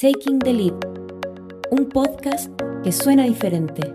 Taking 0.00 0.38
the 0.38 0.50
Lead, 0.50 0.82
un 1.70 1.90
podcast 1.90 2.48
que 2.82 2.90
suena 2.90 3.24
diferente. 3.24 3.92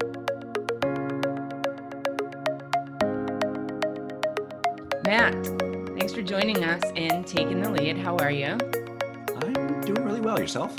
Matt, 5.04 5.34
thanks 5.98 6.14
for 6.14 6.22
joining 6.22 6.64
us 6.64 6.84
in 6.96 7.24
Taking 7.24 7.60
the 7.60 7.72
Lead. 7.72 7.98
How 7.98 8.18
are 8.18 8.30
you? 8.30 8.56
I'm 9.42 9.82
doing 9.82 10.06
really 10.06 10.22
well. 10.22 10.40
Yourself? 10.40 10.78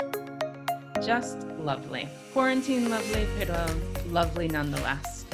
Just 1.05 1.39
lovely. 1.59 2.07
Quarantine 2.31 2.89
lovely, 2.89 3.27
pero 3.37 3.53
uh, 3.53 3.73
lovely 4.07 4.47
nonetheless. 4.47 5.25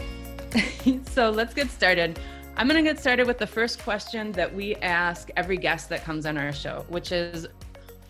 so 1.11 1.29
let's 1.29 1.53
get 1.53 1.69
started. 1.69 2.19
I'm 2.57 2.67
going 2.67 2.83
to 2.83 2.89
get 2.89 2.99
started 2.99 3.27
with 3.27 3.37
the 3.37 3.45
first 3.45 3.83
question 3.83 4.31
that 4.31 4.51
we 4.51 4.73
ask 4.77 5.29
every 5.37 5.57
guest 5.57 5.89
that 5.89 6.03
comes 6.03 6.25
on 6.25 6.35
our 6.35 6.51
show, 6.51 6.83
which 6.89 7.11
is 7.11 7.47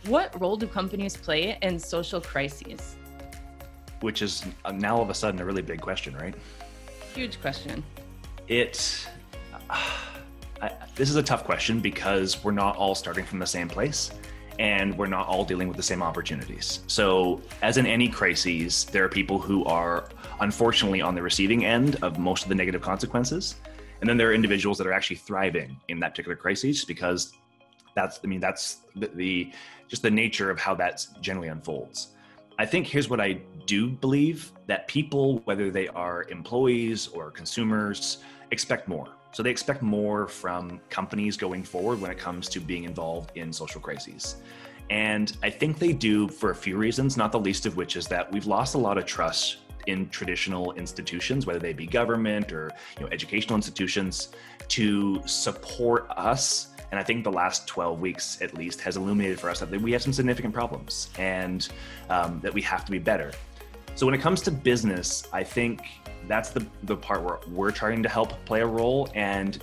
what 0.05 0.39
role 0.39 0.57
do 0.57 0.67
companies 0.67 1.15
play 1.15 1.57
in 1.61 1.79
social 1.79 2.19
crises? 2.19 2.95
Which 4.01 4.21
is 4.21 4.45
now 4.73 4.97
all 4.97 5.01
of 5.01 5.09
a 5.09 5.13
sudden 5.13 5.39
a 5.39 5.45
really 5.45 5.61
big 5.61 5.81
question, 5.81 6.15
right? 6.15 6.35
Huge 7.13 7.39
question. 7.41 7.83
It. 8.47 9.07
Uh, 9.69 9.79
I, 10.61 10.71
this 10.95 11.09
is 11.09 11.15
a 11.17 11.23
tough 11.23 11.43
question 11.43 11.79
because 11.79 12.43
we're 12.43 12.51
not 12.51 12.77
all 12.77 12.95
starting 12.95 13.25
from 13.25 13.39
the 13.39 13.45
same 13.45 13.67
place 13.67 14.11
and 14.59 14.97
we're 14.97 15.07
not 15.07 15.27
all 15.27 15.43
dealing 15.43 15.67
with 15.67 15.77
the 15.77 15.83
same 15.83 16.03
opportunities. 16.03 16.81
So, 16.87 17.41
as 17.61 17.77
in 17.77 17.85
any 17.85 18.07
crises, 18.07 18.85
there 18.85 19.03
are 19.03 19.09
people 19.09 19.39
who 19.39 19.65
are 19.65 20.09
unfortunately 20.39 21.01
on 21.01 21.15
the 21.15 21.21
receiving 21.21 21.65
end 21.65 21.97
of 22.01 22.19
most 22.19 22.43
of 22.43 22.49
the 22.49 22.55
negative 22.55 22.81
consequences. 22.81 23.55
And 24.01 24.09
then 24.09 24.17
there 24.17 24.29
are 24.29 24.33
individuals 24.33 24.77
that 24.77 24.87
are 24.87 24.93
actually 24.93 25.15
thriving 25.17 25.77
in 25.87 25.99
that 26.01 26.11
particular 26.11 26.35
crisis 26.35 26.85
because 26.85 27.33
that's, 27.95 28.19
I 28.23 28.27
mean, 28.27 28.39
that's 28.39 28.81
the, 28.95 29.07
the 29.07 29.51
just 29.87 30.01
the 30.01 30.11
nature 30.11 30.49
of 30.49 30.59
how 30.59 30.73
that 30.75 31.05
generally 31.21 31.49
unfolds. 31.49 32.09
I 32.59 32.65
think 32.65 32.87
here's 32.87 33.09
what 33.09 33.19
I 33.19 33.39
do 33.65 33.89
believe 33.89 34.51
that 34.67 34.87
people, 34.87 35.39
whether 35.45 35.71
they 35.71 35.87
are 35.89 36.25
employees 36.29 37.07
or 37.07 37.31
consumers, 37.31 38.19
expect 38.51 38.87
more. 38.87 39.07
So 39.31 39.41
they 39.41 39.49
expect 39.49 39.81
more 39.81 40.27
from 40.27 40.79
companies 40.89 41.35
going 41.35 41.63
forward 41.63 41.99
when 41.99 42.11
it 42.11 42.19
comes 42.19 42.47
to 42.49 42.59
being 42.59 42.83
involved 42.83 43.31
in 43.35 43.51
social 43.51 43.81
crises. 43.81 44.35
And 44.91 45.35
I 45.41 45.49
think 45.49 45.79
they 45.79 45.93
do 45.93 46.27
for 46.27 46.51
a 46.51 46.55
few 46.55 46.77
reasons, 46.77 47.17
not 47.17 47.31
the 47.31 47.39
least 47.39 47.65
of 47.65 47.75
which 47.75 47.95
is 47.95 48.07
that 48.07 48.31
we've 48.31 48.45
lost 48.45 48.75
a 48.75 48.77
lot 48.77 48.99
of 48.99 49.05
trust 49.05 49.57
in 49.87 50.07
traditional 50.09 50.73
institutions, 50.73 51.45
whether 51.45 51.59
they 51.59 51.73
be 51.73 51.87
government 51.87 52.51
or 52.51 52.71
you 52.97 53.05
know, 53.05 53.11
educational 53.11 53.55
institutions, 53.55 54.29
to 54.67 55.21
support 55.25 56.07
us 56.11 56.72
and 56.91 56.99
I 56.99 57.03
think 57.03 57.23
the 57.23 57.31
last 57.31 57.67
12 57.67 57.99
weeks, 57.99 58.41
at 58.41 58.53
least, 58.53 58.81
has 58.81 58.97
illuminated 58.97 59.39
for 59.39 59.49
us 59.49 59.59
that 59.59 59.81
we 59.81 59.91
have 59.91 60.01
some 60.01 60.13
significant 60.13 60.53
problems 60.53 61.09
and 61.17 61.67
um, 62.09 62.39
that 62.41 62.53
we 62.53 62.61
have 62.61 62.85
to 62.85 62.91
be 62.91 62.99
better. 62.99 63.31
So 63.95 64.05
when 64.05 64.15
it 64.15 64.21
comes 64.21 64.41
to 64.41 64.51
business, 64.51 65.27
I 65.31 65.43
think 65.43 65.81
that's 66.27 66.49
the, 66.49 66.65
the 66.83 66.95
part 66.95 67.23
where 67.23 67.39
we're 67.49 67.71
trying 67.71 68.01
to 68.03 68.09
help 68.09 68.33
play 68.45 68.61
a 68.61 68.65
role. 68.65 69.09
And 69.13 69.61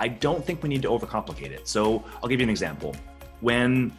I 0.00 0.08
don't 0.08 0.44
think 0.44 0.62
we 0.62 0.68
need 0.68 0.82
to 0.82 0.88
overcomplicate 0.88 1.50
it. 1.50 1.68
So 1.68 2.04
I'll 2.22 2.28
give 2.28 2.40
you 2.40 2.44
an 2.44 2.50
example. 2.50 2.94
When 3.40 3.92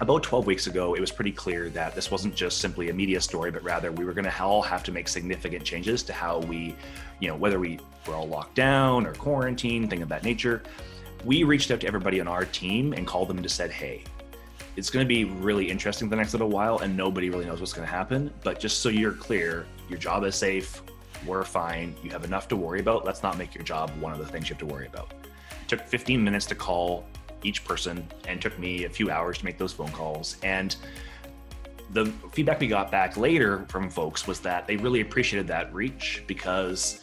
about 0.00 0.22
12 0.22 0.46
weeks 0.46 0.66
ago, 0.66 0.94
it 0.94 1.00
was 1.00 1.10
pretty 1.10 1.32
clear 1.32 1.68
that 1.70 1.94
this 1.94 2.10
wasn't 2.10 2.34
just 2.34 2.58
simply 2.58 2.90
a 2.90 2.92
media 2.92 3.20
story, 3.20 3.50
but 3.50 3.62
rather 3.62 3.92
we 3.92 4.04
were 4.04 4.12
going 4.12 4.24
to 4.24 4.42
all 4.42 4.62
have 4.62 4.82
to 4.84 4.92
make 4.92 5.08
significant 5.08 5.64
changes 5.64 6.02
to 6.04 6.12
how 6.12 6.40
we, 6.40 6.74
you 7.20 7.28
know, 7.28 7.36
whether 7.36 7.58
we 7.58 7.78
were 8.06 8.14
all 8.14 8.26
locked 8.26 8.54
down 8.54 9.06
or 9.06 9.14
quarantined, 9.14 9.90
thing 9.90 10.02
of 10.02 10.08
that 10.08 10.24
nature 10.24 10.62
we 11.24 11.44
reached 11.44 11.70
out 11.70 11.80
to 11.80 11.86
everybody 11.86 12.20
on 12.20 12.28
our 12.28 12.44
team 12.44 12.92
and 12.92 13.06
called 13.06 13.28
them 13.28 13.38
and 13.38 13.44
just 13.44 13.56
said, 13.56 13.70
hey, 13.70 14.04
it's 14.76 14.90
going 14.90 15.04
to 15.04 15.08
be 15.08 15.24
really 15.24 15.70
interesting 15.70 16.08
the 16.08 16.16
next 16.16 16.32
little 16.32 16.48
while 16.48 16.78
and 16.78 16.96
nobody 16.96 17.28
really 17.30 17.44
knows 17.44 17.60
what's 17.60 17.72
going 17.72 17.86
to 17.86 17.92
happen. 17.92 18.32
But 18.42 18.58
just 18.58 18.80
so 18.80 18.88
you're 18.88 19.12
clear, 19.12 19.66
your 19.88 19.98
job 19.98 20.24
is 20.24 20.34
safe. 20.34 20.82
We're 21.26 21.44
fine. 21.44 21.94
You 22.02 22.10
have 22.10 22.24
enough 22.24 22.48
to 22.48 22.56
worry 22.56 22.80
about. 22.80 23.04
Let's 23.04 23.22
not 23.22 23.38
make 23.38 23.54
your 23.54 23.64
job 23.64 23.90
one 24.00 24.12
of 24.12 24.18
the 24.18 24.26
things 24.26 24.48
you 24.48 24.54
have 24.54 24.66
to 24.66 24.74
worry 24.74 24.86
about. 24.86 25.12
It 25.12 25.68
took 25.68 25.80
15 25.80 26.22
minutes 26.22 26.46
to 26.46 26.54
call 26.54 27.04
each 27.44 27.64
person 27.64 28.06
and 28.26 28.40
took 28.40 28.58
me 28.58 28.84
a 28.84 28.90
few 28.90 29.10
hours 29.10 29.38
to 29.38 29.44
make 29.44 29.58
those 29.58 29.72
phone 29.72 29.90
calls. 29.90 30.36
And 30.42 30.74
the 31.92 32.06
feedback 32.32 32.60
we 32.60 32.68
got 32.68 32.90
back 32.90 33.16
later 33.16 33.66
from 33.68 33.90
folks 33.90 34.26
was 34.26 34.40
that 34.40 34.66
they 34.66 34.76
really 34.76 35.02
appreciated 35.02 35.46
that 35.48 35.72
reach 35.74 36.24
because 36.26 37.02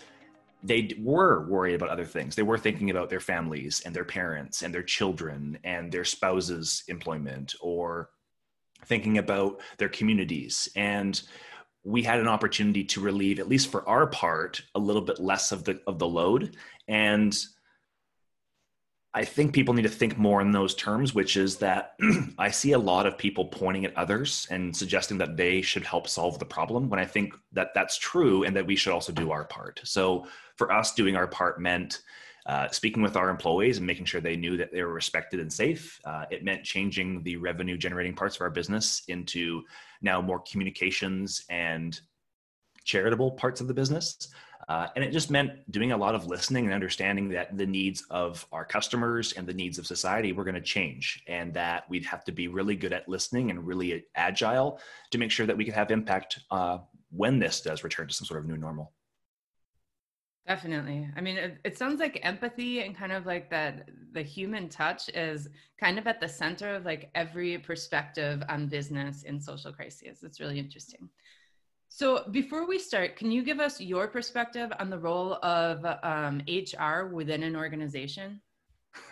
they 0.64 0.94
were 1.00 1.48
worried 1.48 1.76
about 1.76 1.90
other 1.90 2.06
things. 2.06 2.36
They 2.36 2.44
were 2.44 2.58
thinking 2.58 2.90
about 2.90 3.10
their 3.10 3.20
families 3.20 3.82
and 3.86 3.96
their 3.96 4.06
parents 4.06 4.62
and 4.62 4.74
their 4.74 4.84
children 4.84 5.58
and 5.64 5.92
their 5.92 6.04
spouses' 6.04 6.84
employment 6.88 7.56
or 7.62 8.10
thinking 8.86 9.18
about 9.18 9.62
their 9.78 9.90
communities. 9.90 10.70
And 10.76 11.22
we 11.84 12.04
had 12.04 12.20
an 12.20 12.28
opportunity 12.28 12.84
to 12.84 13.02
relieve, 13.02 13.40
at 13.40 13.48
least 13.48 13.72
for 13.72 13.88
our 13.88 14.08
part, 14.08 14.62
a 14.76 14.80
little 14.80 15.02
bit 15.02 15.20
less 15.20 15.52
of 15.52 15.64
the 15.64 15.80
of 15.88 15.98
the 15.98 16.08
load. 16.08 16.56
And 16.88 17.38
I 19.14 19.26
think 19.26 19.54
people 19.54 19.74
need 19.74 19.84
to 19.84 19.90
think 19.90 20.18
more 20.18 20.40
in 20.40 20.52
those 20.52 20.76
terms, 20.76 21.16
which 21.16 21.36
is 21.36 21.58
that 21.58 21.96
I 22.38 22.52
see 22.52 22.74
a 22.74 22.80
lot 22.80 23.08
of 23.08 23.18
people 23.18 23.46
pointing 23.46 23.86
at 23.86 23.98
others 23.98 24.48
and 24.52 24.76
suggesting 24.76 25.18
that 25.18 25.36
they 25.36 25.62
should 25.62 25.84
help 25.84 26.08
solve 26.08 26.38
the 26.38 26.46
problem 26.46 26.90
when 26.90 27.00
I 27.00 27.06
think 27.06 27.34
that 27.54 27.74
that's 27.74 27.98
true 27.98 28.44
and 28.44 28.56
that 28.56 28.68
we 28.68 28.76
should 28.76 28.94
also 28.94 29.12
do 29.12 29.32
our 29.32 29.46
part. 29.46 29.82
So 29.84 30.28
for 30.58 30.72
us, 30.72 30.94
doing 30.94 31.16
our 31.16 31.26
part 31.26 31.60
meant 31.60 32.02
uh, 32.46 32.68
speaking 32.70 33.04
with 33.04 33.16
our 33.16 33.30
employees 33.30 33.78
and 33.78 33.86
making 33.86 34.06
sure 34.06 34.22
they 34.22 34.36
knew 34.36 34.58
that 34.58 34.72
they 34.72 34.82
were 34.82 34.94
respected 34.94 35.40
and 35.40 35.52
safe. 35.52 36.00
Uh, 36.06 36.26
it 36.32 36.44
meant 36.44 36.64
changing 36.64 37.22
the 37.24 37.36
revenue 37.38 37.78
generating 37.78 38.16
parts 38.16 38.36
of 38.36 38.42
our 38.42 38.50
business 38.50 39.04
into 39.08 39.64
now 40.02 40.22
more 40.22 40.40
communications 40.40 41.46
and 41.50 42.02
charitable 42.86 43.32
parts 43.32 43.62
of 43.62 43.68
the 43.68 43.74
business. 43.74 44.30
Uh, 44.70 44.88
and 44.96 45.04
it 45.04 45.12
just 45.12 45.32
meant 45.32 45.52
doing 45.72 45.94
a 45.94 45.98
lot 45.98 46.14
of 46.14 46.28
listening 46.28 46.66
and 46.66 46.74
understanding 46.76 47.28
that 47.28 47.58
the 47.58 47.66
needs 47.66 48.04
of 48.12 48.46
our 48.52 48.64
customers 48.64 49.34
and 49.34 49.48
the 49.48 49.54
needs 49.54 49.80
of 49.80 49.88
society 49.88 50.32
were 50.32 50.44
going 50.44 50.54
to 50.54 50.62
change, 50.62 51.24
and 51.28 51.52
that 51.56 51.90
we'd 51.90 52.06
have 52.06 52.24
to 52.24 52.32
be 52.32 52.48
really 52.48 52.76
good 52.76 52.94
at 52.94 53.10
listening 53.10 53.50
and 53.50 53.66
really 53.66 54.06
agile 54.16 54.80
to 55.10 55.18
make 55.18 55.32
sure 55.32 55.48
that 55.48 55.58
we 55.58 55.66
could 55.66 55.74
have 55.74 55.90
impact 55.90 56.42
uh, 56.52 56.78
when 57.10 57.40
this 57.40 57.62
does 57.62 57.84
return 57.84 58.08
to 58.08 58.14
some 58.14 58.28
sort 58.28 58.40
of 58.40 58.46
new 58.46 58.58
normal. 58.58 58.94
Definitely. 60.48 61.08
I 61.16 61.22
mean, 61.22 61.38
it, 61.38 61.58
it, 61.64 61.78
sounds 61.78 62.00
like 62.00 62.20
empathy 62.24 62.82
and 62.82 62.98
kind 62.98 63.12
of 63.12 63.26
like 63.26 63.52
that 63.52 63.90
the 64.14 64.24
human 64.24 64.68
touch 64.68 65.10
is 65.10 65.48
kind 65.80 66.00
of 66.00 66.08
at 66.08 66.20
the 66.20 66.28
center 66.28 66.74
of 66.74 66.86
like 66.86 67.12
every 67.14 67.58
perspective 67.60 68.42
on 68.50 68.68
business 68.68 69.24
in 69.24 69.40
social 69.40 69.72
crises. 69.72 70.24
It's 70.24 70.40
really 70.40 70.58
interesting. 70.58 71.10
So, 71.92 72.24
before 72.30 72.68
we 72.68 72.78
start, 72.78 73.16
can 73.16 73.32
you 73.32 73.44
give 73.44 73.60
us 73.60 73.82
your 73.82 74.08
perspective 74.08 74.72
on 74.80 74.92
the 74.92 75.00
role 75.00 75.34
of 75.42 75.84
um, 76.04 76.42
HR 76.48 77.08
within 77.08 77.42
an 77.42 77.56
organization? 77.56 78.40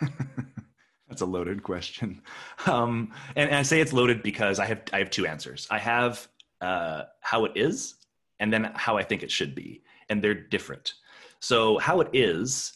That's 1.08 1.20
a 1.20 1.26
loaded 1.26 1.64
question, 1.64 2.22
um, 2.66 3.12
and, 3.34 3.50
and, 3.50 3.58
I 3.58 3.62
say 3.62 3.80
it's 3.80 3.92
loaded 3.92 4.22
because 4.22 4.60
I 4.60 4.66
have 4.66 4.82
I 4.92 4.98
have 4.98 5.10
two 5.10 5.26
answers. 5.26 5.66
I 5.70 5.78
have 5.78 6.28
uh, 6.60 7.02
how 7.20 7.46
it 7.46 7.52
is, 7.56 7.96
and 8.38 8.52
then 8.52 8.70
how 8.74 8.96
I 8.96 9.02
think 9.02 9.24
it 9.24 9.30
should 9.30 9.56
be, 9.56 9.82
and 10.08 10.22
they're 10.22 10.34
different. 10.34 10.94
So, 11.40 11.78
how 11.78 12.00
it 12.00 12.08
is 12.12 12.74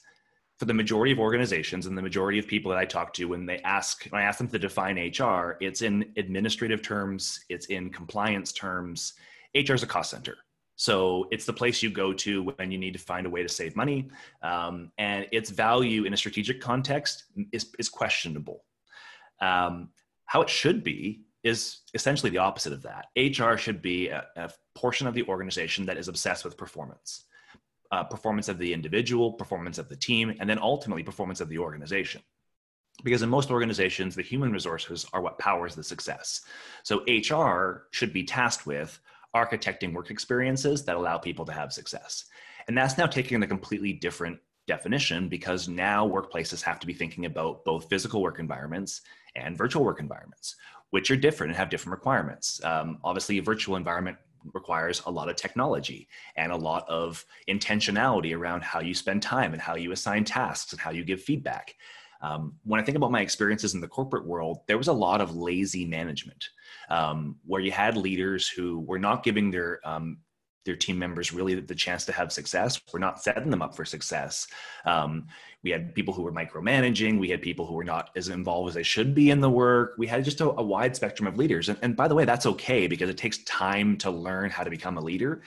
for 0.58 0.64
the 0.64 0.74
majority 0.74 1.12
of 1.12 1.20
organizations 1.20 1.86
and 1.86 1.96
the 1.96 2.02
majority 2.02 2.40
of 2.40 2.48
people 2.48 2.70
that 2.70 2.78
I 2.78 2.86
talk 2.86 3.12
to 3.14 3.26
when 3.26 3.46
they 3.46 3.58
ask 3.58 4.04
when 4.06 4.20
I 4.20 4.24
ask 4.24 4.38
them 4.38 4.48
to 4.48 4.58
define 4.58 4.96
HR, 4.96 5.56
it's 5.60 5.82
in 5.82 6.12
administrative 6.16 6.82
terms, 6.82 7.44
it's 7.48 7.66
in 7.66 7.90
compliance 7.90 8.52
terms 8.52 9.14
HR 9.54 9.74
is 9.74 9.82
a 9.82 9.86
cost 9.86 10.10
center. 10.10 10.36
So 10.76 11.28
it's 11.30 11.44
the 11.44 11.52
place 11.52 11.82
you 11.82 11.90
go 11.90 12.12
to 12.14 12.42
when 12.42 12.70
you 12.70 12.78
need 12.78 12.94
to 12.94 12.98
find 12.98 13.26
a 13.26 13.30
way 13.30 13.42
to 13.42 13.48
save 13.48 13.76
money. 13.76 14.08
Um, 14.42 14.90
and 14.98 15.26
its 15.30 15.50
value 15.50 16.04
in 16.04 16.12
a 16.12 16.16
strategic 16.16 16.60
context 16.60 17.24
is, 17.52 17.72
is 17.78 17.88
questionable. 17.88 18.64
Um, 19.40 19.90
how 20.24 20.42
it 20.42 20.48
should 20.48 20.82
be 20.82 21.22
is 21.44 21.80
essentially 21.94 22.30
the 22.30 22.38
opposite 22.38 22.72
of 22.72 22.82
that. 22.82 23.06
HR 23.16 23.56
should 23.56 23.82
be 23.82 24.08
a, 24.08 24.26
a 24.36 24.50
portion 24.74 25.06
of 25.06 25.14
the 25.14 25.24
organization 25.24 25.84
that 25.86 25.96
is 25.96 26.08
obsessed 26.08 26.44
with 26.44 26.56
performance. 26.56 27.24
Uh, 27.90 28.02
performance 28.02 28.48
of 28.48 28.56
the 28.58 28.72
individual, 28.72 29.34
performance 29.34 29.76
of 29.76 29.88
the 29.88 29.96
team, 29.96 30.34
and 30.40 30.48
then 30.48 30.58
ultimately 30.58 31.02
performance 31.02 31.42
of 31.42 31.48
the 31.48 31.58
organization. 31.58 32.22
Because 33.04 33.22
in 33.22 33.28
most 33.28 33.50
organizations, 33.50 34.14
the 34.14 34.22
human 34.22 34.52
resources 34.52 35.06
are 35.12 35.20
what 35.20 35.38
powers 35.38 35.74
the 35.74 35.82
success. 35.82 36.42
So 36.84 37.04
HR 37.06 37.88
should 37.90 38.12
be 38.12 38.24
tasked 38.24 38.66
with 38.66 38.98
architecting 39.34 39.92
work 39.92 40.10
experiences 40.10 40.84
that 40.84 40.96
allow 40.96 41.18
people 41.18 41.44
to 41.46 41.52
have 41.52 41.72
success. 41.72 42.26
And 42.68 42.76
that's 42.76 42.98
now 42.98 43.06
taking 43.06 43.42
a 43.42 43.46
completely 43.46 43.92
different 43.92 44.38
definition 44.66 45.28
because 45.28 45.68
now 45.68 46.08
workplaces 46.08 46.62
have 46.62 46.78
to 46.80 46.86
be 46.86 46.92
thinking 46.92 47.24
about 47.24 47.64
both 47.64 47.88
physical 47.88 48.22
work 48.22 48.38
environments 48.38 49.02
and 49.34 49.56
virtual 49.56 49.84
work 49.84 50.00
environments, 50.00 50.56
which 50.90 51.10
are 51.10 51.16
different 51.16 51.50
and 51.50 51.56
have 51.56 51.70
different 51.70 51.92
requirements. 51.92 52.62
Um, 52.64 52.98
obviously, 53.02 53.38
a 53.38 53.42
virtual 53.42 53.76
environment 53.76 54.18
requires 54.54 55.02
a 55.06 55.10
lot 55.10 55.28
of 55.28 55.36
technology 55.36 56.08
and 56.36 56.52
a 56.52 56.56
lot 56.56 56.88
of 56.88 57.24
intentionality 57.48 58.36
around 58.36 58.62
how 58.62 58.80
you 58.80 58.94
spend 58.94 59.22
time 59.22 59.52
and 59.52 59.62
how 59.62 59.76
you 59.76 59.92
assign 59.92 60.24
tasks 60.24 60.72
and 60.72 60.80
how 60.80 60.90
you 60.90 61.04
give 61.04 61.22
feedback. 61.22 61.76
Um, 62.22 62.54
when 62.64 62.80
I 62.80 62.84
think 62.84 62.96
about 62.96 63.10
my 63.10 63.20
experiences 63.20 63.74
in 63.74 63.80
the 63.80 63.88
corporate 63.88 64.26
world, 64.26 64.60
there 64.66 64.78
was 64.78 64.88
a 64.88 64.92
lot 64.92 65.20
of 65.20 65.36
lazy 65.36 65.84
management 65.84 66.48
um, 66.88 67.36
where 67.44 67.60
you 67.60 67.72
had 67.72 67.96
leaders 67.96 68.48
who 68.48 68.80
were 68.80 68.98
not 68.98 69.24
giving 69.24 69.50
their 69.50 69.80
um, 69.84 70.18
their 70.64 70.76
team 70.76 70.98
members 70.98 71.32
really 71.32 71.54
the 71.56 71.74
chance 71.74 72.04
to 72.04 72.12
have 72.12 72.32
success. 72.32 72.80
We're 72.92 73.00
not 73.00 73.20
setting 73.20 73.50
them 73.50 73.62
up 73.62 73.74
for 73.74 73.84
success. 73.84 74.46
Um, 74.84 75.26
we 75.62 75.70
had 75.70 75.94
people 75.94 76.14
who 76.14 76.22
were 76.22 76.32
micromanaging. 76.32 77.18
We 77.18 77.30
had 77.30 77.42
people 77.42 77.66
who 77.66 77.74
were 77.74 77.84
not 77.84 78.10
as 78.14 78.28
involved 78.28 78.68
as 78.68 78.74
they 78.74 78.82
should 78.82 79.14
be 79.14 79.30
in 79.30 79.40
the 79.40 79.50
work. 79.50 79.94
We 79.98 80.06
had 80.06 80.24
just 80.24 80.40
a, 80.40 80.50
a 80.50 80.62
wide 80.62 80.94
spectrum 80.94 81.26
of 81.26 81.36
leaders. 81.36 81.68
And, 81.68 81.78
and 81.82 81.96
by 81.96 82.08
the 82.08 82.14
way, 82.14 82.24
that's 82.24 82.46
okay 82.46 82.86
because 82.86 83.10
it 83.10 83.16
takes 83.16 83.38
time 83.44 83.96
to 83.98 84.10
learn 84.10 84.50
how 84.50 84.62
to 84.62 84.70
become 84.70 84.98
a 84.98 85.00
leader. 85.00 85.42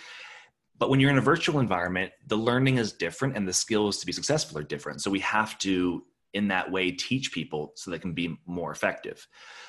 But 0.78 0.90
when 0.90 1.00
you're 1.00 1.12
in 1.12 1.18
a 1.18 1.22
virtual 1.22 1.62
environment, 1.62 2.12
the 2.28 2.38
learning 2.38 2.78
is 2.78 2.92
different 2.92 3.38
and 3.38 3.48
the 3.48 3.54
skills 3.54 4.00
to 4.00 4.06
be 4.06 4.12
successful 4.12 4.58
are 4.58 4.64
different. 4.64 5.02
So 5.02 5.10
we 5.10 5.20
have 5.20 5.58
to, 5.60 6.04
in 6.36 6.50
that 6.50 6.72
way, 6.72 6.92
teach 6.92 7.32
people 7.32 7.72
so 7.76 7.90
they 7.90 8.00
can 8.00 8.14
be 8.14 8.38
more 8.46 8.72
effective. 8.72 9.28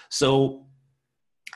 So 0.09 0.67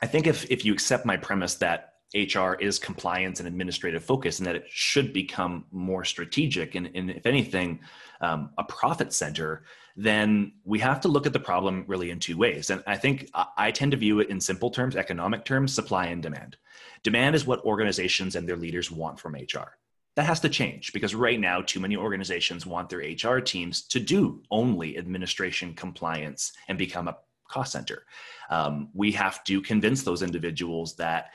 I 0.01 0.07
think 0.07 0.25
if, 0.25 0.49
if 0.49 0.65
you 0.65 0.73
accept 0.73 1.05
my 1.05 1.17
premise 1.17 1.55
that 1.55 1.91
HR 2.13 2.53
is 2.59 2.79
compliance 2.79 3.39
and 3.39 3.47
administrative 3.47 4.03
focus, 4.03 4.39
and 4.39 4.47
that 4.47 4.55
it 4.55 4.65
should 4.69 5.13
become 5.13 5.65
more 5.71 6.03
strategic 6.03 6.75
and, 6.75 6.89
and 6.93 7.09
if 7.09 7.25
anything, 7.25 7.79
um, 8.19 8.49
a 8.57 8.63
profit 8.63 9.13
center, 9.13 9.63
then 9.95 10.53
we 10.63 10.79
have 10.79 11.01
to 11.01 11.07
look 11.07 11.25
at 11.25 11.33
the 11.33 11.39
problem 11.39 11.85
really 11.87 12.11
in 12.11 12.19
two 12.19 12.37
ways. 12.37 12.69
And 12.69 12.83
I 12.87 12.97
think 12.97 13.29
I 13.57 13.71
tend 13.71 13.91
to 13.91 13.97
view 13.97 14.19
it 14.19 14.29
in 14.29 14.39
simple 14.39 14.69
terms, 14.69 14.95
economic 14.95 15.45
terms, 15.45 15.73
supply 15.73 16.07
and 16.07 16.21
demand. 16.21 16.57
Demand 17.03 17.35
is 17.35 17.45
what 17.45 17.63
organizations 17.65 18.35
and 18.35 18.47
their 18.47 18.57
leaders 18.57 18.91
want 18.91 19.19
from 19.19 19.35
HR. 19.35 19.77
That 20.15 20.25
has 20.25 20.39
to 20.41 20.49
change 20.49 20.91
because 20.93 21.15
right 21.15 21.39
now, 21.39 21.61
too 21.61 21.79
many 21.79 21.95
organizations 21.95 22.65
want 22.65 22.89
their 22.89 22.99
HR 22.99 23.39
teams 23.39 23.83
to 23.87 23.99
do 23.99 24.43
only 24.51 24.97
administration 24.97 25.73
compliance 25.73 26.51
and 26.67 26.77
become 26.77 27.07
a 27.07 27.17
cost 27.47 27.71
center. 27.71 28.05
Um, 28.49 28.89
we 28.93 29.11
have 29.13 29.43
to 29.45 29.61
convince 29.61 30.03
those 30.03 30.21
individuals 30.21 30.95
that 30.97 31.31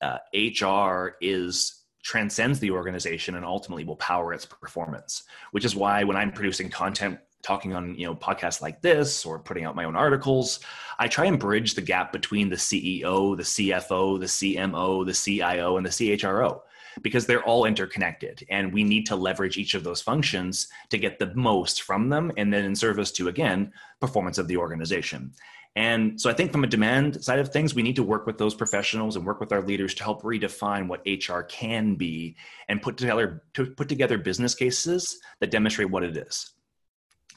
uh, 0.00 0.18
HR 0.34 1.16
is 1.20 1.76
transcends 2.02 2.58
the 2.60 2.70
organization 2.70 3.34
and 3.34 3.44
ultimately 3.44 3.84
will 3.84 3.96
power 3.96 4.32
its 4.32 4.46
performance. 4.46 5.24
Which 5.50 5.64
is 5.64 5.76
why 5.76 6.04
when 6.04 6.16
I'm 6.16 6.32
producing 6.32 6.70
content 6.70 7.18
talking 7.42 7.74
on 7.74 7.94
you 7.94 8.06
know 8.06 8.14
podcasts 8.14 8.60
like 8.60 8.82
this 8.82 9.24
or 9.24 9.38
putting 9.38 9.64
out 9.64 9.74
my 9.74 9.84
own 9.84 9.96
articles 9.96 10.60
i 10.98 11.08
try 11.08 11.24
and 11.24 11.38
bridge 11.38 11.74
the 11.74 11.80
gap 11.80 12.12
between 12.12 12.50
the 12.50 12.56
ceo 12.56 13.36
the 13.36 13.42
cfo 13.42 14.20
the 14.20 14.26
cmo 14.26 15.06
the 15.06 15.14
cio 15.14 15.76
and 15.78 15.86
the 15.86 15.90
chro 15.90 16.60
because 17.02 17.26
they're 17.26 17.44
all 17.44 17.64
interconnected 17.64 18.46
and 18.50 18.72
we 18.72 18.84
need 18.84 19.06
to 19.06 19.16
leverage 19.16 19.56
each 19.58 19.74
of 19.74 19.84
those 19.84 20.02
functions 20.02 20.68
to 20.88 20.98
get 20.98 21.18
the 21.18 21.34
most 21.34 21.82
from 21.82 22.08
them 22.08 22.32
and 22.36 22.52
then 22.52 22.64
in 22.64 22.74
service 22.74 23.10
to 23.12 23.28
again 23.28 23.72
performance 24.00 24.38
of 24.38 24.48
the 24.48 24.56
organization 24.56 25.32
and 25.76 26.20
so 26.20 26.28
I 26.28 26.32
think 26.32 26.50
from 26.50 26.64
a 26.64 26.66
demand 26.66 27.22
side 27.24 27.38
of 27.38 27.50
things, 27.50 27.74
we 27.74 27.82
need 27.82 27.96
to 27.96 28.02
work 28.02 28.26
with 28.26 28.38
those 28.38 28.54
professionals 28.54 29.14
and 29.14 29.24
work 29.24 29.38
with 29.38 29.52
our 29.52 29.62
leaders 29.62 29.94
to 29.94 30.02
help 30.02 30.22
redefine 30.22 30.88
what 30.88 31.00
HR 31.06 31.42
can 31.42 31.94
be 31.94 32.36
and 32.68 32.82
put 32.82 32.96
together 32.96 33.44
to 33.54 33.66
put 33.66 33.88
together 33.88 34.18
business 34.18 34.54
cases 34.54 35.20
that 35.38 35.52
demonstrate 35.52 35.88
what 35.88 36.02
it 36.02 36.16
is. 36.16 36.52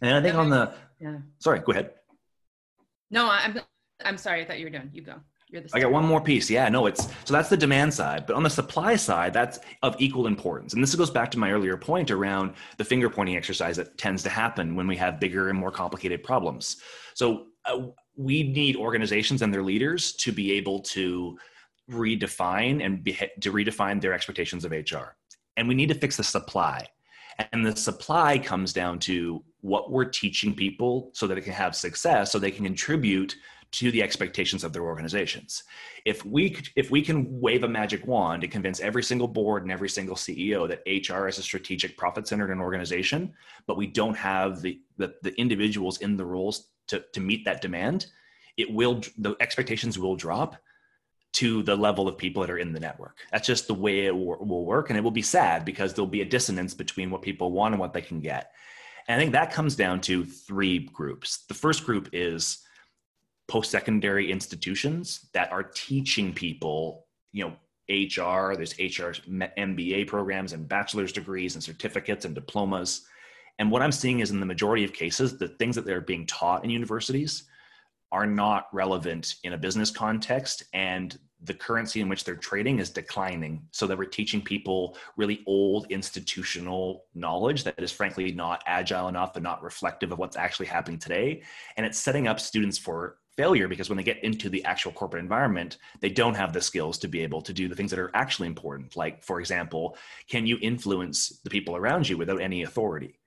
And 0.02 0.16
I 0.16 0.22
think 0.22 0.36
on 0.36 0.50
the 0.50 0.74
yeah. 1.00 1.18
Sorry, 1.40 1.60
go 1.60 1.74
ahead. 1.74 1.92
No, 3.12 3.30
I'm 3.30 3.60
I'm 4.04 4.18
sorry. 4.18 4.42
I 4.42 4.46
thought 4.46 4.58
you 4.58 4.66
were 4.66 4.72
done. 4.72 4.90
You 4.94 5.04
go. 5.04 5.16
I 5.74 5.80
got 5.80 5.92
one 5.92 6.06
more 6.06 6.22
piece. 6.22 6.50
Yeah, 6.50 6.68
no, 6.70 6.88
it's 6.88 7.08
so 7.26 7.34
that's 7.34 7.50
the 7.50 7.58
demand 7.58 7.94
side, 7.94 8.26
but 8.26 8.36
on 8.36 8.44
the 8.44 8.50
supply 8.50 8.96
side, 8.96 9.34
that's 9.34 9.60
of 9.82 9.96
equal 10.00 10.28
importance. 10.28 10.74
And 10.74 10.82
this 10.82 10.96
goes 10.96 11.12
back 11.12 11.30
to 11.32 11.40
my 11.40 11.52
earlier 11.52 11.78
point 11.78 12.12
around 12.12 12.54
the 12.78 12.86
finger 12.86 13.10
pointing 13.10 13.36
exercise 13.36 13.78
that 13.78 13.98
tends 13.98 14.24
to 14.24 14.30
happen 14.30 14.76
when 14.76 14.88
we 14.88 14.98
have 14.98 15.20
bigger 15.20 15.50
and 15.50 15.58
more 15.58 15.72
complicated 15.72 16.24
problems. 16.24 16.78
So 17.14 17.48
uh, 17.66 17.88
we 18.16 18.44
need 18.44 18.76
organizations 18.76 19.42
and 19.42 19.54
their 19.54 19.64
leaders 19.64 20.14
to 20.14 20.32
be 20.32 20.52
able 20.54 20.80
to 20.82 21.38
redefine 21.90 22.84
and 22.84 23.04
be, 23.04 23.14
to 23.42 23.52
redefine 23.52 24.02
their 24.02 24.14
expectations 24.14 24.66
of 24.66 24.72
HR. 24.72 25.16
And 25.58 25.68
we 25.68 25.76
need 25.76 25.90
to 25.90 25.96
fix 25.96 26.18
the 26.18 26.24
supply. 26.24 26.88
And 27.52 27.66
the 27.66 27.76
supply 27.76 28.38
comes 28.38 28.74
down 28.74 29.00
to 29.00 29.44
what 29.62 29.92
we're 29.92 30.06
teaching 30.06 30.54
people 30.54 31.10
so 31.14 31.26
that 31.28 31.38
it 31.38 31.42
can 31.42 31.54
have 31.54 31.76
success, 31.76 32.32
so 32.32 32.38
they 32.38 32.52
can 32.52 32.66
contribute 32.66 33.36
to 33.74 33.90
the 33.90 34.04
expectations 34.04 34.64
of 34.64 34.72
their 34.72 34.84
organizations. 34.84 35.64
If 36.06 36.24
we 36.24 36.56
if 36.76 36.92
we 36.92 37.02
can 37.02 37.42
wave 37.42 37.64
a 37.64 37.68
magic 37.68 38.06
wand 38.06 38.42
to 38.42 38.48
convince 38.48 38.80
every 38.80 39.04
single 39.04 39.28
board 39.28 39.64
and 39.64 39.72
every 39.72 39.90
single 39.90 40.16
CEO 40.16 40.68
that 40.68 40.84
HR 40.86 41.28
is 41.28 41.40
a 41.40 41.44
strategic 41.44 41.98
profit 41.98 42.28
centered 42.28 42.52
an 42.52 42.60
organization, 42.60 43.34
but 43.66 43.76
we 43.76 43.88
don't 43.88 44.16
have 44.16 44.62
the, 44.62 44.80
the 44.98 45.16
the 45.24 45.34
individuals 45.40 45.98
in 45.98 46.16
the 46.16 46.26
roles 46.26 46.70
to, 46.88 47.04
to 47.14 47.20
meet 47.20 47.46
that 47.46 47.62
demand, 47.62 48.06
it 48.58 48.72
will 48.72 49.02
the 49.18 49.36
expectations 49.40 49.98
will 49.98 50.16
drop 50.16 50.56
to 51.34 51.64
the 51.64 51.76
level 51.76 52.08
of 52.08 52.16
people 52.16 52.42
that 52.44 52.52
are 52.52 52.60
in 52.60 52.74
the 52.74 52.80
network. 52.80 53.18
That's 53.32 53.48
just 53.48 53.66
the 53.66 53.74
way 53.74 54.06
it 54.06 54.16
will 54.16 54.66
work, 54.66 54.92
and 54.92 54.98
it 54.98 55.02
will 55.02 55.10
be 55.10 55.24
sad 55.24 55.66
because 55.66 55.94
there'll 55.94 56.08
be 56.08 56.22
a 56.22 56.26
dissonance 56.26 56.76
between 56.76 57.10
what 57.10 57.24
people 57.24 57.52
want 57.52 57.74
and 57.74 57.80
what 57.80 57.92
they 57.92 58.04
can 58.04 58.20
get. 58.20 58.52
And 59.08 59.20
I 59.20 59.20
think 59.20 59.32
that 59.32 59.52
comes 59.52 59.76
down 59.76 60.00
to 60.02 60.24
three 60.24 60.78
groups. 60.78 61.40
The 61.48 61.56
first 61.56 61.86
group 61.86 62.10
is 62.14 62.60
post-secondary 63.48 64.32
institutions 64.32 65.30
that 65.34 65.52
are 65.52 65.64
teaching 65.64 66.34
people, 66.34 67.06
you 67.32 67.46
know, 67.46 67.54
HR. 67.90 68.56
There's 68.56 68.78
HR 68.80 69.12
MBA 69.58 70.08
programs 70.08 70.54
and 70.54 70.68
bachelor's 70.68 71.12
degrees 71.12 71.56
and 71.56 71.64
certificates 71.64 72.26
and 72.26 72.34
diplomas 72.34 73.06
and 73.60 73.72
what 73.72 73.82
I'm 73.82 73.92
seeing 73.92 74.20
is 74.20 74.32
in 74.32 74.40
the 74.40 74.46
majority 74.46 74.84
of 74.84 74.94
cases, 74.94 75.38
the 75.38 75.48
things 75.48 75.76
that 75.76 75.86
they're 75.86 76.02
being 76.02 76.26
taught 76.26 76.64
in 76.64 76.70
universities 76.70 77.44
are 78.12 78.26
not 78.26 78.68
relevant 78.74 79.36
in 79.44 79.54
a 79.54 79.58
business 79.58 79.90
context 79.92 80.64
and 80.74 81.18
the 81.46 81.54
currency 81.54 82.00
in 82.00 82.08
which 82.08 82.24
they're 82.24 82.36
trading 82.36 82.80
is 82.80 82.90
declining 82.90 83.62
so 83.72 83.86
that 83.86 83.98
we're 83.98 84.06
teaching 84.06 84.42
people 84.42 84.96
really 85.18 85.44
old 85.46 85.88
institutional 85.90 87.06
knowledge 87.16 87.64
that 87.64 87.78
is 87.80 87.92
frankly 87.92 88.32
not 88.32 88.64
agile 88.66 89.10
enough 89.10 89.36
and 89.36 89.44
not 89.44 89.62
reflective 89.62 90.12
of 90.12 90.20
what's 90.20 90.38
actually 90.38 90.68
happening 90.68 90.98
today 90.98 91.42
and 91.76 91.86
it's 91.86 91.98
setting 91.98 92.28
up 92.28 92.40
students 92.40 92.78
for 92.78 93.18
failure 93.36 93.68
because 93.68 93.90
when 93.90 93.98
they 93.98 94.04
get 94.04 94.24
into 94.24 94.50
the 94.50 94.64
actual 94.66 94.92
corporate 94.92 95.24
environment 95.24 95.78
they 96.02 96.10
don't 96.10 96.36
have 96.36 96.54
the 96.54 96.62
skills 96.62 96.98
to 96.98 97.08
be 97.08 97.22
able 97.22 97.42
to 97.42 97.54
do 97.54 97.68
the 97.68 97.76
things 97.76 97.90
that 97.90 98.00
are 98.00 98.12
actually 98.14 98.48
important 98.48 98.96
like 98.96 99.24
for 99.24 99.40
example 99.40 99.98
can 100.30 100.46
you 100.46 100.58
influence 100.62 101.40
the 101.44 101.50
people 101.50 101.76
around 101.76 102.08
you 102.08 102.18
without 102.18 102.42
any 102.42 102.64
authority 102.64 103.20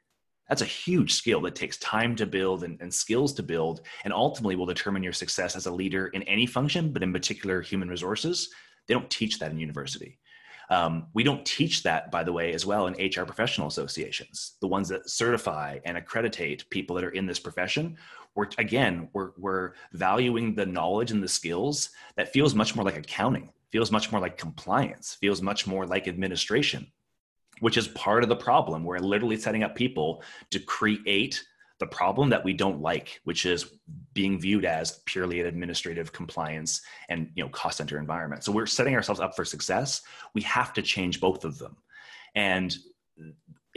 that's 0.48 0.62
a 0.62 0.66
huge 0.66 1.14
skill 1.14 1.40
that 1.42 1.54
takes 1.54 1.76
time 1.78 2.14
to 2.16 2.26
build 2.26 2.62
and, 2.62 2.80
and, 2.80 2.92
skills 2.92 3.32
to 3.34 3.42
build, 3.42 3.80
and 4.04 4.12
ultimately 4.12 4.54
will 4.54 4.66
determine 4.66 5.02
your 5.02 5.12
success 5.12 5.56
as 5.56 5.66
a 5.66 5.72
leader 5.72 6.06
in 6.08 6.22
any 6.22 6.46
function, 6.46 6.92
but 6.92 7.02
in 7.02 7.12
particular, 7.12 7.60
human 7.60 7.88
resources. 7.88 8.50
They 8.86 8.94
don't 8.94 9.10
teach 9.10 9.40
that 9.40 9.50
in 9.50 9.58
university. 9.58 10.18
Um, 10.70 11.06
we 11.14 11.22
don't 11.22 11.44
teach 11.44 11.82
that, 11.84 12.10
by 12.10 12.24
the 12.24 12.32
way, 12.32 12.52
as 12.52 12.66
well 12.66 12.86
in 12.86 12.94
HR 12.94 13.24
professional 13.24 13.68
associations, 13.68 14.54
the 14.60 14.66
ones 14.66 14.88
that 14.88 15.08
certify 15.08 15.78
and 15.84 15.96
accreditate 15.96 16.68
people 16.70 16.96
that 16.96 17.04
are 17.04 17.10
in 17.10 17.26
this 17.26 17.38
profession. 17.38 17.96
We're, 18.36 18.48
again, 18.58 19.08
we're, 19.12 19.30
we're 19.36 19.72
valuing 19.92 20.54
the 20.54 20.66
knowledge 20.66 21.10
and 21.10 21.22
the 21.22 21.28
skills 21.28 21.90
that 22.16 22.32
feels 22.32 22.54
much 22.54 22.76
more 22.76 22.84
like 22.84 22.96
accounting, 22.96 23.50
feels 23.72 23.90
much 23.90 24.12
more 24.12 24.20
like 24.20 24.38
compliance, 24.38 25.16
feels 25.20 25.42
much 25.42 25.66
more 25.66 25.86
like 25.86 26.06
administration 26.06 26.86
which 27.60 27.76
is 27.76 27.88
part 27.88 28.22
of 28.22 28.28
the 28.28 28.36
problem. 28.36 28.84
We're 28.84 28.98
literally 28.98 29.36
setting 29.36 29.62
up 29.62 29.74
people 29.74 30.22
to 30.50 30.58
create 30.58 31.42
the 31.78 31.86
problem 31.86 32.30
that 32.30 32.44
we 32.44 32.54
don't 32.54 32.80
like, 32.80 33.20
which 33.24 33.44
is 33.44 33.74
being 34.14 34.40
viewed 34.40 34.64
as 34.64 35.00
purely 35.04 35.40
an 35.40 35.46
administrative 35.46 36.12
compliance 36.12 36.80
and 37.08 37.30
you 37.34 37.44
know 37.44 37.50
cost 37.50 37.78
center 37.78 37.98
environment. 37.98 38.44
So 38.44 38.52
we're 38.52 38.66
setting 38.66 38.94
ourselves 38.94 39.20
up 39.20 39.36
for 39.36 39.44
success. 39.44 40.02
We 40.34 40.42
have 40.42 40.72
to 40.74 40.82
change 40.82 41.20
both 41.20 41.44
of 41.44 41.58
them. 41.58 41.76
And 42.34 42.74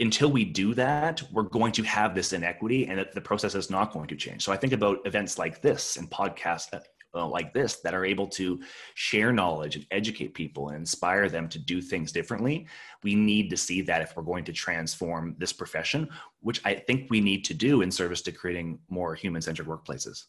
until 0.00 0.30
we 0.30 0.44
do 0.44 0.74
that, 0.74 1.22
we're 1.30 1.42
going 1.42 1.72
to 1.72 1.82
have 1.82 2.14
this 2.14 2.32
inequity 2.32 2.86
and 2.86 3.06
the 3.12 3.20
process 3.20 3.54
is 3.54 3.70
not 3.70 3.92
going 3.92 4.08
to 4.08 4.16
change. 4.16 4.42
So 4.42 4.52
I 4.52 4.56
think 4.56 4.72
about 4.72 4.98
events 5.04 5.38
like 5.38 5.60
this 5.60 5.96
and 5.96 6.10
podcasts 6.10 6.68
uh, 7.14 7.26
like 7.26 7.52
this 7.52 7.76
that 7.80 7.92
are 7.92 8.04
able 8.04 8.26
to 8.28 8.60
share 8.94 9.32
knowledge 9.32 9.76
and 9.76 9.86
educate 9.90 10.32
people 10.32 10.68
and 10.68 10.78
inspire 10.78 11.28
them 11.28 11.48
to 11.48 11.58
do 11.58 11.82
things 11.82 12.12
differently. 12.12 12.66
We 13.02 13.14
need 13.14 13.50
to 13.50 13.56
see 13.56 13.82
that 13.82 14.00
if 14.00 14.16
we're 14.16 14.22
going 14.22 14.44
to 14.44 14.52
transform 14.52 15.34
this 15.38 15.52
profession, 15.52 16.08
which 16.40 16.60
I 16.64 16.74
think 16.74 17.10
we 17.10 17.20
need 17.20 17.44
to 17.46 17.54
do 17.54 17.82
in 17.82 17.90
service 17.90 18.22
to 18.22 18.32
creating 18.32 18.78
more 18.88 19.14
human 19.14 19.42
centered 19.42 19.66
workplaces. 19.66 20.26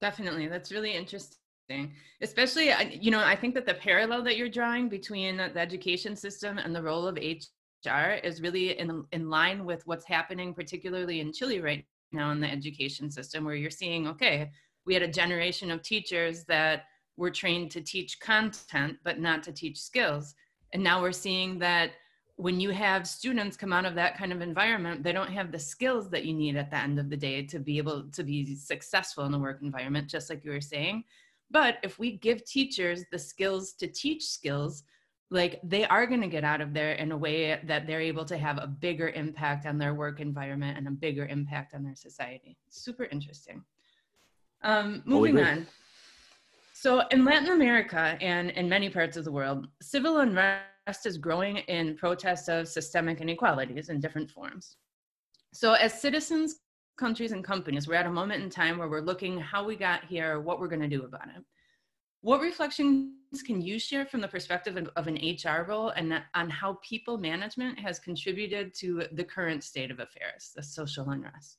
Definitely. 0.00 0.48
That's 0.48 0.72
really 0.72 0.92
interesting. 0.92 1.38
Especially, 2.20 2.70
you 2.90 3.10
know, 3.10 3.20
I 3.20 3.36
think 3.36 3.54
that 3.54 3.64
the 3.64 3.74
parallel 3.74 4.22
that 4.24 4.36
you're 4.36 4.50
drawing 4.50 4.88
between 4.88 5.36
the 5.36 5.58
education 5.58 6.16
system 6.16 6.58
and 6.58 6.74
the 6.74 6.82
role 6.82 7.06
of 7.06 7.16
HR 7.84 8.12
is 8.22 8.40
really 8.40 8.78
in, 8.78 9.04
in 9.12 9.30
line 9.30 9.64
with 9.64 9.86
what's 9.86 10.06
happening, 10.06 10.54
particularly 10.54 11.20
in 11.20 11.32
Chile 11.32 11.60
right 11.60 11.84
now 12.12 12.30
in 12.30 12.40
the 12.40 12.50
education 12.50 13.10
system, 13.10 13.44
where 13.44 13.54
you're 13.54 13.70
seeing, 13.70 14.06
okay, 14.08 14.50
we 14.86 14.94
had 14.94 15.02
a 15.02 15.08
generation 15.08 15.70
of 15.70 15.82
teachers 15.82 16.44
that 16.44 16.84
were 17.16 17.30
trained 17.30 17.70
to 17.70 17.80
teach 17.80 18.18
content 18.20 18.96
but 19.04 19.20
not 19.20 19.42
to 19.44 19.52
teach 19.52 19.78
skills 19.80 20.34
and 20.74 20.82
now 20.82 21.00
we're 21.00 21.12
seeing 21.12 21.58
that 21.60 21.92
when 22.36 22.58
you 22.58 22.70
have 22.70 23.06
students 23.06 23.56
come 23.56 23.72
out 23.72 23.86
of 23.86 23.94
that 23.94 24.18
kind 24.18 24.32
of 24.32 24.42
environment, 24.42 25.04
they 25.04 25.12
don't 25.12 25.30
have 25.30 25.52
the 25.52 25.58
skills 25.58 26.10
that 26.10 26.24
you 26.24 26.34
need 26.34 26.56
at 26.56 26.68
the 26.68 26.76
end 26.76 26.98
of 26.98 27.08
the 27.08 27.16
day 27.16 27.46
to 27.46 27.60
be 27.60 27.78
able 27.78 28.02
to 28.10 28.24
be 28.24 28.56
successful 28.56 29.24
in 29.24 29.30
the 29.30 29.38
work 29.38 29.62
environment, 29.62 30.10
just 30.10 30.28
like 30.28 30.44
you 30.44 30.50
were 30.50 30.60
saying. 30.60 31.04
But 31.48 31.78
if 31.84 32.00
we 32.00 32.16
give 32.16 32.44
teachers 32.44 33.04
the 33.12 33.18
skills 33.20 33.74
to 33.74 33.86
teach 33.86 34.24
skills, 34.24 34.82
like 35.30 35.60
they 35.64 35.84
are 35.86 36.06
going 36.06 36.20
to 36.20 36.28
get 36.28 36.44
out 36.44 36.60
of 36.60 36.72
there 36.72 36.92
in 36.92 37.12
a 37.12 37.16
way 37.16 37.58
that 37.64 37.86
they're 37.86 38.00
able 38.00 38.24
to 38.26 38.36
have 38.36 38.58
a 38.58 38.66
bigger 38.66 39.08
impact 39.10 39.66
on 39.66 39.78
their 39.78 39.94
work 39.94 40.20
environment 40.20 40.78
and 40.78 40.86
a 40.86 40.90
bigger 40.90 41.26
impact 41.26 41.74
on 41.74 41.82
their 41.82 41.96
society. 41.96 42.56
Super 42.68 43.04
interesting. 43.04 43.64
Um, 44.62 45.02
moving 45.04 45.38
on. 45.40 45.66
So, 46.72 47.00
in 47.10 47.24
Latin 47.24 47.50
America 47.50 48.18
and 48.20 48.50
in 48.50 48.68
many 48.68 48.90
parts 48.90 49.16
of 49.16 49.24
the 49.24 49.32
world, 49.32 49.68
civil 49.80 50.18
unrest 50.18 51.06
is 51.06 51.18
growing 51.18 51.58
in 51.58 51.96
protest 51.96 52.48
of 52.48 52.68
systemic 52.68 53.20
inequalities 53.20 53.88
in 53.88 54.00
different 54.00 54.30
forms. 54.30 54.76
So, 55.52 55.74
as 55.74 56.00
citizens, 56.00 56.56
countries, 56.96 57.32
and 57.32 57.44
companies, 57.44 57.88
we're 57.88 57.94
at 57.94 58.06
a 58.06 58.10
moment 58.10 58.42
in 58.42 58.50
time 58.50 58.78
where 58.78 58.88
we're 58.88 59.00
looking 59.00 59.38
how 59.38 59.64
we 59.64 59.76
got 59.76 60.04
here, 60.04 60.40
what 60.40 60.60
we're 60.60 60.68
going 60.68 60.82
to 60.82 60.88
do 60.88 61.04
about 61.04 61.28
it. 61.28 61.42
What 62.24 62.40
reflections 62.40 63.42
can 63.44 63.60
you 63.60 63.78
share 63.78 64.06
from 64.06 64.22
the 64.22 64.28
perspective 64.28 64.78
of, 64.78 64.88
of 64.96 65.08
an 65.08 65.16
HR 65.16 65.66
role 65.68 65.90
and 65.90 66.22
on 66.32 66.48
how 66.48 66.78
people 66.82 67.18
management 67.18 67.78
has 67.78 67.98
contributed 67.98 68.72
to 68.76 69.02
the 69.12 69.24
current 69.24 69.62
state 69.62 69.90
of 69.90 70.00
affairs, 70.00 70.50
the 70.56 70.62
social 70.62 71.10
unrest? 71.10 71.58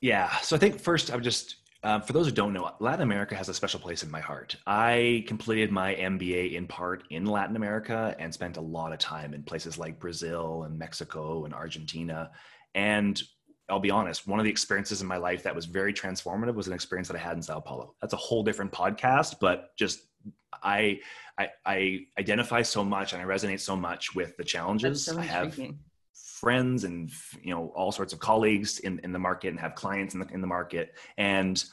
Yeah, 0.00 0.34
so 0.38 0.56
I 0.56 0.58
think 0.58 0.80
first 0.80 1.12
I'm 1.12 1.22
just 1.22 1.56
um, 1.82 2.00
for 2.00 2.14
those 2.14 2.24
who 2.24 2.32
don't 2.32 2.54
know, 2.54 2.72
Latin 2.80 3.02
America 3.02 3.34
has 3.34 3.50
a 3.50 3.54
special 3.54 3.80
place 3.80 4.02
in 4.02 4.10
my 4.10 4.20
heart. 4.20 4.56
I 4.66 5.22
completed 5.28 5.70
my 5.70 5.94
MBA 5.94 6.54
in 6.54 6.66
part 6.66 7.04
in 7.10 7.26
Latin 7.26 7.54
America 7.54 8.16
and 8.18 8.32
spent 8.32 8.56
a 8.56 8.62
lot 8.62 8.94
of 8.94 8.98
time 8.98 9.34
in 9.34 9.42
places 9.42 9.76
like 9.76 10.00
Brazil 10.00 10.62
and 10.62 10.78
Mexico 10.78 11.44
and 11.44 11.52
Argentina. 11.52 12.30
And 12.74 13.22
I'll 13.68 13.80
be 13.80 13.90
honest, 13.90 14.26
one 14.26 14.38
of 14.38 14.44
the 14.44 14.50
experiences 14.50 15.02
in 15.02 15.08
my 15.08 15.16
life 15.16 15.42
that 15.42 15.54
was 15.54 15.64
very 15.64 15.92
transformative 15.92 16.54
was 16.54 16.68
an 16.68 16.72
experience 16.72 17.08
that 17.08 17.16
I 17.16 17.20
had 17.20 17.36
in 17.36 17.42
Sao 17.42 17.60
Paulo. 17.60 17.94
That's 18.00 18.12
a 18.12 18.18
whole 18.18 18.42
different 18.42 18.72
podcast, 18.72 19.36
but 19.40 19.76
just 19.76 20.02
I 20.62 21.00
I, 21.38 21.48
I 21.64 22.00
identify 22.18 22.62
so 22.62 22.84
much 22.84 23.12
and 23.12 23.20
I 23.20 23.24
resonate 23.24 23.60
so 23.60 23.76
much 23.76 24.14
with 24.14 24.36
the 24.36 24.44
challenges. 24.44 25.04
So 25.04 25.18
I 25.18 25.22
have 25.22 25.58
friends 26.14 26.84
and 26.84 27.10
you 27.42 27.54
know 27.54 27.72
all 27.74 27.92
sorts 27.92 28.12
of 28.12 28.18
colleagues 28.18 28.78
in, 28.80 29.00
in 29.02 29.12
the 29.12 29.18
market 29.18 29.48
and 29.48 29.60
have 29.60 29.74
clients 29.74 30.14
in 30.14 30.20
the 30.20 30.26
in 30.28 30.40
the 30.40 30.46
market 30.46 30.94
and 31.16 31.64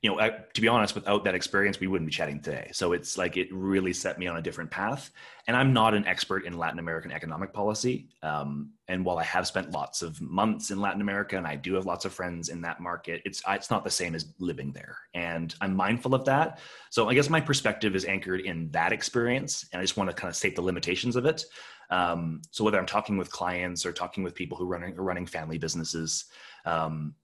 you 0.00 0.08
know, 0.08 0.20
I, 0.20 0.30
to 0.54 0.60
be 0.60 0.68
honest, 0.68 0.94
without 0.94 1.24
that 1.24 1.34
experience, 1.34 1.80
we 1.80 1.88
wouldn't 1.88 2.08
be 2.08 2.14
chatting 2.14 2.40
today. 2.40 2.70
So 2.72 2.92
it's 2.92 3.18
like 3.18 3.36
it 3.36 3.48
really 3.52 3.92
set 3.92 4.16
me 4.16 4.28
on 4.28 4.36
a 4.36 4.42
different 4.42 4.70
path. 4.70 5.10
And 5.48 5.56
I'm 5.56 5.72
not 5.72 5.92
an 5.92 6.06
expert 6.06 6.44
in 6.44 6.56
Latin 6.56 6.78
American 6.78 7.10
economic 7.10 7.52
policy. 7.52 8.08
Um, 8.22 8.70
and 8.86 9.04
while 9.04 9.18
I 9.18 9.24
have 9.24 9.48
spent 9.48 9.72
lots 9.72 10.02
of 10.02 10.20
months 10.20 10.70
in 10.70 10.80
Latin 10.80 11.00
America 11.00 11.36
and 11.36 11.48
I 11.48 11.56
do 11.56 11.74
have 11.74 11.84
lots 11.84 12.04
of 12.04 12.12
friends 12.12 12.48
in 12.48 12.60
that 12.60 12.78
market, 12.78 13.22
it's 13.24 13.42
it's 13.48 13.70
not 13.70 13.82
the 13.82 13.90
same 13.90 14.14
as 14.14 14.32
living 14.38 14.72
there. 14.72 14.96
And 15.14 15.52
I'm 15.60 15.74
mindful 15.74 16.14
of 16.14 16.24
that. 16.26 16.60
So 16.90 17.08
I 17.08 17.14
guess 17.14 17.28
my 17.28 17.40
perspective 17.40 17.96
is 17.96 18.04
anchored 18.04 18.42
in 18.42 18.70
that 18.70 18.92
experience, 18.92 19.66
and 19.72 19.80
I 19.80 19.82
just 19.82 19.96
want 19.96 20.10
to 20.10 20.14
kind 20.14 20.28
of 20.28 20.36
state 20.36 20.54
the 20.54 20.62
limitations 20.62 21.16
of 21.16 21.26
it. 21.26 21.44
Um, 21.90 22.42
so 22.52 22.62
whether 22.62 22.78
I'm 22.78 22.86
talking 22.86 23.16
with 23.16 23.32
clients 23.32 23.84
or 23.84 23.92
talking 23.92 24.22
with 24.22 24.34
people 24.34 24.56
who 24.56 24.64
are 24.64 24.68
running, 24.68 24.96
are 24.96 25.02
running 25.02 25.26
family 25.26 25.58
businesses. 25.58 26.26
Um, 26.64 27.14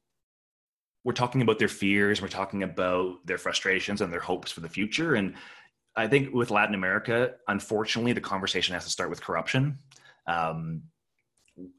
we're 1.04 1.12
talking 1.12 1.42
about 1.42 1.58
their 1.58 1.68
fears 1.68 2.20
we're 2.20 2.28
talking 2.28 2.62
about 2.62 3.25
their 3.26 3.38
frustrations 3.38 4.00
and 4.00 4.12
their 4.12 4.20
hopes 4.20 4.50
for 4.50 4.61
the 4.61 4.68
future. 4.68 5.14
And 5.14 5.34
i 5.96 6.08
think 6.08 6.34
with 6.34 6.50
latin 6.50 6.75
america 6.75 7.34
unfortunately 7.46 8.12
the 8.12 8.20
conversation 8.20 8.75
has 8.75 8.84
to 8.84 8.90
start 8.90 9.11
with 9.11 9.20
corruption. 9.20 9.78
Um, 10.26 10.82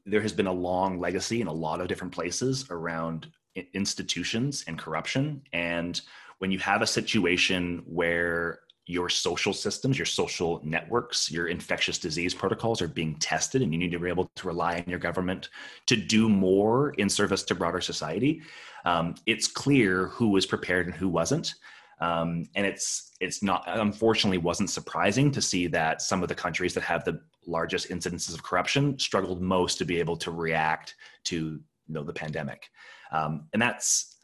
there 0.06 0.22
has 0.22 0.32
been 0.32 0.46
a 0.46 0.52
long 0.52 0.98
legacy 0.98 1.40
in 1.40 1.48
a 1.48 1.52
lot 1.52 1.80
of 1.80 1.88
different 1.88 2.14
places 2.14 2.66
around 2.70 3.26
institutions 3.74 4.64
and 4.66 4.78
corruption. 4.78 5.42
And 5.52 6.00
when 6.38 6.50
you 6.50 6.58
have 6.60 6.82
a 6.82 6.86
situation 6.86 7.82
where 7.86 8.60
your 8.86 9.08
social 9.08 9.52
systems, 9.52 9.98
your 9.98 10.06
social 10.06 10.60
networks, 10.62 11.30
your 11.30 11.48
infectious 11.48 11.98
disease 11.98 12.34
protocols 12.34 12.80
are 12.80 12.88
being 12.88 13.16
tested, 13.16 13.62
and 13.62 13.72
you 13.72 13.78
need 13.78 13.90
to 13.90 13.98
be 13.98 14.08
able 14.08 14.30
to 14.36 14.46
rely 14.46 14.76
on 14.76 14.84
your 14.86 15.00
government 15.00 15.48
to 15.86 15.96
do 15.96 16.28
more 16.28 16.90
in 16.90 17.08
service 17.08 17.42
to 17.42 17.54
broader 17.54 17.80
society. 17.80 18.42
Um, 18.84 19.16
it's 19.26 19.48
clear 19.48 20.06
who 20.06 20.28
was 20.28 20.46
prepared 20.46 20.86
and 20.86 20.94
who 20.94 21.08
wasn't. 21.08 21.54
Um, 21.98 22.44
and 22.54 22.66
it's 22.66 23.12
it's 23.20 23.42
not 23.42 23.64
unfortunately 23.66 24.38
wasn't 24.38 24.70
surprising 24.70 25.30
to 25.32 25.40
see 25.40 25.66
that 25.68 26.02
some 26.02 26.22
of 26.22 26.28
the 26.28 26.34
countries 26.34 26.74
that 26.74 26.82
have 26.82 27.04
the 27.04 27.20
largest 27.46 27.88
incidences 27.88 28.34
of 28.34 28.42
corruption 28.42 28.98
struggled 28.98 29.40
most 29.40 29.78
to 29.78 29.84
be 29.84 29.98
able 29.98 30.16
to 30.18 30.30
react 30.30 30.94
to 31.24 31.36
you 31.36 31.60
know 31.88 32.02
the 32.02 32.12
pandemic 32.12 32.68
um, 33.12 33.46
and 33.54 33.62
that's 33.62 34.16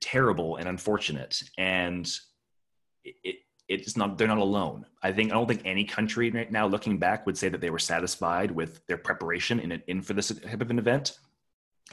terrible 0.00 0.56
and 0.56 0.68
unfortunate 0.68 1.42
and 1.56 2.10
it, 3.04 3.36
it's 3.80 3.96
not 3.96 4.18
they're 4.18 4.28
not 4.28 4.38
alone. 4.38 4.86
I 5.02 5.12
think 5.12 5.30
i 5.30 5.34
don't 5.34 5.46
think 5.46 5.62
any 5.64 5.84
country 5.84 6.30
right 6.30 6.50
now 6.50 6.66
looking 6.66 6.98
back 6.98 7.26
would 7.26 7.38
say 7.38 7.48
that 7.48 7.60
they 7.60 7.70
were 7.70 7.78
satisfied 7.78 8.50
with 8.50 8.86
their 8.86 8.98
preparation 8.98 9.60
in, 9.60 9.82
in 9.86 10.02
for 10.02 10.14
this 10.14 10.28
type 10.28 10.60
of 10.60 10.70
an 10.70 10.78
event. 10.78 11.18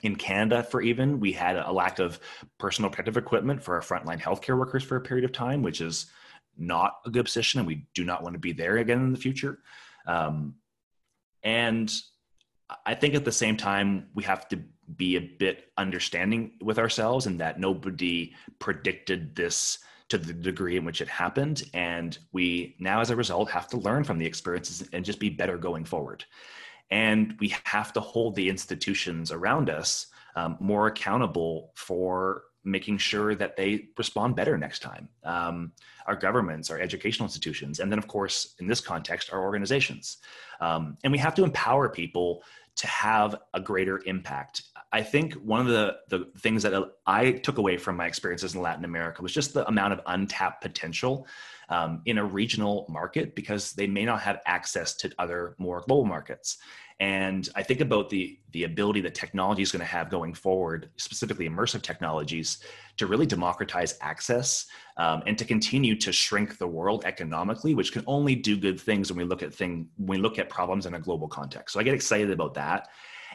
In 0.04 0.16
canada 0.16 0.64
for 0.64 0.82
even 0.82 1.20
we 1.20 1.32
had 1.32 1.56
a 1.58 1.72
lack 1.72 2.00
of 2.00 2.20
personal 2.58 2.90
protective 2.90 3.18
equipment 3.18 3.62
for 3.62 3.76
our 3.76 3.82
frontline 3.82 4.20
healthcare 4.20 4.58
workers 4.58 4.84
for 4.84 4.96
a 4.96 5.02
period 5.02 5.26
of 5.26 5.32
time 5.32 5.62
which 5.62 5.82
is 5.82 6.08
not 6.58 7.00
a 7.06 7.10
good 7.10 7.26
position 7.26 7.60
and 7.60 7.68
we 7.68 7.88
do 7.94 8.04
not 8.04 8.24
want 8.24 8.34
to 8.34 8.40
be 8.40 8.52
there 8.52 8.78
again 8.78 9.00
in 9.00 9.12
the 9.12 9.18
future. 9.18 9.60
Um, 10.06 10.56
and 11.44 11.94
i 12.86 12.94
think 12.94 13.16
at 13.16 13.26
the 13.26 13.32
same 13.32 13.58
time 13.58 14.10
we 14.14 14.24
have 14.24 14.48
to 14.50 14.60
be 14.96 15.16
a 15.16 15.22
bit 15.22 15.72
understanding 15.78 16.52
with 16.62 16.80
ourselves 16.80 17.28
and 17.28 17.40
that 17.40 17.60
nobody 17.60 18.34
predicted 18.60 19.36
this 19.36 19.80
to 20.10 20.18
the 20.18 20.34
degree 20.34 20.76
in 20.76 20.86
which 20.86 21.02
it 21.02 21.08
happened. 21.08 21.64
And 21.74 22.18
we 22.32 22.76
now, 22.80 23.00
as 23.00 23.10
a 23.10 23.16
result, 23.16 23.50
have 23.52 23.68
to 23.70 23.78
learn 23.78 24.04
from 24.04 24.18
the 24.18 24.26
experiences 24.26 24.88
and 24.92 25.06
just 25.06 25.20
be 25.20 25.30
better 25.30 25.58
going 25.58 25.86
forward. 25.86 26.26
And 26.92 27.36
we 27.40 27.54
have 27.64 27.94
to 27.94 28.00
hold 28.00 28.36
the 28.36 28.50
institutions 28.50 29.32
around 29.32 29.70
us 29.70 30.08
um, 30.36 30.58
more 30.60 30.88
accountable 30.88 31.72
for 31.76 32.44
making 32.64 32.98
sure 32.98 33.36
that 33.36 33.56
they 33.56 33.88
respond 33.98 34.36
better 34.36 34.58
next 34.58 34.80
time. 34.80 35.08
Um, 35.24 35.72
our 36.08 36.16
governments, 36.16 36.70
our 36.70 36.80
educational 36.80 37.26
institutions, 37.26 37.80
and 37.80 37.92
then, 37.92 38.00
of 38.00 38.08
course, 38.08 38.56
in 38.60 38.68
this 38.68 38.82
context, 38.82 39.32
our 39.32 39.42
organizations. 39.42 40.18
Um, 40.60 40.98
and 41.04 41.12
we 41.12 41.20
have 41.20 41.36
to 41.36 41.44
empower 41.44 41.90
people 41.90 42.44
to 42.76 42.88
have 42.88 43.36
a 43.54 43.62
greater 43.62 44.02
impact. 44.06 44.64
I 44.92 45.04
think 45.04 45.34
one 45.34 45.62
of 45.62 45.68
the, 45.68 45.98
the 46.08 46.32
things 46.40 46.64
that 46.64 46.74
I 47.06 47.34
took 47.34 47.60
away 47.60 47.78
from 47.78 47.96
my 47.96 48.08
experiences 48.08 48.56
in 48.56 48.62
Latin 48.62 48.86
America 48.86 49.22
was 49.22 49.34
just 49.34 49.54
the 49.54 49.68
amount 49.68 49.94
of 49.94 50.02
untapped 50.08 50.62
potential 50.62 51.28
um, 51.70 52.02
in 52.06 52.18
a 52.18 52.26
regional 52.26 52.88
market 52.90 53.36
because 53.36 53.74
they 53.74 53.86
may 53.86 54.04
not 54.04 54.22
have 54.22 54.42
access 54.46 54.96
to 54.96 55.12
other 55.20 55.56
more 55.60 55.84
global 55.88 56.06
markets. 56.06 56.58
And 57.00 57.48
I 57.56 57.64
think 57.64 57.80
about 57.80 58.10
the 58.10 58.38
the 58.52 58.66
ability 58.66 59.00
that 59.02 59.16
technology 59.16 59.62
is 59.62 59.72
going 59.72 59.80
to 59.80 59.86
have 59.86 60.10
going 60.10 60.34
forward, 60.34 60.90
specifically 60.98 61.48
immersive 61.48 61.82
technologies, 61.82 62.58
to 62.98 63.08
really 63.08 63.26
democratize 63.26 63.98
access 64.02 64.66
um, 64.98 65.24
and 65.26 65.38
to 65.38 65.46
continue 65.46 65.96
to 65.96 66.12
shrink 66.12 66.58
the 66.58 66.68
world 66.68 67.06
economically, 67.06 67.74
which 67.74 67.94
can 67.94 68.04
only 68.06 68.36
do 68.36 68.58
good 68.58 68.78
things 68.82 69.10
when 69.10 69.18
we 69.18 69.24
look 69.24 69.44
at 69.44 69.54
thing 69.54 69.88
when 69.96 70.20
we 70.20 70.22
look 70.22 70.40
at 70.40 70.50
problems 70.50 70.86
in 70.88 70.96
a 70.96 71.00
global 71.00 71.30
context. 71.30 71.74
So 71.74 71.80
I 71.80 71.84
get 71.84 71.94
excited 71.94 72.32
about 72.32 72.54
that, 72.56 72.90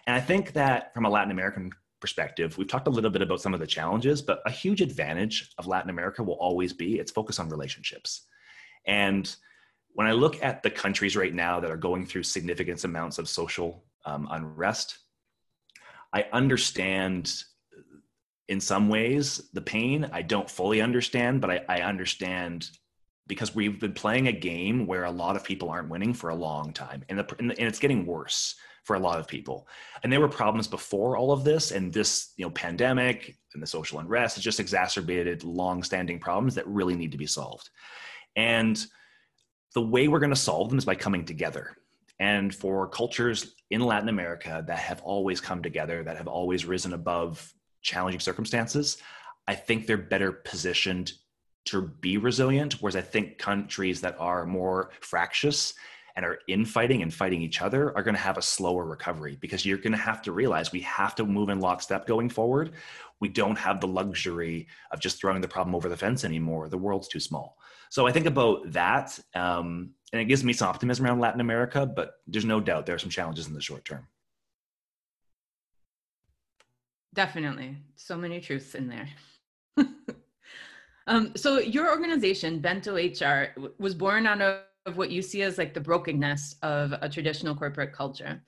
and 0.07 0.17
I 0.17 0.21
think 0.21 0.53
that 0.53 0.93
from 0.95 1.05
a 1.05 1.11
Latin 1.11 1.31
American 1.31 1.71
perspective, 2.01 2.59
we've 2.59 2.69
talked 2.69 2.87
a 2.87 2.91
little 2.91 3.11
bit 3.11 3.23
about 3.23 3.41
some 3.41 3.55
of 3.55 3.61
the 3.61 3.67
challenges, 3.67 4.21
but 4.21 4.41
a 4.47 4.51
huge 4.51 4.81
advantage 4.81 5.51
of 5.59 5.67
Latin 5.67 5.91
America 5.91 6.23
will 6.23 6.35
always 6.35 6.73
be 6.73 6.99
its 6.99 7.11
focus 7.11 7.39
on 7.39 7.49
relationships, 7.49 8.27
and 8.87 9.35
when 9.95 10.09
I 10.09 10.13
look 10.13 10.43
at 10.43 10.63
the 10.63 10.71
countries 10.71 11.17
right 11.17 11.33
now 11.33 11.61
that 11.61 11.71
are 11.71 11.77
going 11.77 12.05
through 12.05 12.25
significant 12.25 12.83
amounts 12.85 13.19
of 13.19 13.29
social 13.29 13.85
um, 14.05 14.27
unrest, 14.31 14.99
I 16.13 16.27
understand 16.33 17.33
in 18.49 18.61
some 18.61 18.89
ways 18.89 19.51
the 19.53 19.61
pain. 19.61 20.09
I 20.13 20.23
don't 20.23 20.51
fully 20.51 20.81
understand, 20.81 21.41
but 21.41 21.51
I, 21.51 21.65
I 21.69 21.81
understand 21.83 22.71
because 23.27 23.55
we've 23.55 23.81
been 23.81 23.95
playing 23.95 24.29
a 24.29 24.33
game 24.33 24.87
where 24.87 25.05
a 25.05 25.11
lot 25.11 25.37
of 25.37 25.45
people 25.45 25.71
aren't 25.71 25.89
winning 25.89 26.13
for 26.13 26.31
a 26.31 26.35
long 26.35 26.73
time, 26.73 27.05
and, 27.09 27.19
the, 27.19 27.37
and 27.39 27.53
it's 27.53 27.79
getting 27.79 28.05
worse 28.05 28.57
for 28.85 28.97
a 28.97 29.01
lot 29.01 29.19
of 29.19 29.27
people. 29.27 29.67
And 30.03 30.13
there 30.13 30.21
were 30.21 30.29
problems 30.29 30.69
before 30.69 31.17
all 31.17 31.33
of 31.33 31.43
this, 31.43 31.73
and 31.73 31.93
this 31.93 32.33
you 32.37 32.45
know 32.45 32.51
pandemic 32.51 33.37
and 33.55 33.63
the 33.63 33.67
social 33.67 33.99
unrest 33.99 34.37
has 34.37 34.45
just 34.45 34.61
exacerbated 34.61 35.43
long-standing 35.43 36.19
problems 36.19 36.55
that 36.55 36.67
really 36.67 36.95
need 36.95 37.13
to 37.13 37.19
be 37.19 37.27
solved. 37.27 37.71
And 38.37 38.85
the 39.75 39.83
way 39.83 40.09
we're 40.09 40.21
going 40.21 40.31
to 40.31 40.37
solve 40.37 40.69
them 40.69 40.79
is 40.79 40.85
by 40.85 40.95
coming 40.95 41.25
together. 41.25 41.77
And 42.21 42.55
for 42.55 42.89
cultures 42.89 43.55
in 43.71 43.81
Latin 43.81 44.09
America 44.09 44.63
that 44.67 44.79
have 44.79 45.01
always 45.03 45.41
come 45.41 45.63
together, 45.63 46.05
that 46.05 46.17
have 46.17 46.29
always 46.29 46.65
risen 46.65 46.93
above 46.93 47.53
challenging 47.83 48.21
circumstances, 48.21 48.99
I 49.49 49.55
think 49.55 49.87
they're 49.87 49.97
better 49.97 50.33
positioned 50.33 51.13
to 51.67 51.83
be 52.01 52.19
resilient. 52.19 52.75
Whereas 52.81 52.97
I 52.97 53.01
think 53.01 53.39
countries 53.39 54.01
that 54.03 54.17
are 54.19 54.47
more 54.47 54.91
fractious 55.01 55.75
and 56.17 56.25
are 56.25 56.39
infighting 56.49 57.03
and 57.03 57.13
fighting 57.13 57.43
each 57.43 57.61
other 57.61 57.97
are 57.97 58.03
going 58.03 58.15
to 58.15 58.21
have 58.21 58.39
a 58.39 58.43
slower 58.43 58.85
recovery 58.85 59.37
because 59.41 59.67
you're 59.67 59.79
going 59.79 59.93
to 59.93 59.99
have 59.99 60.23
to 60.23 60.33
realize 60.33 60.71
we 60.71 60.81
have 60.81 61.15
to 61.17 61.25
move 61.25 61.49
in 61.49 61.61
lockstep 61.61 62.07
going 62.07 62.29
forward. 62.29 62.73
We 63.21 63.29
don't 63.29 63.59
have 63.59 63.81
the 63.81 63.89
luxury 63.89 64.69
of 64.93 65.01
just 65.01 65.21
throwing 65.21 65.41
the 65.41 65.49
problem 65.49 65.75
over 65.75 65.89
the 65.89 65.97
fence 65.97 66.25
anymore. 66.25 66.69
The 66.69 66.79
world's 66.79 67.09
too 67.09 67.21
small. 67.21 67.59
So 67.91 68.07
I 68.07 68.13
think 68.13 68.27
about 68.27 68.73
that, 68.73 69.19
um, 69.35 69.91
and 70.13 70.21
it 70.21 70.27
gives 70.27 70.45
me 70.45 70.53
some 70.53 70.69
optimism 70.69 71.07
around 71.07 71.21
Latin 71.21 71.41
America. 71.41 71.87
But 71.87 72.15
there's 72.27 72.45
no 72.45 72.61
doubt 72.61 72.87
there 72.87 72.95
are 72.95 72.99
some 72.99 73.11
challenges 73.11 73.47
in 73.49 73.55
the 73.55 73.61
short 73.61 73.85
term. 73.85 74.07
Definitely, 77.15 77.77
so 77.95 78.17
many 78.17 78.41
truths 78.41 78.75
in 78.75 78.89
there. 78.89 79.09
um, 81.07 81.33
so 81.37 81.59
your 81.61 81.89
organization, 81.89 82.59
Bento 82.59 82.97
HR, 82.97 83.55
was 83.79 83.95
born 83.95 84.27
out 84.27 84.41
of 84.41 84.63
of 84.87 84.97
what 84.97 85.11
you 85.11 85.23
see 85.23 85.43
as 85.43 85.59
like 85.59 85.75
the 85.75 85.81
brokenness 85.81 86.57
of 86.63 86.93
a 87.01 87.09
traditional 87.09 87.55
corporate 87.55 87.93
culture. 87.93 88.43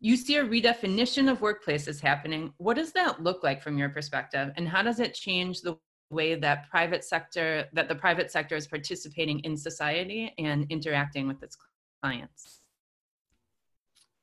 You 0.00 0.16
see 0.16 0.36
a 0.36 0.44
redefinition 0.44 1.30
of 1.30 1.40
workplaces 1.40 2.00
happening. 2.00 2.52
What 2.58 2.74
does 2.74 2.92
that 2.92 3.22
look 3.22 3.42
like 3.42 3.62
from 3.62 3.78
your 3.78 3.88
perspective? 3.88 4.52
And 4.56 4.68
how 4.68 4.82
does 4.82 5.00
it 5.00 5.14
change 5.14 5.60
the 5.60 5.76
way 6.10 6.34
that 6.34 6.68
private 6.68 7.04
sector 7.04 7.66
that 7.72 7.88
the 7.88 7.94
private 7.94 8.30
sector 8.30 8.56
is 8.56 8.66
participating 8.66 9.40
in 9.40 9.56
society 9.56 10.32
and 10.38 10.66
interacting 10.70 11.26
with 11.26 11.42
its 11.42 11.56
clients? 12.02 12.60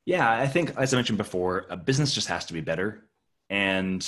Yeah, 0.05 0.29
I 0.29 0.47
think 0.47 0.73
as 0.77 0.93
I 0.93 0.97
mentioned 0.97 1.17
before, 1.17 1.65
a 1.69 1.77
business 1.77 2.13
just 2.13 2.27
has 2.27 2.45
to 2.45 2.53
be 2.53 2.61
better. 2.61 3.05
And 3.49 4.01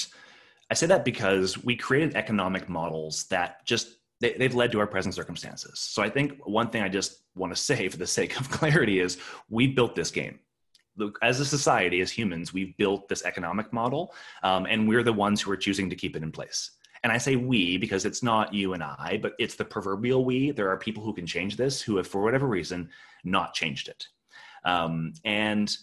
I 0.70 0.74
say 0.74 0.88
that 0.88 1.06
because 1.06 1.64
we 1.64 1.76
created 1.76 2.16
economic 2.16 2.70
models 2.70 3.26
that 3.26 3.66
just 3.66 3.98
they, 4.22 4.34
they've 4.34 4.56
led 4.56 4.72
to 4.72 4.80
our 4.80 4.88
present 4.88 5.16
circumstances. 5.16 5.80
So 5.80 6.02
I 6.02 6.10
think 6.10 6.40
one 6.46 6.70
thing 6.70 6.84
I 6.84 6.88
just 6.88 7.24
want 7.36 7.54
to 7.54 7.62
say 7.70 7.90
for 7.90 7.98
the 7.98 8.08
sake 8.08 8.40
of 8.40 8.50
clarity 8.50 9.00
is 9.00 9.18
we 9.50 9.68
built 9.68 9.96
this 9.96 10.12
game. 10.12 10.40
Look, 10.98 11.18
as 11.22 11.40
a 11.40 11.46
society, 11.46 12.02
as 12.02 12.12
humans, 12.12 12.54
we've 12.54 12.76
built 12.78 13.10
this 13.10 13.24
economic 13.24 13.72
model, 13.74 14.14
um, 14.44 14.66
and 14.66 14.88
we're 14.88 15.04
the 15.04 15.14
ones 15.14 15.42
who 15.42 15.52
are 15.52 15.58
choosing 15.58 15.90
to 15.90 15.96
keep 15.96 16.16
it 16.16 16.24
in 16.24 16.32
place. 16.32 16.72
And 17.04 17.12
I 17.12 17.18
say 17.18 17.36
we 17.36 17.78
because 17.78 18.06
it's 18.06 18.22
not 18.22 18.54
you 18.54 18.74
and 18.74 18.84
I, 18.84 19.20
but 19.22 19.34
it's 19.40 19.56
the 19.56 19.66
proverbial 19.66 20.24
we. 20.24 20.52
There 20.52 20.70
are 20.70 20.78
people 20.78 21.04
who 21.04 21.14
can 21.14 21.26
change 21.26 21.56
this 21.58 21.82
who 21.82 21.96
have, 21.96 22.08
for 22.08 22.22
whatever 22.22 22.46
reason, 22.46 22.90
not 23.24 23.54
changed 23.54 23.88
it. 23.88 24.08
Um, 24.66 25.14
and 25.26 25.76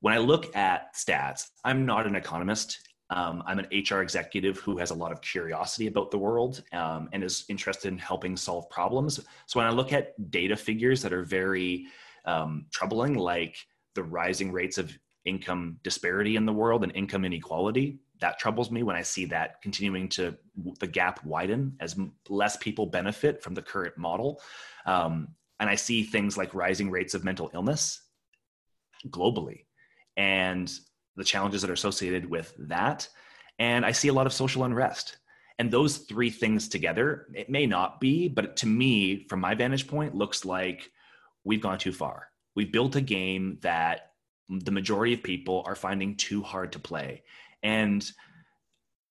when 0.00 0.12
I 0.12 0.18
look 0.18 0.54
at 0.54 0.94
stats, 0.94 1.48
I'm 1.64 1.86
not 1.86 2.06
an 2.06 2.16
economist. 2.16 2.85
Um, 3.10 3.42
I'm 3.46 3.60
an 3.60 3.68
HR 3.72 4.02
executive 4.02 4.58
who 4.58 4.78
has 4.78 4.90
a 4.90 4.94
lot 4.94 5.12
of 5.12 5.20
curiosity 5.20 5.86
about 5.86 6.10
the 6.10 6.18
world 6.18 6.62
um, 6.72 7.08
and 7.12 7.22
is 7.22 7.44
interested 7.48 7.92
in 7.92 7.98
helping 7.98 8.36
solve 8.36 8.68
problems. 8.68 9.20
So 9.46 9.60
when 9.60 9.66
I 9.66 9.70
look 9.70 9.92
at 9.92 10.30
data 10.30 10.56
figures 10.56 11.02
that 11.02 11.12
are 11.12 11.22
very 11.22 11.86
um, 12.24 12.66
troubling, 12.72 13.14
like 13.14 13.56
the 13.94 14.02
rising 14.02 14.50
rates 14.50 14.76
of 14.76 14.96
income 15.24 15.78
disparity 15.82 16.36
in 16.36 16.46
the 16.46 16.52
world 16.52 16.82
and 16.82 16.94
income 16.96 17.24
inequality, 17.24 18.00
that 18.20 18.38
troubles 18.38 18.70
me 18.70 18.82
when 18.82 18.96
I 18.96 19.02
see 19.02 19.26
that 19.26 19.60
continuing 19.62 20.08
to 20.10 20.36
the 20.80 20.86
gap 20.86 21.24
widen 21.24 21.76
as 21.80 21.96
less 22.28 22.56
people 22.56 22.86
benefit 22.86 23.42
from 23.42 23.54
the 23.54 23.62
current 23.62 23.96
model. 23.98 24.40
Um, 24.86 25.28
and 25.60 25.68
I 25.70 25.74
see 25.74 26.02
things 26.02 26.36
like 26.36 26.54
rising 26.54 26.90
rates 26.90 27.14
of 27.14 27.24
mental 27.24 27.50
illness 27.54 28.00
globally. 29.08 29.64
And 30.16 30.72
the 31.16 31.24
challenges 31.24 31.62
that 31.62 31.70
are 31.70 31.74
associated 31.74 32.28
with 32.28 32.54
that. 32.58 33.08
And 33.58 33.84
I 33.86 33.92
see 33.92 34.08
a 34.08 34.12
lot 34.12 34.26
of 34.26 34.32
social 34.32 34.64
unrest. 34.64 35.18
And 35.58 35.70
those 35.70 35.98
three 35.98 36.30
things 36.30 36.68
together, 36.68 37.28
it 37.34 37.48
may 37.48 37.66
not 37.66 37.98
be, 38.00 38.28
but 38.28 38.56
to 38.58 38.66
me, 38.66 39.24
from 39.28 39.40
my 39.40 39.54
vantage 39.54 39.86
point, 39.86 40.14
looks 40.14 40.44
like 40.44 40.90
we've 41.44 41.62
gone 41.62 41.78
too 41.78 41.92
far. 41.92 42.28
We've 42.54 42.72
built 42.72 42.96
a 42.96 43.00
game 43.00 43.58
that 43.62 44.12
the 44.48 44.70
majority 44.70 45.14
of 45.14 45.22
people 45.22 45.62
are 45.66 45.74
finding 45.74 46.16
too 46.16 46.42
hard 46.42 46.72
to 46.72 46.78
play. 46.78 47.22
And 47.62 48.08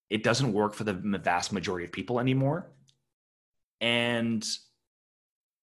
it 0.10 0.24
doesn't 0.24 0.54
work 0.54 0.76
for 0.76 0.84
the 0.84 0.94
vast 0.94 1.52
majority 1.52 1.86
of 1.86 1.92
people 1.92 2.20
anymore. 2.20 2.70
And 3.82 4.46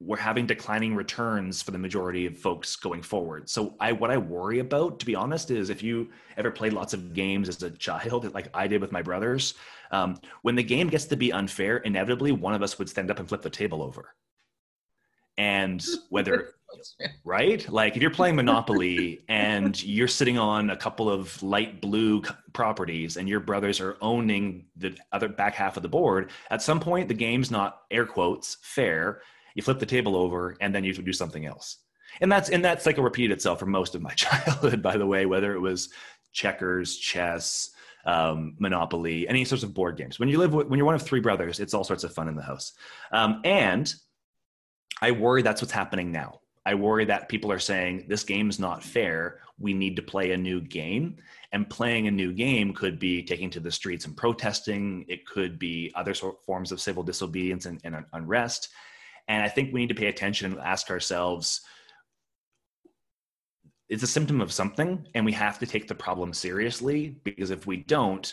we're 0.04 0.16
having 0.16 0.47
declining 0.47 0.94
returns 0.94 1.62
for 1.62 1.71
the 1.71 1.78
majority 1.78 2.26
of 2.26 2.37
folks 2.38 2.77
going 2.77 3.03
forward. 3.03 3.48
So 3.48 3.74
I 3.81 3.92
what 3.92 4.11
I 4.11 4.16
worry 4.16 4.59
about, 4.59 4.98
to 5.00 5.07
be 5.07 5.14
honest, 5.14 5.50
is 5.50 5.70
if 5.70 5.83
you 5.83 6.09
ever 6.37 6.50
played 6.50 6.72
lots 6.72 6.92
of 6.92 7.14
games 7.14 7.48
as 7.48 7.62
a 7.62 7.70
child, 7.70 8.33
like 8.35 8.48
I 8.55 8.66
did 8.66 8.81
with 8.81 8.92
my 8.92 9.03
brothers, 9.03 9.55
um, 9.90 10.18
when 10.42 10.55
the 10.55 10.62
game 10.62 10.88
gets 10.88 11.05
to 11.07 11.16
be 11.16 11.33
unfair, 11.33 11.79
inevitably 11.79 12.33
one 12.33 12.55
of 12.55 12.62
us 12.62 12.79
would 12.79 12.88
stand 12.88 13.11
up 13.11 13.18
and 13.18 13.29
flip 13.29 13.42
the 13.42 13.50
table 13.50 13.83
over. 13.83 14.14
And 15.38 15.85
whether 16.11 16.55
right, 17.24 17.68
like 17.70 17.96
if 17.96 18.03
you're 18.03 18.11
playing 18.11 18.37
Monopoly 18.37 19.22
and 19.29 19.81
you're 19.83 20.09
sitting 20.09 20.38
on 20.38 20.70
a 20.70 20.77
couple 20.77 21.09
of 21.11 21.40
light 21.42 21.81
blue 21.81 22.22
properties 22.53 23.16
and 23.16 23.29
your 23.29 23.40
brothers 23.40 23.81
are 23.81 23.96
owning 24.00 24.66
the 24.77 24.96
other 25.12 25.29
back 25.29 25.55
half 25.55 25.77
of 25.77 25.83
the 25.83 25.88
board, 25.88 26.31
at 26.50 26.62
some 26.62 26.81
point 26.81 27.09
the 27.09 27.14
game's 27.14 27.50
not 27.50 27.83
air 27.90 28.07
quotes 28.07 28.57
fair 28.62 29.20
you 29.55 29.62
flip 29.62 29.79
the 29.79 29.87
table 29.87 30.17
over 30.17 30.57
and 30.61 30.75
then 30.75 30.85
you 30.85 30.93
do 30.93 31.12
something 31.12 31.47
else. 31.47 31.79
And 32.21 32.31
that's 32.31 32.51
and 32.51 32.65
that 32.65 32.83
cycle 32.83 33.05
repeated 33.05 33.33
itself 33.33 33.59
for 33.59 33.67
most 33.67 33.95
of 33.95 34.03
my 34.03 34.11
childhood 34.15 34.83
by 34.83 34.97
the 34.97 35.07
way 35.07 35.27
whether 35.27 35.55
it 35.55 35.61
was 35.61 35.91
checkers 36.33 36.97
chess 36.97 37.71
um, 38.05 38.57
monopoly 38.59 39.29
any 39.29 39.45
sorts 39.45 39.65
of 39.65 39.75
board 39.75 39.97
games. 39.97 40.19
When 40.19 40.29
you 40.29 40.38
live 40.38 40.53
with, 40.53 40.67
when 40.67 40.79
you're 40.79 40.87
one 40.87 40.95
of 40.95 41.03
three 41.03 41.21
brothers 41.21 41.61
it's 41.61 41.75
all 41.75 41.85
sorts 41.85 42.05
of 42.05 42.12
fun 42.12 42.29
in 42.29 42.37
the 42.37 42.43
house. 42.43 42.73
Um, 43.12 43.41
and 43.45 43.93
i 45.01 45.11
worry 45.11 45.43
that's 45.43 45.62
what's 45.62 45.73
happening 45.73 46.12
now. 46.12 46.41
I 46.65 46.75
worry 46.75 47.05
that 47.07 47.29
people 47.29 47.51
are 47.51 47.59
saying 47.59 48.07
this 48.09 48.23
game's 48.23 48.61
not 48.61 48.85
fair. 48.85 49.41
We 49.59 49.75
need 49.75 49.97
to 49.97 50.03
play 50.03 50.31
a 50.33 50.37
new 50.37 50.61
game. 50.61 51.17
And 51.51 51.69
playing 51.69 52.07
a 52.07 52.11
new 52.11 52.33
game 52.33 52.73
could 52.73 52.99
be 52.99 53.23
taking 53.23 53.51
to 53.51 53.61
the 53.61 53.71
streets 53.71 54.07
and 54.07 54.17
protesting. 54.17 55.05
It 55.09 55.27
could 55.27 55.59
be 55.59 55.93
other 55.95 56.15
sort 56.15 56.43
forms 56.45 56.73
of 56.73 56.81
civil 56.81 57.03
disobedience 57.03 57.67
and, 57.67 57.81
and 57.85 58.05
unrest 58.12 58.69
and 59.28 59.42
I 59.42 59.48
think 59.48 59.72
we 59.72 59.80
need 59.80 59.88
to 59.88 59.94
pay 59.94 60.06
attention 60.06 60.52
and 60.52 60.61
ask 60.61 60.90
ourselves 60.90 61.62
it's 63.88 64.02
a 64.02 64.06
symptom 64.06 64.40
of 64.40 64.50
something, 64.50 65.06
and 65.14 65.24
we 65.24 65.32
have 65.32 65.58
to 65.58 65.66
take 65.66 65.87
the 65.87 65.94
problem 65.94 66.32
seriously 66.32 67.20
because 67.24 67.50
if 67.50 67.66
we 67.66 67.76
don't, 67.76 68.32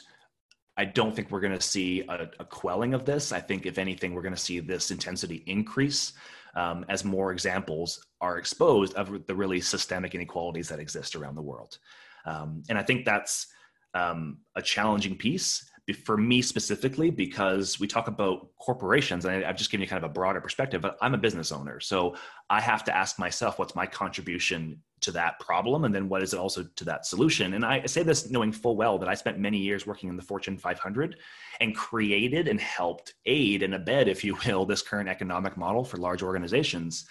I 0.78 0.86
don't 0.86 1.14
think 1.14 1.32
we're 1.32 1.42
going 1.42 1.58
to 1.58 1.62
see 1.62 2.02
a, 2.08 2.30
a, 2.40 2.46
quelling 2.46 2.94
of 2.94 3.04
this. 3.04 3.34
I 3.34 3.42
think, 3.42 3.66
if 3.66 3.78
anything, 3.78 4.14
we're 4.14 4.22
going 4.22 4.34
to 4.34 4.40
see 4.40 4.62
this 4.62 4.90
intensity 4.90 5.44
increase 5.48 6.14
um, 6.56 6.86
as 6.88 7.04
more 7.04 7.34
examples 7.34 8.06
are 8.22 8.38
exposed 8.38 8.94
of 8.94 9.26
the 9.28 9.36
really 9.36 9.60
systemic 9.60 10.16
inequalities 10.16 10.70
that 10.70 10.80
exist 10.80 11.14
around 11.18 11.36
the 11.36 11.42
world. 11.42 11.78
Um, 12.26 12.64
and 12.70 12.78
I 12.78 12.84
think 12.84 13.04
that's 13.04 13.48
um, 13.94 14.38
a 14.56 14.62
challenging 14.62 15.18
piece 15.18 15.69
for 15.94 16.18
me 16.18 16.42
specifically 16.42 17.10
because 17.10 17.80
we 17.80 17.88
talk 17.88 18.08
about 18.08 18.50
corporations 18.58 19.26
and 19.26 19.44
i've 19.46 19.56
just 19.56 19.72
given 19.72 19.82
you 19.82 19.88
kind 19.88 20.04
of 20.04 20.10
a 20.10 20.14
broader 20.14 20.42
perspective 20.42 20.82
but 20.82 20.98
i'm 21.02 21.14
a 21.14 21.18
business 21.18 21.52
owner 21.52 21.80
so 21.80 22.16
i 22.50 22.60
have 22.60 22.84
to 22.84 22.96
ask 22.96 23.20
myself 23.20 23.60
what's 23.60 23.76
my 23.76 23.86
contribution 23.86 24.82
to 25.02 25.12
that 25.12 25.40
problem 25.40 25.86
and 25.86 25.94
then 25.94 26.10
what 26.10 26.22
is 26.22 26.34
it 26.34 26.40
also 26.40 26.64
to 26.76 26.84
that 26.84 27.06
solution? 27.06 27.54
And 27.54 27.66
i 27.66 27.86
say 27.86 28.04
this 28.04 28.30
knowing 28.30 28.52
full 28.52 28.76
well 28.76 28.98
that 29.00 29.10
i 29.10 29.14
spent 29.14 29.40
many 29.40 29.58
years 29.58 29.88
working 29.88 30.10
in 30.10 30.16
the 30.16 30.22
fortune 30.22 30.58
500 30.58 31.18
and 31.62 31.76
created 31.76 32.48
and 32.48 32.60
helped 32.60 33.14
aid 33.26 33.64
and 33.64 33.76
abet 33.76 34.08
if 34.08 34.24
you 34.24 34.38
will 34.46 34.66
this 34.66 34.82
current 34.82 35.10
economic 35.10 35.58
model 35.58 35.84
for 35.84 35.98
large 35.98 36.24
organizations. 36.24 37.06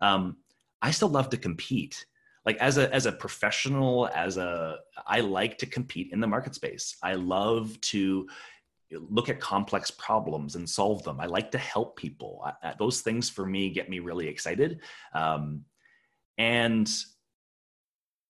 Um, 0.00 0.36
i 0.82 0.90
still 0.90 1.08
love 1.08 1.28
to 1.30 1.36
compete 1.36 2.06
like 2.44 2.56
as 2.58 2.78
a 2.78 2.92
as 2.94 3.06
a 3.06 3.12
professional 3.12 4.08
as 4.14 4.36
a 4.36 4.78
i 5.06 5.20
like 5.20 5.56
to 5.58 5.66
compete 5.66 6.12
in 6.12 6.20
the 6.20 6.26
market 6.26 6.54
space. 6.54 6.96
I 7.02 7.14
love 7.14 7.80
to 7.92 8.26
look 8.90 9.28
at 9.28 9.40
complex 9.40 9.90
problems 9.90 10.56
and 10.56 10.68
solve 10.68 11.02
them. 11.04 11.20
I 11.20 11.26
like 11.26 11.50
to 11.52 11.58
help 11.58 11.96
people. 11.96 12.44
I, 12.62 12.74
those 12.78 13.00
things 13.00 13.28
for 13.28 13.46
me 13.46 13.70
get 13.70 13.88
me 13.88 13.98
really 13.98 14.28
excited. 14.28 14.80
Um, 15.14 15.64
and 16.38 16.90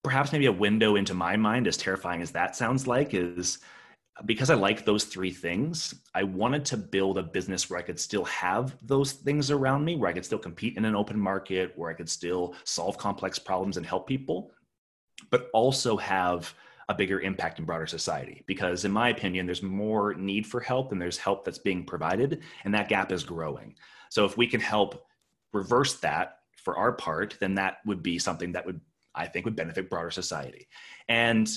perhaps 0.03 0.33
maybe 0.33 0.46
a 0.46 0.53
window 0.53 0.96
into 0.96 1.14
my 1.14 1.37
mind 1.37 1.66
as 1.66 1.77
terrifying 1.77 2.22
as 2.22 2.31
that 2.33 2.55
sounds 2.55 2.87
like 2.87 3.14
is 3.14 3.59
because 4.27 4.48
I 4.48 4.55
like 4.55 4.85
those 4.85 5.05
three 5.05 5.33
things, 5.33 5.94
I 6.14 6.22
wanted 6.22 6.64
to 6.66 6.77
build 6.77 7.18
a 7.18 7.22
business 7.22 7.68
where 7.68 7.79
I 7.79 7.83
could 7.83 7.98
still 7.98 8.24
have 8.24 8.77
those 8.81 9.12
things 9.12 9.50
around 9.50 9.85
me, 9.85 9.96
where 9.96 10.09
I 10.09 10.12
could 10.12 10.24
still 10.24 10.38
compete 10.38 10.77
in 10.77 10.85
an 10.85 10.94
open 10.94 11.18
market, 11.18 11.72
where 11.77 11.90
I 11.90 11.94
could 11.94 12.09
still 12.09 12.55
solve 12.62 12.96
complex 12.96 13.38
problems 13.38 13.77
and 13.77 13.85
help 13.85 14.07
people, 14.07 14.53
but 15.31 15.50
also 15.53 15.96
have 15.96 16.55
a 16.88 16.94
bigger 16.94 17.20
impact 17.20 17.59
in 17.59 17.64
broader 17.64 17.87
society. 17.87 18.44
Because, 18.46 18.85
in 18.85 18.92
my 18.92 19.09
opinion, 19.09 19.46
there's 19.46 19.62
more 19.62 20.14
need 20.14 20.46
for 20.46 20.61
help 20.61 20.92
and 20.92 21.03
there's 21.03 21.18
help 21.18 21.44
that's 21.44 21.59
being 21.59 21.85
provided, 21.85 22.42
and 22.64 22.72
that 22.72 22.88
gap 22.88 23.11
is 23.11 23.24
growing. 23.24 23.74
So, 24.11 24.24
if 24.24 24.37
we 24.37 24.46
can 24.46 24.61
help 24.61 25.07
reverse 25.53 25.94
that 26.00 26.38
for 26.57 26.77
our 26.77 26.92
part, 26.92 27.37
then 27.40 27.55
that 27.57 27.79
would 27.85 28.03
be 28.03 28.18
something 28.20 28.53
that 28.53 28.64
would, 28.64 28.81
I 29.12 29.27
think, 29.27 29.44
would 29.44 29.57
benefit 29.57 29.90
broader 29.90 30.12
society. 30.12 30.68
And 31.09 31.50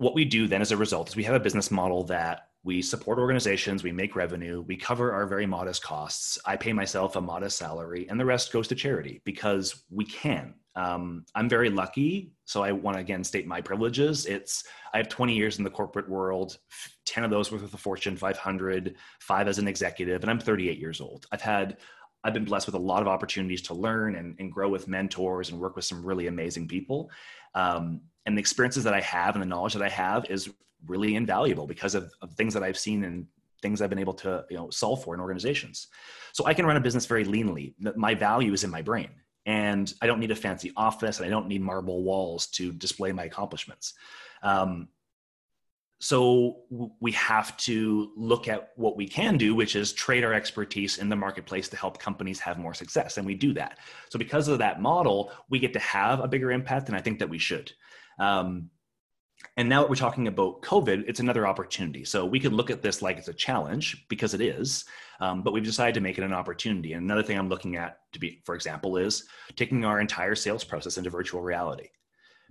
what 0.00 0.14
we 0.14 0.24
do 0.24 0.48
then 0.48 0.62
as 0.62 0.72
a 0.72 0.76
result 0.78 1.10
is 1.10 1.16
we 1.16 1.24
have 1.24 1.34
a 1.34 1.40
business 1.40 1.70
model 1.70 2.04
that 2.04 2.46
we 2.64 2.80
support 2.80 3.18
organizations, 3.18 3.84
we 3.84 3.92
make 3.92 4.16
revenue, 4.16 4.62
we 4.62 4.74
cover 4.74 5.12
our 5.12 5.26
very 5.26 5.44
modest 5.44 5.82
costs. 5.82 6.38
I 6.46 6.56
pay 6.56 6.72
myself 6.72 7.16
a 7.16 7.20
modest 7.20 7.58
salary, 7.58 8.06
and 8.08 8.18
the 8.18 8.24
rest 8.24 8.50
goes 8.50 8.66
to 8.68 8.74
charity 8.74 9.20
because 9.26 9.84
we 9.90 10.06
can. 10.06 10.54
Um, 10.74 11.26
I'm 11.34 11.50
very 11.50 11.68
lucky, 11.68 12.32
so 12.46 12.62
I 12.62 12.72
want 12.72 12.96
to 12.96 13.02
again 13.02 13.22
state 13.24 13.46
my 13.46 13.60
privileges. 13.60 14.24
It's 14.24 14.64
I 14.94 14.96
have 14.96 15.10
20 15.10 15.34
years 15.34 15.58
in 15.58 15.64
the 15.64 15.70
corporate 15.70 16.08
world, 16.08 16.56
10 17.04 17.24
of 17.24 17.30
those 17.30 17.50
were 17.50 17.58
with 17.58 17.70
the 17.70 17.76
Fortune 17.76 18.16
500, 18.16 18.96
five 19.20 19.48
as 19.48 19.58
an 19.58 19.68
executive, 19.68 20.22
and 20.22 20.30
I'm 20.30 20.40
38 20.40 20.78
years 20.78 21.02
old. 21.02 21.26
I've 21.30 21.42
had 21.42 21.76
I've 22.24 22.34
been 22.34 22.44
blessed 22.44 22.66
with 22.66 22.74
a 22.74 22.78
lot 22.78 23.02
of 23.02 23.08
opportunities 23.08 23.62
to 23.62 23.74
learn 23.74 24.16
and, 24.16 24.36
and 24.38 24.52
grow 24.52 24.68
with 24.68 24.88
mentors 24.88 25.50
and 25.50 25.60
work 25.60 25.76
with 25.76 25.84
some 25.84 26.04
really 26.04 26.26
amazing 26.26 26.68
people. 26.68 27.10
Um, 27.54 28.02
and 28.26 28.36
the 28.36 28.40
experiences 28.40 28.84
that 28.84 28.94
I 28.94 29.00
have 29.00 29.34
and 29.34 29.42
the 29.42 29.46
knowledge 29.46 29.74
that 29.74 29.82
I 29.82 29.88
have 29.88 30.28
is 30.30 30.50
really 30.86 31.14
invaluable 31.14 31.66
because 31.66 31.94
of, 31.94 32.12
of 32.22 32.32
things 32.34 32.54
that 32.54 32.62
I've 32.62 32.78
seen 32.78 33.04
and 33.04 33.26
things 33.62 33.82
I've 33.82 33.90
been 33.90 33.98
able 33.98 34.14
to 34.14 34.44
you 34.50 34.56
know 34.56 34.70
solve 34.70 35.02
for 35.04 35.14
in 35.14 35.20
organizations. 35.20 35.88
So 36.32 36.46
I 36.46 36.54
can 36.54 36.66
run 36.66 36.76
a 36.76 36.80
business 36.80 37.06
very 37.06 37.24
leanly. 37.24 37.74
My 37.96 38.14
value 38.14 38.52
is 38.52 38.64
in 38.64 38.70
my 38.70 38.82
brain, 38.82 39.10
and 39.46 39.92
I 40.00 40.06
don't 40.06 40.20
need 40.20 40.30
a 40.30 40.36
fancy 40.36 40.72
office, 40.76 41.18
and 41.18 41.26
I 41.26 41.30
don't 41.30 41.48
need 41.48 41.62
marble 41.62 42.02
walls 42.02 42.46
to 42.48 42.72
display 42.72 43.12
my 43.12 43.24
accomplishments. 43.24 43.94
Um, 44.42 44.88
so 46.00 46.62
we 46.98 47.12
have 47.12 47.54
to 47.58 48.10
look 48.16 48.48
at 48.48 48.70
what 48.76 48.96
we 48.96 49.06
can 49.06 49.36
do 49.36 49.54
which 49.54 49.76
is 49.76 49.92
trade 49.92 50.24
our 50.24 50.32
expertise 50.32 50.98
in 50.98 51.08
the 51.08 51.16
marketplace 51.16 51.68
to 51.68 51.76
help 51.76 51.98
companies 51.98 52.40
have 52.40 52.58
more 52.58 52.74
success 52.74 53.18
and 53.18 53.26
we 53.26 53.34
do 53.34 53.52
that 53.52 53.78
so 54.08 54.18
because 54.18 54.48
of 54.48 54.58
that 54.58 54.80
model 54.80 55.30
we 55.50 55.58
get 55.58 55.72
to 55.72 55.78
have 55.78 56.20
a 56.20 56.28
bigger 56.28 56.50
impact 56.50 56.88
and 56.88 56.96
i 56.96 57.00
think 57.00 57.18
that 57.18 57.28
we 57.28 57.38
should 57.38 57.70
um, 58.18 58.70
and 59.56 59.68
now 59.68 59.80
that 59.80 59.88
we're 59.88 59.96
talking 59.96 60.28
about 60.28 60.62
COVID, 60.62 61.04
it's 61.06 61.20
another 61.20 61.46
opportunity. 61.46 62.04
So 62.04 62.24
we 62.24 62.40
could 62.40 62.52
look 62.52 62.70
at 62.70 62.82
this 62.82 63.02
like 63.02 63.18
it's 63.18 63.28
a 63.28 63.34
challenge 63.34 64.06
because 64.08 64.34
it 64.34 64.40
is, 64.40 64.84
um, 65.20 65.42
but 65.42 65.52
we've 65.52 65.64
decided 65.64 65.94
to 65.94 66.00
make 66.00 66.18
it 66.18 66.24
an 66.24 66.32
opportunity. 66.32 66.92
And 66.92 67.04
another 67.04 67.22
thing 67.22 67.38
I'm 67.38 67.48
looking 67.48 67.76
at 67.76 68.00
to 68.12 68.18
be, 68.18 68.42
for 68.44 68.54
example, 68.54 68.96
is 68.96 69.24
taking 69.56 69.84
our 69.84 70.00
entire 70.00 70.34
sales 70.34 70.64
process 70.64 70.98
into 70.98 71.10
virtual 71.10 71.40
reality 71.40 71.88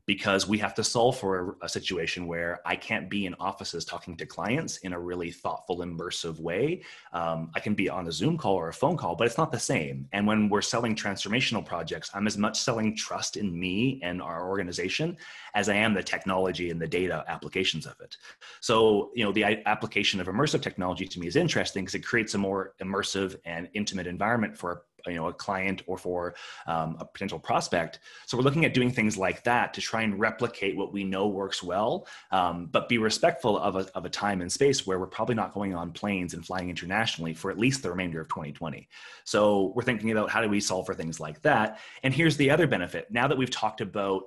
because 0.09 0.47
we 0.47 0.57
have 0.57 0.73
to 0.73 0.83
solve 0.83 1.19
for 1.19 1.55
a, 1.61 1.69
situation 1.69 2.25
where 2.25 2.61
I 2.65 2.75
can't 2.75 3.11
be 3.11 3.27
in 3.27 3.35
offices 3.35 3.85
talking 3.85 4.17
to 4.17 4.25
clients 4.25 4.77
in 4.77 4.93
a 4.93 4.99
really 4.99 5.29
thoughtful, 5.29 5.81
immersive 5.81 6.39
way. 6.39 6.81
Um, 7.13 7.51
I 7.53 7.59
can 7.59 7.75
be 7.75 7.89
on 7.89 8.07
a 8.07 8.11
Zoom 8.11 8.35
call 8.35 8.55
or 8.55 8.69
a 8.69 8.73
phone 8.73 8.97
call, 8.97 9.15
but 9.15 9.27
it's 9.27 9.37
not 9.37 9.51
the 9.51 9.59
same. 9.59 10.07
And 10.11 10.25
when 10.25 10.49
we're 10.49 10.63
selling 10.63 10.95
transformational 10.95 11.63
projects, 11.63 12.09
I'm 12.15 12.25
as 12.25 12.39
much 12.39 12.59
selling 12.59 12.95
trust 12.95 13.37
in 13.37 13.47
me 13.59 13.99
and 14.01 14.19
our 14.19 14.49
organization 14.49 15.15
as 15.53 15.69
I 15.69 15.75
am 15.75 15.93
the 15.93 16.01
technology 16.01 16.71
and 16.71 16.81
the 16.81 16.87
data 16.87 17.23
applications 17.27 17.85
of 17.85 17.93
it. 17.99 18.17
So, 18.61 19.11
you 19.13 19.23
know, 19.23 19.31
the 19.31 19.61
application 19.67 20.19
of 20.19 20.25
immersive 20.25 20.63
technology 20.63 21.05
to 21.05 21.19
me 21.19 21.27
is 21.27 21.35
interesting 21.35 21.83
because 21.83 21.93
it 21.93 22.03
creates 22.03 22.33
a 22.33 22.39
more 22.39 22.73
immersive 22.81 23.35
and 23.45 23.69
intimate 23.75 24.07
environment 24.07 24.57
for 24.57 24.85
you 25.07 25.15
know 25.15 25.27
a 25.27 25.33
client 25.33 25.81
or 25.87 25.97
for 25.97 26.35
um, 26.67 26.97
a 26.99 27.05
potential 27.05 27.39
prospect. 27.39 27.99
So 28.25 28.37
we're 28.37 28.43
looking 28.43 28.65
at 28.65 28.73
doing 28.73 28.91
things 28.91 29.17
like 29.17 29.43
that 29.43 29.73
to 29.73 29.81
try 29.81 30.01
and 30.01 30.19
replicate 30.19 30.75
what 30.75 30.93
we 30.93 31.03
know 31.03 31.27
works 31.27 31.63
well 31.63 32.07
um, 32.31 32.67
but 32.71 32.89
be 32.89 32.97
respectful 32.97 33.57
of 33.57 33.75
a, 33.75 33.87
of 33.95 34.05
a 34.05 34.09
time 34.09 34.41
and 34.41 34.51
space 34.51 34.85
where 34.85 34.99
we're 34.99 35.07
probably 35.07 35.35
not 35.35 35.53
going 35.53 35.73
on 35.73 35.91
planes 35.91 36.33
and 36.33 36.45
flying 36.45 36.69
internationally 36.69 37.33
for 37.33 37.51
at 37.51 37.57
least 37.57 37.83
the 37.83 37.89
remainder 37.89 38.21
of 38.21 38.27
2020 38.27 38.87
so 39.23 39.73
we're 39.75 39.83
thinking 39.83 40.11
about 40.11 40.29
how 40.29 40.41
do 40.41 40.49
we 40.49 40.59
solve 40.59 40.85
for 40.85 40.95
things 40.95 41.19
like 41.19 41.41
that. 41.41 41.79
And 42.03 42.13
here's 42.13 42.37
the 42.37 42.49
other 42.49 42.67
benefit. 42.67 43.11
Now 43.11 43.27
that 43.27 43.37
we've 43.37 43.49
talked 43.49 43.81
about 43.81 44.23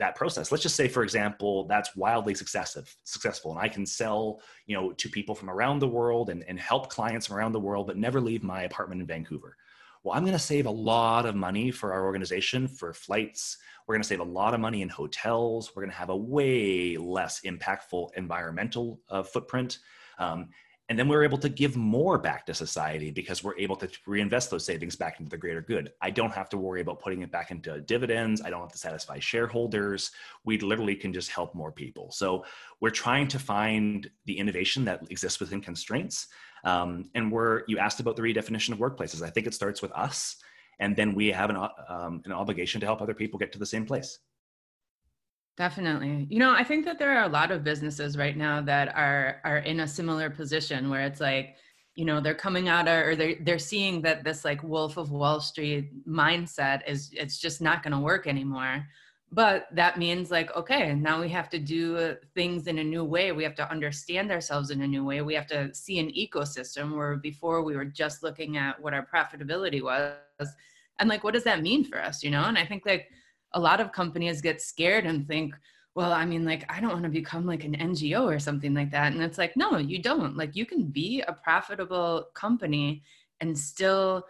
that 0.00 0.16
process 0.16 0.50
let's 0.50 0.62
just 0.62 0.74
say 0.74 0.88
for 0.88 1.04
example 1.04 1.68
that's 1.68 1.94
wildly 1.94 2.34
successful 2.34 2.82
successful 3.04 3.52
and 3.52 3.60
i 3.60 3.68
can 3.68 3.86
sell 3.86 4.40
you 4.66 4.76
know 4.76 4.92
to 4.92 5.08
people 5.08 5.36
from 5.36 5.48
around 5.48 5.78
the 5.78 5.86
world 5.86 6.30
and, 6.30 6.42
and 6.48 6.58
help 6.58 6.90
clients 6.90 7.28
from 7.28 7.36
around 7.36 7.52
the 7.52 7.60
world 7.60 7.86
but 7.86 7.96
never 7.96 8.20
leave 8.20 8.42
my 8.42 8.62
apartment 8.64 9.00
in 9.00 9.06
vancouver 9.06 9.56
well, 10.04 10.14
I'm 10.14 10.22
going 10.22 10.34
to 10.34 10.38
save 10.38 10.66
a 10.66 10.70
lot 10.70 11.24
of 11.24 11.34
money 11.34 11.70
for 11.70 11.94
our 11.94 12.04
organization 12.04 12.68
for 12.68 12.92
flights. 12.92 13.56
We're 13.86 13.94
going 13.94 14.02
to 14.02 14.08
save 14.08 14.20
a 14.20 14.24
lot 14.24 14.52
of 14.52 14.60
money 14.60 14.82
in 14.82 14.88
hotels. 14.90 15.72
We're 15.74 15.82
going 15.82 15.92
to 15.92 15.96
have 15.96 16.10
a 16.10 16.16
way 16.16 16.98
less 16.98 17.40
impactful 17.40 18.10
environmental 18.14 19.00
uh, 19.08 19.22
footprint. 19.22 19.78
Um, 20.18 20.50
and 20.90 20.98
then 20.98 21.08
we're 21.08 21.24
able 21.24 21.38
to 21.38 21.48
give 21.48 21.76
more 21.76 22.18
back 22.18 22.44
to 22.44 22.52
society 22.52 23.10
because 23.10 23.42
we're 23.42 23.56
able 23.56 23.76
to 23.76 23.88
reinvest 24.06 24.50
those 24.50 24.66
savings 24.66 24.96
back 24.96 25.18
into 25.18 25.30
the 25.30 25.38
greater 25.38 25.62
good. 25.62 25.92
I 26.02 26.10
don't 26.10 26.32
have 26.34 26.50
to 26.50 26.58
worry 26.58 26.82
about 26.82 27.00
putting 27.00 27.22
it 27.22 27.32
back 27.32 27.50
into 27.50 27.80
dividends. 27.80 28.42
I 28.42 28.50
don't 28.50 28.60
have 28.60 28.72
to 28.72 28.78
satisfy 28.78 29.18
shareholders. 29.18 30.10
We 30.44 30.58
literally 30.58 30.94
can 30.94 31.14
just 31.14 31.30
help 31.30 31.54
more 31.54 31.72
people. 31.72 32.10
So 32.10 32.44
we're 32.80 32.90
trying 32.90 33.28
to 33.28 33.38
find 33.38 34.10
the 34.26 34.38
innovation 34.38 34.84
that 34.84 35.10
exists 35.10 35.40
within 35.40 35.62
constraints 35.62 36.28
um, 36.64 37.10
and 37.14 37.30
we're, 37.30 37.62
you 37.68 37.78
asked 37.78 38.00
about 38.00 38.16
the 38.16 38.22
redefinition 38.22 38.70
of 38.70 38.78
workplaces. 38.78 39.22
I 39.22 39.30
think 39.30 39.46
it 39.46 39.54
starts 39.54 39.82
with 39.82 39.92
us, 39.92 40.36
and 40.80 40.96
then 40.96 41.14
we 41.14 41.28
have 41.28 41.50
an, 41.50 41.56
um, 41.88 42.22
an 42.24 42.32
obligation 42.32 42.80
to 42.80 42.86
help 42.86 43.00
other 43.00 43.14
people 43.14 43.38
get 43.38 43.52
to 43.52 43.58
the 43.58 43.66
same 43.66 43.86
place. 43.86 44.18
Definitely. 45.56 46.26
You 46.30 46.40
know, 46.40 46.52
I 46.52 46.64
think 46.64 46.84
that 46.84 46.98
there 46.98 47.16
are 47.16 47.24
a 47.24 47.28
lot 47.28 47.52
of 47.52 47.62
businesses 47.62 48.16
right 48.16 48.36
now 48.36 48.60
that 48.62 48.88
are 48.96 49.40
are 49.44 49.58
in 49.58 49.80
a 49.80 49.88
similar 49.88 50.28
position 50.28 50.90
where 50.90 51.02
it's 51.02 51.20
like, 51.20 51.54
you 51.94 52.04
know, 52.04 52.20
they're 52.20 52.34
coming 52.34 52.68
out 52.68 52.88
or 52.88 53.14
they're 53.14 53.36
they're 53.40 53.58
seeing 53.60 54.02
that 54.02 54.24
this 54.24 54.44
like 54.44 54.64
Wolf 54.64 54.96
of 54.96 55.12
Wall 55.12 55.38
Street 55.40 56.04
mindset 56.08 56.80
is 56.88 57.10
it's 57.12 57.38
just 57.38 57.60
not 57.60 57.84
going 57.84 57.92
to 57.92 58.00
work 58.00 58.26
anymore 58.26 58.84
but 59.34 59.66
that 59.72 59.98
means 59.98 60.30
like 60.30 60.54
okay 60.54 60.94
now 60.94 61.20
we 61.20 61.28
have 61.28 61.48
to 61.50 61.58
do 61.58 62.16
things 62.34 62.68
in 62.68 62.78
a 62.78 62.84
new 62.84 63.04
way. 63.04 63.32
We 63.32 63.42
have 63.42 63.56
to 63.56 63.70
understand 63.70 64.30
ourselves 64.30 64.70
in 64.70 64.82
a 64.82 64.86
new 64.86 65.04
way. 65.04 65.22
We 65.22 65.34
have 65.34 65.48
to 65.48 65.74
see 65.74 65.98
an 65.98 66.12
ecosystem 66.12 66.96
where 66.96 67.16
before 67.16 67.62
we 67.62 67.74
were 67.74 67.84
just 67.84 68.22
looking 68.22 68.56
at 68.56 68.80
what 68.80 68.94
our 68.94 69.04
profitability 69.04 69.82
was. 69.82 70.14
And 71.00 71.08
like 71.08 71.24
what 71.24 71.34
does 71.34 71.44
that 71.44 71.62
mean 71.62 71.84
for 71.84 72.00
us 72.00 72.22
you 72.22 72.30
know? 72.30 72.44
And 72.44 72.56
i 72.56 72.64
think 72.64 72.86
like 72.86 73.08
a 73.52 73.60
lot 73.60 73.80
of 73.80 73.92
companies 73.92 74.40
get 74.40 74.60
scared 74.60 75.04
and 75.06 75.26
think 75.26 75.54
well 75.96 76.12
i 76.12 76.24
mean 76.24 76.44
like 76.44 76.64
i 76.72 76.80
don't 76.80 76.92
want 76.92 77.04
to 77.04 77.20
become 77.20 77.46
like 77.46 77.64
an 77.64 77.76
ngo 77.76 78.22
or 78.22 78.38
something 78.38 78.72
like 78.74 78.92
that. 78.92 79.12
And 79.12 79.22
it's 79.22 79.38
like 79.38 79.56
no 79.56 79.78
you 79.78 80.00
don't. 80.00 80.36
Like 80.36 80.54
you 80.54 80.66
can 80.66 80.84
be 80.86 81.22
a 81.22 81.32
profitable 81.32 82.28
company 82.34 83.02
and 83.40 83.58
still 83.58 84.24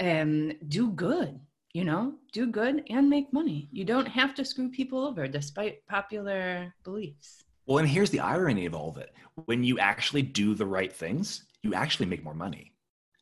um, 0.00 0.52
do 0.68 0.90
good 0.92 1.38
you 1.72 1.84
know, 1.84 2.14
do 2.32 2.46
good 2.46 2.82
and 2.90 3.08
make 3.08 3.32
money. 3.32 3.68
You 3.72 3.84
don't 3.84 4.08
have 4.08 4.34
to 4.34 4.44
screw 4.44 4.70
people 4.70 5.04
over 5.04 5.28
despite 5.28 5.86
popular 5.86 6.74
beliefs. 6.84 7.44
Well, 7.66 7.78
and 7.78 7.88
here's 7.88 8.10
the 8.10 8.20
irony 8.20 8.66
of 8.66 8.74
all 8.74 8.90
of 8.90 8.96
it. 8.96 9.14
When 9.44 9.62
you 9.62 9.78
actually 9.78 10.22
do 10.22 10.54
the 10.54 10.66
right 10.66 10.92
things, 10.92 11.44
you 11.62 11.74
actually 11.74 12.06
make 12.06 12.24
more 12.24 12.34
money. 12.34 12.72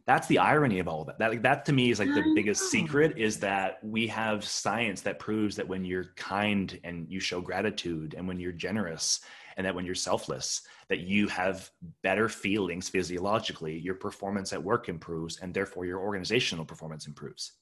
That's 0.07 0.27
the 0.27 0.39
irony 0.39 0.79
of 0.79 0.89
all 0.89 1.03
of 1.03 1.09
it. 1.11 1.19
That, 1.19 1.43
that 1.43 1.67
to 1.67 1.73
me 1.75 1.91
is 1.91 1.99
like 1.99 2.09
the 2.09 2.33
biggest 2.35 2.71
secret 2.71 3.19
is 3.19 3.39
that 3.41 3.79
we 3.85 4.07
have 4.07 4.43
science 4.43 5.03
that 5.03 5.19
proves 5.19 5.55
that 5.57 5.69
when 5.69 5.85
you're 5.85 6.13
kind 6.17 6.81
and 6.83 7.07
you 7.11 7.21
show 7.21 7.43
gratitude 7.43 8.15
and 8.17 8.27
when 8.27 8.41
you're 8.41 8.53
generous 8.53 9.21
and 9.59 9.67
that 9.67 9.75
when 9.75 9.85
you're 9.85 9.95
selfless, 9.95 10.63
that 10.89 11.01
you 11.01 11.29
have 11.29 11.69
better 12.03 12.31
feelings 12.31 12.89
physiologically, 12.89 13.79
your 13.79 13.97
performance 13.97 14.55
at 14.55 14.63
work 14.63 14.89
improves 14.89 15.41
and 15.41 15.53
therefore 15.53 15.85
your 15.85 16.01
organizational 16.01 16.65
performance 16.65 17.07
improves 17.07 17.58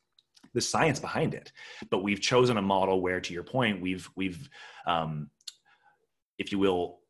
the 0.57 0.61
science 0.63 0.99
behind 0.99 1.35
it. 1.35 1.53
But 1.91 2.03
we've 2.03 2.21
chosen 2.21 2.57
a 2.57 2.63
model 2.63 3.03
where 3.03 3.21
to 3.21 3.33
your 3.33 3.45
point 3.45 3.81
we've 3.81 4.11
we've 4.17 4.49
um, 4.87 5.31
if 6.39 6.51
you 6.51 6.59
will 6.59 7.01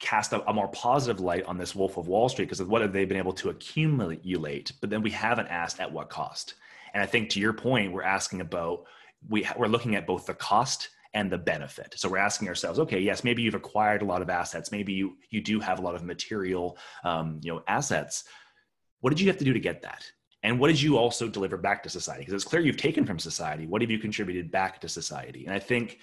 cast 0.00 0.32
a, 0.32 0.48
a, 0.50 0.52
more 0.52 0.68
positive 0.68 1.20
light 1.20 1.44
on 1.44 1.58
this 1.58 1.74
wolf 1.74 1.96
of 1.96 2.06
wall 2.06 2.28
street 2.28 2.44
because 2.44 2.60
of 2.60 2.68
what 2.68 2.82
have 2.82 2.92
they 2.92 3.04
been 3.04 3.16
able 3.16 3.32
to 3.32 3.50
accumulate. 3.50 4.72
But 4.80 4.90
then 4.90 5.02
we 5.02 5.10
haven't 5.10 5.48
asked 5.48 5.80
at 5.80 5.90
what 5.90 6.10
cost. 6.10 6.54
And 6.92 7.02
i 7.02 7.06
think 7.06 7.30
to 7.30 7.40
your 7.40 7.52
point 7.52 7.92
we're 7.92 8.02
asking 8.02 8.40
about 8.40 8.84
we, 9.28 9.46
we're 9.56 9.66
looking 9.68 9.94
at 9.94 10.06
both 10.06 10.26
the 10.26 10.34
cost 10.34 10.90
and 11.14 11.30
the 11.30 11.38
benefit. 11.38 11.94
So 11.96 12.08
we're 12.08 12.18
asking 12.18 12.48
ourselves 12.48 12.80
okay 12.80 12.98
yes 12.98 13.22
maybe 13.22 13.42
you've 13.42 13.54
acquired 13.54 14.02
a 14.02 14.06
lot 14.06 14.22
of 14.22 14.28
assets. 14.28 14.72
Maybe 14.72 14.92
you 14.92 15.16
you 15.30 15.40
do 15.40 15.60
have 15.60 15.78
a 15.78 15.82
lot 15.82 15.94
of 15.94 16.02
material 16.02 16.76
um, 17.04 17.40
you 17.44 17.52
know 17.52 17.62
assets. 17.68 18.24
What 19.00 19.10
did 19.10 19.20
you 19.20 19.28
have 19.28 19.38
to 19.38 19.44
do 19.44 19.52
to 19.52 19.60
get 19.60 19.82
that 19.82 20.04
and 20.42 20.58
what 20.60 20.68
did 20.68 20.80
you 20.80 20.96
also 20.96 21.28
deliver 21.28 21.56
back 21.56 21.82
to 21.82 21.90
society? 21.90 22.20
Because 22.20 22.34
it's 22.34 22.44
clear 22.44 22.62
you've 22.62 22.76
taken 22.76 23.04
from 23.04 23.18
society. 23.18 23.66
What 23.66 23.82
have 23.82 23.90
you 23.90 23.98
contributed 23.98 24.50
back 24.50 24.80
to 24.80 24.88
society? 24.88 25.44
And 25.46 25.54
i 25.54 25.58
think 25.58 25.98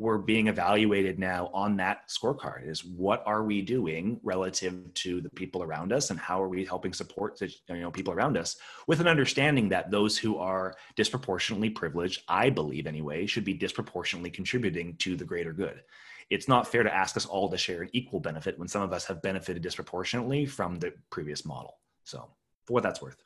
we're 0.00 0.16
being 0.16 0.46
evaluated 0.46 1.18
now 1.18 1.50
on 1.52 1.76
that 1.76 2.08
scorecard 2.08 2.66
is 2.66 2.82
what 2.82 3.22
are 3.26 3.44
we 3.44 3.60
doing 3.60 4.18
relative 4.22 4.94
to 4.94 5.20
the 5.20 5.28
people 5.28 5.62
around 5.62 5.92
us? 5.92 6.08
And 6.08 6.18
how 6.18 6.42
are 6.42 6.48
we 6.48 6.64
helping 6.64 6.94
support 6.94 7.38
the 7.38 7.52
you 7.68 7.80
know 7.82 7.90
people 7.90 8.14
around 8.14 8.38
us 8.38 8.56
with 8.86 9.00
an 9.00 9.06
understanding 9.06 9.68
that 9.68 9.90
those 9.90 10.16
who 10.16 10.38
are 10.38 10.74
disproportionately 10.96 11.68
privileged 11.68 12.22
i 12.28 12.48
believe 12.48 12.86
anyway 12.86 13.26
should 13.26 13.44
be 13.44 13.52
disproportionately 13.52 14.30
contributing 14.30 14.96
to 14.96 15.16
the 15.16 15.24
greater 15.24 15.52
good. 15.52 15.82
It's 16.30 16.48
not 16.48 16.66
fair 16.66 16.82
to 16.82 16.94
ask 16.94 17.16
us 17.18 17.26
all 17.26 17.50
to 17.50 17.58
share 17.58 17.82
an 17.82 17.90
equal 17.92 18.20
benefit 18.20 18.58
when 18.58 18.68
some 18.68 18.82
of 18.82 18.94
us 18.94 19.04
have 19.04 19.20
benefited 19.20 19.62
disproportionately 19.62 20.46
from 20.46 20.78
the 20.78 20.94
previous 21.10 21.44
model. 21.44 21.74
So 22.04 22.26
for 22.64 22.72
what 22.72 22.84
that's 22.84 23.02
worth 23.02 23.22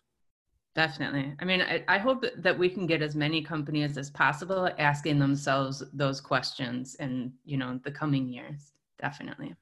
Definitely. 0.74 1.34
I 1.38 1.44
mean, 1.44 1.62
I, 1.62 1.84
I, 1.86 1.98
hope 1.98 2.24
that 2.36 2.58
we 2.58 2.68
can 2.68 2.86
get 2.86 3.00
as 3.00 3.14
many 3.14 3.40
companies 3.40 3.96
as 3.96 4.10
possible 4.10 4.68
asking 4.78 5.20
themselves 5.20 5.84
those 5.92 6.20
questions 6.20 6.96
in, 6.96 7.32
you 7.44 7.56
know, 7.56 7.78
the 7.84 7.92
coming 7.92 8.26
years. 8.26 8.72
Definitely. 9.00 9.54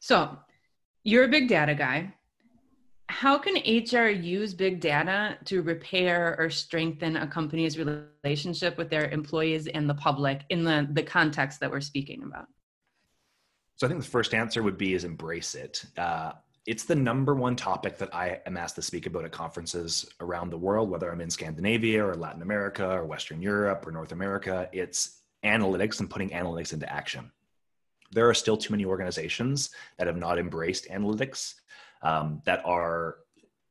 So 0.00 0.36
you're 1.04 1.24
a 1.24 1.28
big 1.28 1.48
data 1.48 1.74
guy. 1.76 2.12
how 3.08 3.38
can 3.38 3.54
HR 3.54 4.08
use 4.08 4.52
big 4.52 4.80
data 4.80 5.38
to 5.44 5.62
repair 5.62 6.36
or 6.38 6.50
strengthen 6.50 7.16
a 7.16 7.26
company's 7.26 7.78
relationship 7.78 8.76
with 8.76 8.90
their 8.90 9.08
employees 9.10 9.68
and 9.68 9.88
the 9.88 9.94
public 9.94 10.42
in 10.50 10.64
the, 10.64 10.88
the 10.92 11.02
context 11.04 11.60
that 11.60 11.70
we're 11.70 11.80
speaking 11.80 12.24
about? 12.24 12.46
So 13.76 13.86
I 13.86 13.90
think 13.90 14.02
the 14.02 14.10
first 14.10 14.34
answer 14.34 14.62
would 14.64 14.76
be 14.76 14.94
is 14.94 15.04
embrace 15.04 15.54
it. 15.54 15.84
Uh, 15.96 16.32
it's 16.68 16.84
the 16.84 16.94
number 16.94 17.34
one 17.34 17.56
topic 17.56 17.96
that 17.96 18.14
I 18.14 18.40
am 18.44 18.58
asked 18.58 18.74
to 18.74 18.82
speak 18.82 19.06
about 19.06 19.24
at 19.24 19.32
conferences 19.32 20.06
around 20.20 20.50
the 20.50 20.58
world, 20.58 20.90
whether 20.90 21.10
I'm 21.10 21.22
in 21.22 21.30
Scandinavia 21.30 22.04
or 22.04 22.14
Latin 22.14 22.42
America 22.42 22.86
or 22.86 23.06
Western 23.06 23.40
Europe 23.40 23.86
or 23.86 23.90
North 23.90 24.12
America. 24.12 24.68
It's 24.70 25.22
analytics 25.42 26.00
and 26.00 26.10
putting 26.10 26.28
analytics 26.28 26.74
into 26.74 26.92
action. 26.92 27.32
There 28.12 28.28
are 28.28 28.34
still 28.34 28.58
too 28.58 28.74
many 28.74 28.84
organizations 28.84 29.70
that 29.96 30.06
have 30.08 30.18
not 30.18 30.38
embraced 30.38 30.86
analytics 30.90 31.54
um, 32.02 32.42
that 32.44 32.60
are 32.66 33.16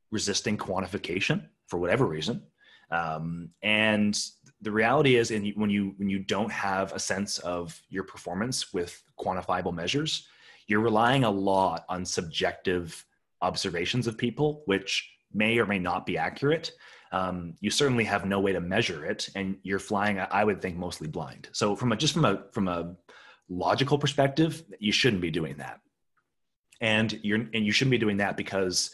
resisting 0.10 0.58
quantification 0.58 1.46
for 1.68 1.78
whatever 1.78 2.08
reason. 2.08 2.42
Um, 2.90 3.52
and 3.62 4.20
the 4.62 4.72
reality 4.72 5.18
is, 5.18 5.30
in, 5.30 5.46
when 5.50 5.70
you 5.70 5.94
when 5.98 6.10
you 6.10 6.18
don't 6.18 6.52
have 6.52 6.94
a 6.94 7.00
sense 7.00 7.38
of 7.40 7.80
your 7.90 8.06
performance 8.06 8.74
with 8.74 9.04
quantifiable 9.20 9.74
measures, 9.74 10.28
you're 10.68 10.82
relying 10.82 11.24
a 11.24 11.30
lot 11.30 11.86
on 11.90 12.06
subjective 12.06 13.06
observations 13.42 14.08
of 14.08 14.18
people, 14.18 14.64
which 14.66 15.10
may 15.34 15.58
or 15.60 15.66
may 15.66 15.80
not 15.80 16.06
be 16.06 16.18
accurate. 16.18 16.72
Um, 17.12 17.56
you 17.62 17.70
certainly 17.70 18.04
have 18.04 18.26
no 18.26 18.40
way 18.40 18.52
to 18.52 18.60
measure 18.60 19.06
it, 19.06 19.30
and 19.36 19.58
you're 19.64 19.80
flying. 19.80 20.20
I 20.20 20.44
would 20.44 20.62
think 20.62 20.78
mostly 20.78 21.08
blind. 21.08 21.50
So 21.54 21.76
from 21.76 21.92
a 21.92 21.96
just 21.96 22.14
from 22.14 22.26
a 22.26 22.44
from 22.52 22.68
a 22.68 22.96
logical 23.50 23.98
perspective, 23.98 24.64
you 24.80 24.92
shouldn't 24.92 25.22
be 25.22 25.32
doing 25.32 25.58
that 25.58 25.80
and 26.82 27.20
you're 27.24 27.48
and 27.54 27.66
you 27.66 27.72
shouldn't 27.72 27.92
be 27.92 27.98
doing 27.98 28.18
that 28.18 28.38
because 28.38 28.92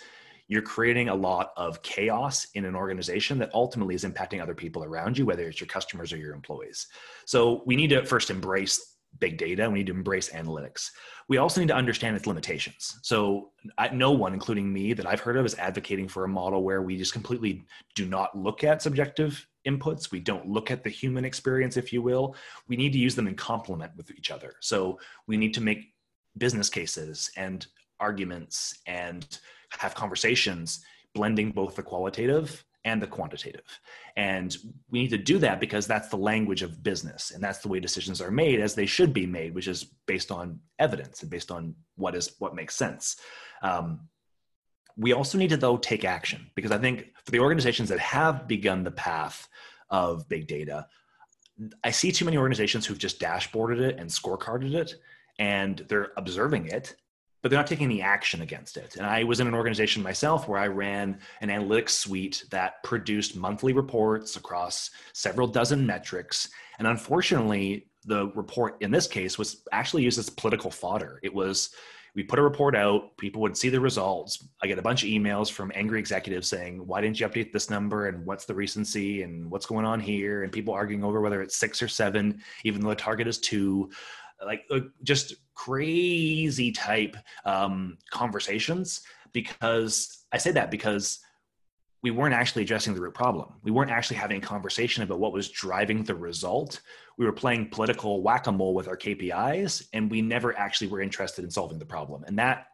you're 0.48 0.62
creating 0.62 1.10
a 1.10 1.16
lot 1.16 1.52
of 1.56 1.82
chaos 1.82 2.48
in 2.54 2.66
an 2.66 2.76
organization 2.76 3.40
that 3.40 3.54
ultimately 3.54 3.96
is 3.96 4.04
impacting 4.04 4.42
other 4.42 4.56
people 4.56 4.84
around 4.84 5.18
you 5.18 5.26
whether 5.26 5.48
it's 5.48 5.60
your 5.60 5.68
customers 5.68 6.14
or 6.14 6.18
your 6.18 6.34
employees 6.34 6.88
so 7.26 7.64
we 7.66 7.76
need 7.76 7.90
to 7.90 8.06
first 8.06 8.30
embrace 8.30 8.92
big 9.19 9.38
data 9.38 9.69
we 9.69 9.80
need 9.80 9.88
to 9.88 9.93
embrace 9.93 10.30
analytics. 10.30 10.89
We 11.30 11.38
also 11.38 11.62
need 11.62 11.67
to 11.67 11.76
understand 11.76 12.15
its 12.15 12.28
limitations. 12.28 12.99
So 13.04 13.52
no 13.93 14.12
one 14.12 14.34
including 14.34 14.71
me 14.71 14.93
that 14.93 15.06
i've 15.06 15.19
heard 15.19 15.38
of 15.38 15.45
is 15.45 15.56
advocating 15.56 16.08
for 16.08 16.23
a 16.23 16.28
model 16.28 16.63
where 16.63 16.82
we 16.82 16.97
just 16.97 17.13
completely 17.13 17.63
do 17.95 18.06
not 18.06 18.38
look 18.38 18.63
at 18.63 18.82
subjective 18.82 19.45
inputs. 19.67 20.12
We 20.12 20.19
don't 20.19 20.47
look 20.47 20.71
at 20.71 20.84
the 20.84 20.89
human 20.89 21.26
experience 21.26 21.78
if 21.78 21.93
you 21.93 22.02
will. 22.02 22.36
We 22.67 22.76
need 22.76 22.93
to 22.93 22.99
use 22.99 23.15
them 23.15 23.28
in 23.28 23.36
complement 23.36 23.93
with 23.95 24.12
each 24.12 24.32
other. 24.32 24.56
So 24.60 24.99
we 25.28 25.38
need 25.38 25.54
to 25.54 25.62
make 25.62 25.93
business 26.38 26.69
cases 26.69 27.32
and 27.38 27.65
arguments 27.99 28.80
and 28.88 29.39
have 29.71 29.95
conversations 29.95 30.84
blending 31.13 31.52
both 31.52 31.76
the 31.76 31.84
qualitative 31.84 32.63
and 32.86 33.02
the 33.02 33.08
quantitative. 33.08 33.80
And 34.17 34.56
we 34.89 35.02
need 35.02 35.10
to 35.10 35.17
do 35.17 35.39
that 35.39 35.60
because 35.60 35.88
that's 35.88 36.10
the 36.10 36.17
language 36.17 36.62
of 36.62 36.84
business 36.84 37.32
and 37.32 37.43
that's 37.43 37.60
the 37.60 37.69
way 37.69 37.80
decisions 37.80 38.22
are 38.22 38.32
made 38.32 38.60
as 38.60 38.76
they 38.76 38.86
should 38.86 39.13
be 39.13 39.26
made, 39.26 39.56
which 39.56 39.67
is 39.67 39.86
based 40.06 40.32
on 40.32 40.60
evidence 40.80 41.22
and 41.22 41.32
based 41.32 41.52
on 41.52 41.76
what 41.96 42.15
is 42.15 42.36
what 42.39 42.56
makes 42.56 42.76
sense. 42.76 43.17
Um, 43.62 44.02
we 44.98 45.13
also 45.13 45.38
need 45.38 45.50
to 45.50 45.58
though 45.58 45.78
take 45.78 46.06
action 46.06 46.52
because 46.56 46.72
I 46.72 46.78
think 46.78 47.13
for 47.26 47.32
the 47.32 47.39
organizations 47.39 47.89
that 47.89 48.00
have 48.00 48.48
begun 48.48 48.84
the 48.84 48.91
path 48.91 49.48
of 49.89 50.28
big 50.28 50.48
data, 50.48 50.88
I 51.84 51.91
see 51.91 52.12
too 52.12 52.26
many 52.26 52.38
organizations 52.38 52.86
who've 52.86 52.98
just 52.98 53.19
dashboarded 53.19 53.80
it 53.80 53.98
and 53.98 54.10
scorecarded 54.10 54.74
it 54.74 54.96
and 55.39 55.86
they're 55.89 56.12
observing 56.17 56.67
it 56.67 56.96
but 57.43 57.49
they're 57.49 57.60
not 57.60 57.67
taking 57.67 57.86
any 57.86 58.01
action 58.01 58.41
against 58.41 58.77
it. 58.77 58.95
And 58.95 59.06
I 59.06 59.25
was 59.25 59.41
in 59.41 59.47
an 59.47 59.53
organization 59.53 60.01
myself 60.01 60.47
where 60.47 60.60
I 60.60 60.67
ran 60.67 61.19
an 61.41 61.49
analytics 61.49 61.89
suite 61.89 62.45
that 62.49 62.82
produced 62.84 63.36
monthly 63.36 63.73
reports 63.73 64.38
across 64.38 64.89
several 65.12 65.45
dozen 65.45 65.86
metrics. 65.86 66.49
And 66.79 66.88
unfortunately, 66.88 67.89
the 68.06 68.27
report 68.29 68.82
in 68.82 68.91
this 68.91 69.08
case 69.08 69.38
was 69.38 69.63
actually 69.73 70.03
used 70.03 70.17
as 70.17 70.29
political 70.29 70.71
fodder. 70.71 71.19
It 71.21 71.34
was 71.34 71.75
we 72.15 72.21
put 72.21 72.38
a 72.38 72.43
report 72.43 72.75
out, 72.75 73.17
people 73.17 73.41
would 73.41 73.58
see 73.58 73.69
the 73.69 73.79
results. 73.79 74.47
I 74.62 74.67
get 74.67 74.77
a 74.77 74.84
bunch 74.84 75.03
of 75.03 75.10
emails 75.10 75.51
from 75.51 75.71
angry 75.73 75.99
executives 75.99 76.47
saying, 76.47 76.86
Why 76.86 77.01
didn't 77.01 77.19
you 77.19 77.27
update 77.27 77.51
this 77.51 77.71
number? 77.71 78.08
And 78.08 78.23
what's 78.25 78.45
the 78.45 78.53
recency? 78.53 79.23
And 79.23 79.49
what's 79.49 79.65
going 79.65 79.86
on 79.86 79.99
here? 79.99 80.43
And 80.43 80.51
people 80.51 80.75
arguing 80.75 81.03
over 81.03 81.21
whether 81.21 81.41
it's 81.41 81.58
six 81.58 81.82
or 81.82 81.88
seven, 81.88 82.41
even 82.63 82.82
though 82.82 82.89
the 82.89 82.95
target 82.95 83.27
is 83.27 83.39
two 83.39 83.89
like 84.46 84.65
just 85.04 85.36
crazy 85.56 86.72
type 86.72 87.15
um, 87.46 87.98
conversations 88.10 89.02
because 89.32 90.26
I 90.32 90.38
say 90.38 90.52
that 90.52 90.72
because 90.72 91.19
we 92.04 92.12
weren't 92.12 92.36
actually 92.36 92.63
addressing 92.63 92.93
the 92.93 93.02
root 93.02 93.13
problem. 93.13 93.54
We 93.63 93.72
weren't 93.72 93.89
actually 93.89 94.17
having 94.17 94.38
a 94.38 94.46
conversation 94.46 95.04
about 95.04 95.19
what 95.19 95.32
was 95.32 95.50
driving 95.50 96.04
the 96.04 96.15
result. 96.15 96.82
We 97.17 97.26
were 97.26 97.32
playing 97.32 97.69
political 97.69 98.22
whack 98.22 98.48
a 98.48 98.52
mole 98.52 98.74
with 98.74 98.89
our 98.89 98.98
KPIs, 98.98 99.88
and 99.93 100.12
we 100.12 100.22
never 100.22 100.58
actually 100.58 100.88
were 100.88 101.02
interested 101.02 101.46
in 101.46 101.52
solving 101.52 101.80
the 101.80 101.86
problem. 101.86 102.26
And 102.26 102.38
that 102.39 102.67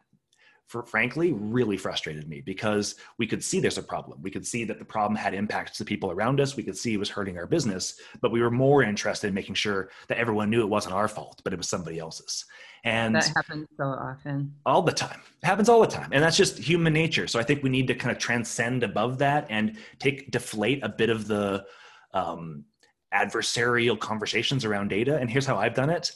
for, 0.70 0.84
frankly 0.84 1.32
really 1.32 1.76
frustrated 1.76 2.28
me 2.28 2.40
because 2.40 2.94
we 3.18 3.26
could 3.26 3.42
see 3.42 3.58
there's 3.58 3.76
a 3.76 3.82
problem. 3.82 4.22
We 4.22 4.30
could 4.30 4.46
see 4.46 4.64
that 4.64 4.78
the 4.78 4.84
problem 4.84 5.16
had 5.16 5.34
impacts 5.34 5.76
to 5.78 5.84
people 5.84 6.12
around 6.12 6.40
us. 6.40 6.56
We 6.56 6.62
could 6.62 6.76
see 6.76 6.94
it 6.94 6.96
was 6.98 7.10
hurting 7.10 7.36
our 7.36 7.46
business, 7.46 8.00
but 8.20 8.30
we 8.30 8.40
were 8.40 8.52
more 8.52 8.84
interested 8.84 9.26
in 9.26 9.34
making 9.34 9.56
sure 9.56 9.90
that 10.06 10.18
everyone 10.18 10.48
knew 10.48 10.60
it 10.60 10.68
wasn't 10.68 10.94
our 10.94 11.08
fault, 11.08 11.40
but 11.42 11.52
it 11.52 11.56
was 11.56 11.68
somebody 11.68 11.98
else's. 11.98 12.44
And 12.84 13.16
that 13.16 13.30
happens 13.34 13.66
so 13.76 13.84
often. 13.84 14.54
All 14.64 14.80
the 14.80 14.92
time. 14.92 15.20
It 15.42 15.46
happens 15.46 15.68
all 15.68 15.80
the 15.80 15.88
time. 15.88 16.08
And 16.12 16.22
that's 16.22 16.36
just 16.36 16.56
human 16.56 16.92
nature. 16.92 17.26
So 17.26 17.40
I 17.40 17.42
think 17.42 17.64
we 17.64 17.68
need 17.68 17.88
to 17.88 17.94
kind 17.94 18.12
of 18.14 18.18
transcend 18.18 18.84
above 18.84 19.18
that 19.18 19.46
and 19.50 19.76
take 19.98 20.30
deflate 20.30 20.84
a 20.84 20.88
bit 20.88 21.10
of 21.10 21.26
the 21.26 21.66
um, 22.14 22.64
adversarial 23.12 23.98
conversations 23.98 24.64
around 24.64 24.88
data. 24.88 25.16
And 25.16 25.28
here's 25.28 25.46
how 25.46 25.58
I've 25.58 25.74
done 25.74 25.90
it. 25.90 26.12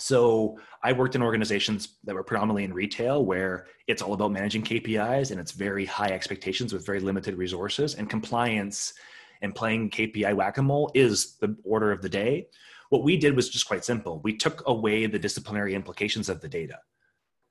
So 0.00 0.58
I 0.82 0.92
worked 0.92 1.14
in 1.14 1.22
organizations 1.22 1.96
that 2.04 2.14
were 2.14 2.22
predominantly 2.22 2.64
in 2.64 2.72
retail 2.72 3.24
where 3.24 3.66
it's 3.86 4.02
all 4.02 4.14
about 4.14 4.32
managing 4.32 4.62
KPIs 4.62 5.30
and 5.30 5.40
it's 5.40 5.52
very 5.52 5.84
high 5.84 6.10
expectations 6.10 6.72
with 6.72 6.86
very 6.86 7.00
limited 7.00 7.36
resources 7.36 7.94
and 7.94 8.08
compliance 8.08 8.94
and 9.42 9.54
playing 9.54 9.90
KPI 9.90 10.34
whack-a-mole 10.34 10.90
is 10.94 11.36
the 11.36 11.56
order 11.64 11.92
of 11.92 12.02
the 12.02 12.08
day. 12.08 12.48
What 12.88 13.04
we 13.04 13.16
did 13.16 13.36
was 13.36 13.48
just 13.48 13.68
quite 13.68 13.84
simple. 13.84 14.20
We 14.22 14.36
took 14.36 14.62
away 14.66 15.06
the 15.06 15.18
disciplinary 15.18 15.74
implications 15.74 16.28
of 16.28 16.40
the 16.40 16.48
data. 16.48 16.78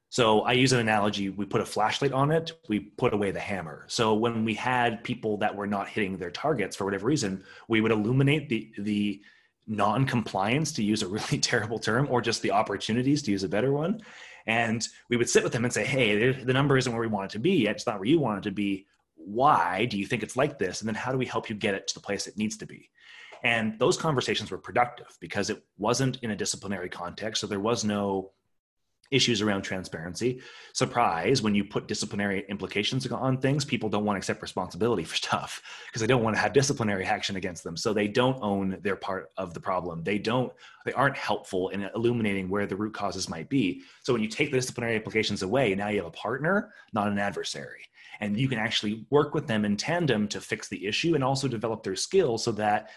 So 0.10 0.42
I 0.42 0.54
use 0.54 0.74
an 0.74 0.80
analogy. 0.80 1.30
We 1.30 1.46
put 1.46 1.62
a 1.62 1.66
flashlight 1.66 2.14
on 2.14 2.32
it. 2.32 2.54
We 2.68 2.80
put 2.80 3.14
away 3.14 3.30
the 3.30 3.40
hammer. 3.40 3.86
So 3.88 4.16
when 4.16 4.44
we 4.44 4.56
had 4.56 5.04
people 5.04 5.38
that 5.38 5.56
were 5.56 5.68
not 5.68 5.88
hitting 5.88 6.18
their 6.18 6.32
targets 6.32 6.76
for 6.76 6.86
whatever 6.86 7.06
reason, 7.06 7.44
we 7.68 7.80
would 7.80 7.92
illuminate 7.92 8.50
the 8.50 8.72
the 8.80 9.22
non-compliance 9.70 10.72
to 10.74 10.84
use 10.84 11.04
a 11.04 11.08
really 11.08 11.38
terrible 11.40 11.80
term 11.80 12.08
or 12.10 12.22
just 12.22 12.42
the 12.42 12.52
opportunities 12.52 13.22
to 13.24 13.32
use 13.32 13.44
a 13.44 13.50
better 13.50 13.72
one. 13.72 14.02
And 14.48 14.86
we 15.10 15.18
would 15.18 15.30
sit 15.30 15.44
with 15.44 15.54
them 15.54 15.64
and 15.64 15.74
say 15.74 15.86
hey 15.86 16.32
the 16.32 16.54
number 16.54 16.78
isn't 16.78 16.92
where 16.92 17.02
we 17.02 17.08
want 17.08 17.32
it 17.32 17.34
to 17.34 17.40
be 17.40 17.68
it's 17.68 17.86
not 17.86 18.00
where 18.00 18.08
you 18.08 18.20
want 18.20 18.40
it 18.40 18.50
to 18.50 18.52
be. 18.54 18.88
Why 19.16 19.86
do 19.86 19.98
you 19.98 20.08
think 20.08 20.24
it's 20.24 20.38
like 20.38 20.58
this? 20.58 20.82
And 20.82 20.88
then 20.88 20.96
how 20.96 21.12
do 21.12 21.18
we 21.18 21.26
help 21.26 21.50
you 21.50 21.56
get 21.56 21.76
it 21.76 21.88
to 21.88 21.94
the 21.94 22.00
place 22.00 22.26
it 22.26 22.38
needs 22.38 22.58
to 22.58 22.66
be? 22.66 22.90
And 23.44 23.78
those 23.80 23.96
conversations 23.96 24.50
were 24.50 24.58
productive 24.58 25.18
because 25.22 25.50
it 25.50 25.64
wasn't 25.78 26.18
in 26.24 26.32
a 26.32 26.36
disciplinary 26.36 26.90
context 26.90 27.40
so 27.40 27.48
there 27.48 27.60
was 27.60 27.86
no 27.86 28.32
issues 29.12 29.42
around 29.42 29.64
transparency. 29.64 30.42
Surprise, 30.74 31.42
when 31.42 31.56
you 31.56 31.64
put 31.64 31.88
disciplinary 31.88 32.46
implications 32.50 33.08
on 33.08 33.38
things, 33.38 33.66
people 33.66 33.90
don't 33.90 34.06
want 34.06 34.16
to 34.16 34.20
accept 34.20 34.42
responsibility 34.42 35.04
for 35.04 35.16
stuff 35.28 35.62
because 35.88 36.02
they 36.02 36.08
don't 36.08 36.24
want 36.24 36.36
to 36.36 36.42
have 36.42 36.54
disciplinary 36.54 37.06
action 37.06 37.36
against 37.36 37.64
them. 37.64 37.76
So 37.76 37.94
they 37.94 38.08
don't 38.08 38.38
own 38.42 38.78
their 38.82 38.96
part 38.96 39.32
of 39.38 39.54
the 39.54 39.60
problem. 39.60 40.04
They 40.04 40.20
don't, 40.20 40.54
they 40.86 40.94
aren't 40.94 41.18
helpful 41.18 41.70
in 41.70 41.90
illuminating 41.96 42.50
where 42.50 42.68
the 42.68 42.76
root 42.76 42.94
causes 42.94 43.30
might 43.30 43.50
be. 43.50 43.84
So 44.04 44.14
when 44.14 44.22
you 44.22 44.30
take 44.30 44.52
the 44.52 44.58
disciplinary 44.58 44.96
implications 44.96 45.42
away, 45.42 45.74
now 45.76 45.90
you 45.90 45.98
have 45.98 46.08
a 46.08 46.12
partner, 46.12 46.74
not 46.94 47.08
an 47.08 47.20
adversary. 47.20 47.82
And 48.22 48.38
you 48.38 48.50
can 48.50 48.60
actually 48.60 49.06
work 49.10 49.34
with 49.34 49.48
them 49.48 49.66
in 49.66 49.78
tandem 49.78 50.28
to 50.28 50.42
fix 50.42 50.68
the 50.68 50.86
issue 50.86 51.16
and 51.16 51.24
also 51.24 51.48
develop 51.48 51.84
their 51.84 51.96
skills 51.96 52.44
so 52.44 52.52
that 52.54 52.90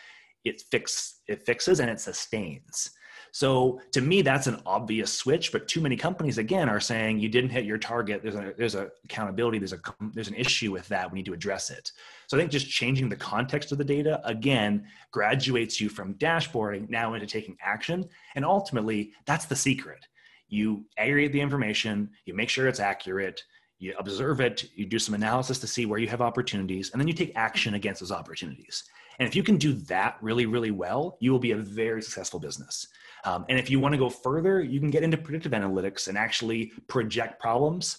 it 0.45 0.61
fix 0.71 1.21
it 1.29 1.47
fixes 1.47 1.81
and 1.81 1.89
it 1.89 2.01
sustains. 2.01 2.91
So 3.35 3.81
to 3.93 4.03
me, 4.03 4.21
that's 4.21 4.47
an 4.47 4.61
obvious 4.67 5.11
switch. 5.11 5.53
But 5.53 5.67
too 5.67 5.81
many 5.81 5.97
companies, 5.97 6.37
again, 6.37 6.69
are 6.69 6.81
saying 6.81 7.19
you 7.19 7.31
didn't 7.31 7.51
hit 7.51 7.65
your 7.65 7.79
target. 7.79 8.23
There's 8.23 8.35
a 8.35 8.53
there's 8.57 8.75
a 8.75 8.91
accountability. 9.05 9.59
There's 9.59 9.73
a 9.73 9.81
there's 10.13 10.29
an 10.29 10.35
issue 10.35 10.71
with 10.71 10.87
that. 10.89 11.11
We 11.11 11.19
need 11.19 11.27
to 11.27 11.33
address 11.33 11.71
it. 11.71 11.93
So 12.27 12.37
I 12.37 12.41
think 12.41 12.53
just 12.53 12.69
changing 12.69 13.09
the 13.09 13.17
context 13.17 13.73
of 13.73 13.79
the 13.79 13.85
data 13.85 14.21
again 14.25 14.87
graduates 15.11 15.81
you 15.81 15.89
from 15.89 16.15
dashboarding 16.15 16.91
now 16.91 17.15
into 17.15 17.27
taking 17.27 17.57
action. 17.63 18.09
And 18.35 18.45
ultimately, 18.45 19.13
that's 19.25 19.47
the 19.47 19.57
secret. 19.57 20.07
You 20.49 20.85
aggregate 20.99 21.33
the 21.33 21.41
information. 21.41 22.11
You 22.27 22.35
make 22.35 22.51
sure 22.51 22.69
it's 22.69 22.81
accurate 22.81 23.43
you 23.83 23.93
observe 23.99 24.41
it, 24.41 24.71
you 24.77 24.87
do 24.87 24.99
some 25.01 25.17
analysis 25.17 25.59
to 25.59 25.67
see 25.67 25.87
where 25.87 25.99
you 25.99 26.07
have 26.07 26.21
opportunities, 26.21 26.93
and 26.93 27.01
then 27.01 27.09
you 27.09 27.15
take 27.15 27.33
action 27.35 27.75
against 27.75 27.99
those 27.99 28.13
opportunities. 28.13 28.85
And 29.19 29.29
if 29.29 29.35
you 29.35 29.43
can 29.43 29.57
do 29.57 29.73
that 29.73 30.19
really, 30.23 30.47
really 30.47 30.71
well, 30.71 31.17
you 31.19 31.33
will 31.33 31.41
be 31.41 31.51
a 31.51 31.57
very 31.57 32.01
successful 32.01 32.39
business. 32.39 32.87
Um, 33.25 33.45
and 33.49 33.59
if 33.59 33.71
you 33.71 33.81
want 33.81 33.93
to 33.93 33.99
go 33.99 34.11
further, 34.11 34.63
you 34.63 34.81
can 34.81 34.91
get 34.91 35.03
into 35.03 35.17
predictive 35.17 35.53
analytics 35.53 36.09
and 36.09 36.19
actually 36.19 36.73
project 36.89 37.41
problems 37.41 37.99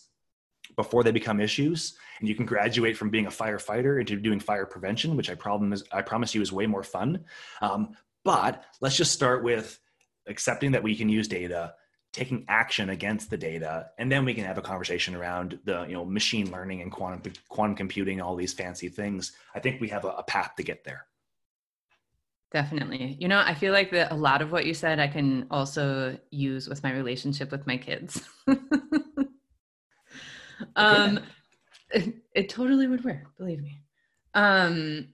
before 0.75 1.03
they 1.03 1.11
become 1.11 1.39
issues. 1.39 1.97
And 2.19 2.27
you 2.27 2.35
can 2.35 2.45
graduate 2.45 2.97
from 2.97 3.09
being 3.09 3.27
a 3.27 3.31
firefighter 3.31 3.99
into 3.99 4.15
doing 4.17 4.39
fire 4.39 4.65
prevention, 4.65 5.15
which 5.15 5.29
I 5.29 5.35
problem 5.35 5.73
is 5.73 5.83
I 5.91 6.01
promise 6.01 6.33
you 6.33 6.41
is 6.41 6.51
way 6.51 6.65
more 6.65 6.83
fun. 6.83 7.23
Um, 7.61 7.95
but 8.23 8.63
let's 8.81 8.95
just 8.95 9.11
start 9.11 9.43
with 9.43 9.79
accepting 10.27 10.71
that 10.71 10.83
we 10.83 10.95
can 10.95 11.09
use 11.09 11.27
data, 11.27 11.73
taking 12.13 12.45
action 12.47 12.89
against 12.89 13.29
the 13.29 13.37
data, 13.37 13.87
and 13.97 14.11
then 14.11 14.23
we 14.23 14.33
can 14.33 14.45
have 14.45 14.57
a 14.57 14.61
conversation 14.61 15.15
around 15.15 15.59
the 15.65 15.83
you 15.83 15.93
know 15.93 16.05
machine 16.05 16.49
learning 16.51 16.81
and 16.81 16.91
quantum 16.91 17.33
quantum 17.49 17.75
computing, 17.75 18.21
all 18.21 18.35
these 18.35 18.53
fancy 18.53 18.87
things. 18.87 19.33
I 19.53 19.59
think 19.59 19.81
we 19.81 19.89
have 19.89 20.05
a, 20.05 20.09
a 20.09 20.23
path 20.23 20.53
to 20.57 20.63
get 20.63 20.83
there. 20.83 21.05
Definitely. 22.53 23.17
You 23.19 23.27
know, 23.27 23.41
I 23.43 23.55
feel 23.55 23.73
like 23.73 23.89
that 23.91 24.11
a 24.11 24.15
lot 24.15 24.43
of 24.43 24.51
what 24.51 24.67
you 24.67 24.75
said 24.75 24.99
I 24.99 25.07
can 25.07 25.47
also 25.49 26.15
use 26.29 26.69
with 26.69 26.83
my 26.83 26.93
relationship 26.93 27.51
with 27.51 27.65
my 27.65 27.77
kids. 27.77 28.21
um 30.75 31.19
it, 31.89 32.13
it, 32.33 32.49
totally 32.49 32.87
would 32.87 33.03
work, 33.03 33.35
believe 33.39 33.59
me. 33.59 33.81
Um 34.35 35.07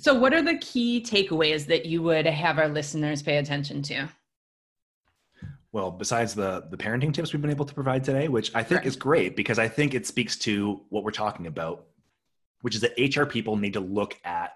so 0.00 0.14
what 0.14 0.34
are 0.34 0.42
the 0.42 0.58
key 0.58 1.00
takeaways 1.00 1.66
that 1.66 1.86
you 1.86 2.02
would 2.02 2.26
have 2.26 2.58
our 2.58 2.68
listeners 2.68 3.22
pay 3.22 3.36
attention 3.36 3.82
to? 3.82 4.08
Well, 5.70 5.92
besides 5.92 6.34
the 6.34 6.66
the 6.70 6.76
parenting 6.76 7.14
tips 7.14 7.32
we've 7.32 7.40
been 7.40 7.52
able 7.52 7.66
to 7.66 7.74
provide 7.74 8.02
today, 8.02 8.26
which 8.26 8.52
I 8.52 8.64
think 8.64 8.78
right. 8.78 8.86
is 8.86 8.96
great 8.96 9.36
because 9.36 9.60
I 9.60 9.68
think 9.68 9.94
it 9.94 10.08
speaks 10.08 10.36
to 10.38 10.80
what 10.88 11.04
we're 11.04 11.12
talking 11.12 11.46
about, 11.46 11.84
which 12.62 12.74
is 12.74 12.80
that 12.80 12.94
HR 12.98 13.26
people 13.26 13.56
need 13.56 13.74
to 13.74 13.80
look 13.80 14.18
at 14.24 14.54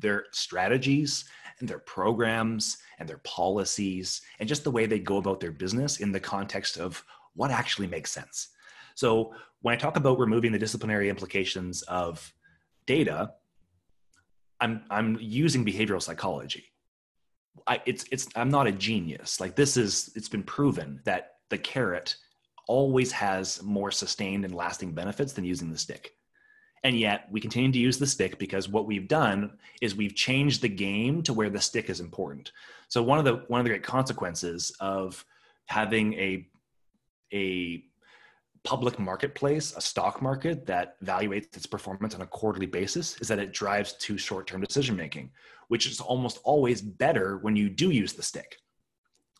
their 0.00 0.26
strategies 0.32 1.24
and 1.60 1.68
their 1.68 1.78
programs 1.78 2.78
and 2.98 3.08
their 3.08 3.18
policies 3.18 4.22
and 4.38 4.48
just 4.48 4.64
the 4.64 4.70
way 4.70 4.86
they 4.86 4.98
go 4.98 5.18
about 5.18 5.40
their 5.40 5.52
business 5.52 6.00
in 6.00 6.10
the 6.10 6.20
context 6.20 6.78
of 6.78 7.04
what 7.34 7.50
actually 7.50 7.86
makes 7.86 8.10
sense. 8.10 8.48
So, 8.94 9.32
when 9.62 9.74
I 9.74 9.78
talk 9.78 9.96
about 9.96 10.18
removing 10.18 10.52
the 10.52 10.58
disciplinary 10.58 11.10
implications 11.10 11.82
of 11.82 12.32
data, 12.86 13.34
I'm, 14.60 14.82
I'm 14.90 15.18
using 15.20 15.64
behavioral 15.64 16.02
psychology. 16.02 16.64
I, 17.66 17.82
it's, 17.84 18.04
it's, 18.10 18.26
I'm 18.36 18.48
not 18.48 18.66
a 18.66 18.72
genius. 18.72 19.38
Like, 19.38 19.54
this 19.54 19.76
is, 19.76 20.10
it's 20.16 20.30
been 20.30 20.42
proven 20.42 21.00
that 21.04 21.34
the 21.50 21.58
carrot 21.58 22.16
always 22.68 23.12
has 23.12 23.62
more 23.62 23.90
sustained 23.90 24.44
and 24.44 24.54
lasting 24.54 24.92
benefits 24.92 25.34
than 25.34 25.44
using 25.44 25.70
the 25.70 25.78
stick 25.78 26.14
and 26.82 26.98
yet 26.98 27.26
we 27.30 27.40
continue 27.40 27.70
to 27.72 27.78
use 27.78 27.98
the 27.98 28.06
stick 28.06 28.38
because 28.38 28.68
what 28.68 28.86
we've 28.86 29.08
done 29.08 29.58
is 29.82 29.94
we've 29.94 30.14
changed 30.14 30.62
the 30.62 30.68
game 30.68 31.22
to 31.22 31.34
where 31.34 31.50
the 31.50 31.60
stick 31.60 31.90
is 31.90 32.00
important. 32.00 32.52
So 32.88 33.02
one 33.02 33.18
of 33.18 33.24
the 33.24 33.44
one 33.48 33.60
of 33.60 33.64
the 33.64 33.70
great 33.70 33.82
consequences 33.82 34.72
of 34.80 35.24
having 35.66 36.14
a 36.14 36.48
a 37.32 37.84
public 38.62 38.98
marketplace 38.98 39.74
a 39.76 39.80
stock 39.80 40.20
market 40.20 40.66
that 40.66 41.00
evaluates 41.02 41.56
its 41.56 41.66
performance 41.66 42.14
on 42.14 42.20
a 42.20 42.26
quarterly 42.26 42.66
basis 42.66 43.18
is 43.20 43.28
that 43.28 43.38
it 43.38 43.54
drives 43.54 43.94
to 43.94 44.18
short-term 44.18 44.60
decision 44.60 44.94
making 44.94 45.30
which 45.70 45.86
is 45.86 46.00
almost 46.00 46.40
always 46.42 46.82
better 46.82 47.38
when 47.42 47.54
you 47.54 47.68
do 47.70 47.90
use 47.92 48.12
the 48.12 48.24
stick. 48.24 48.56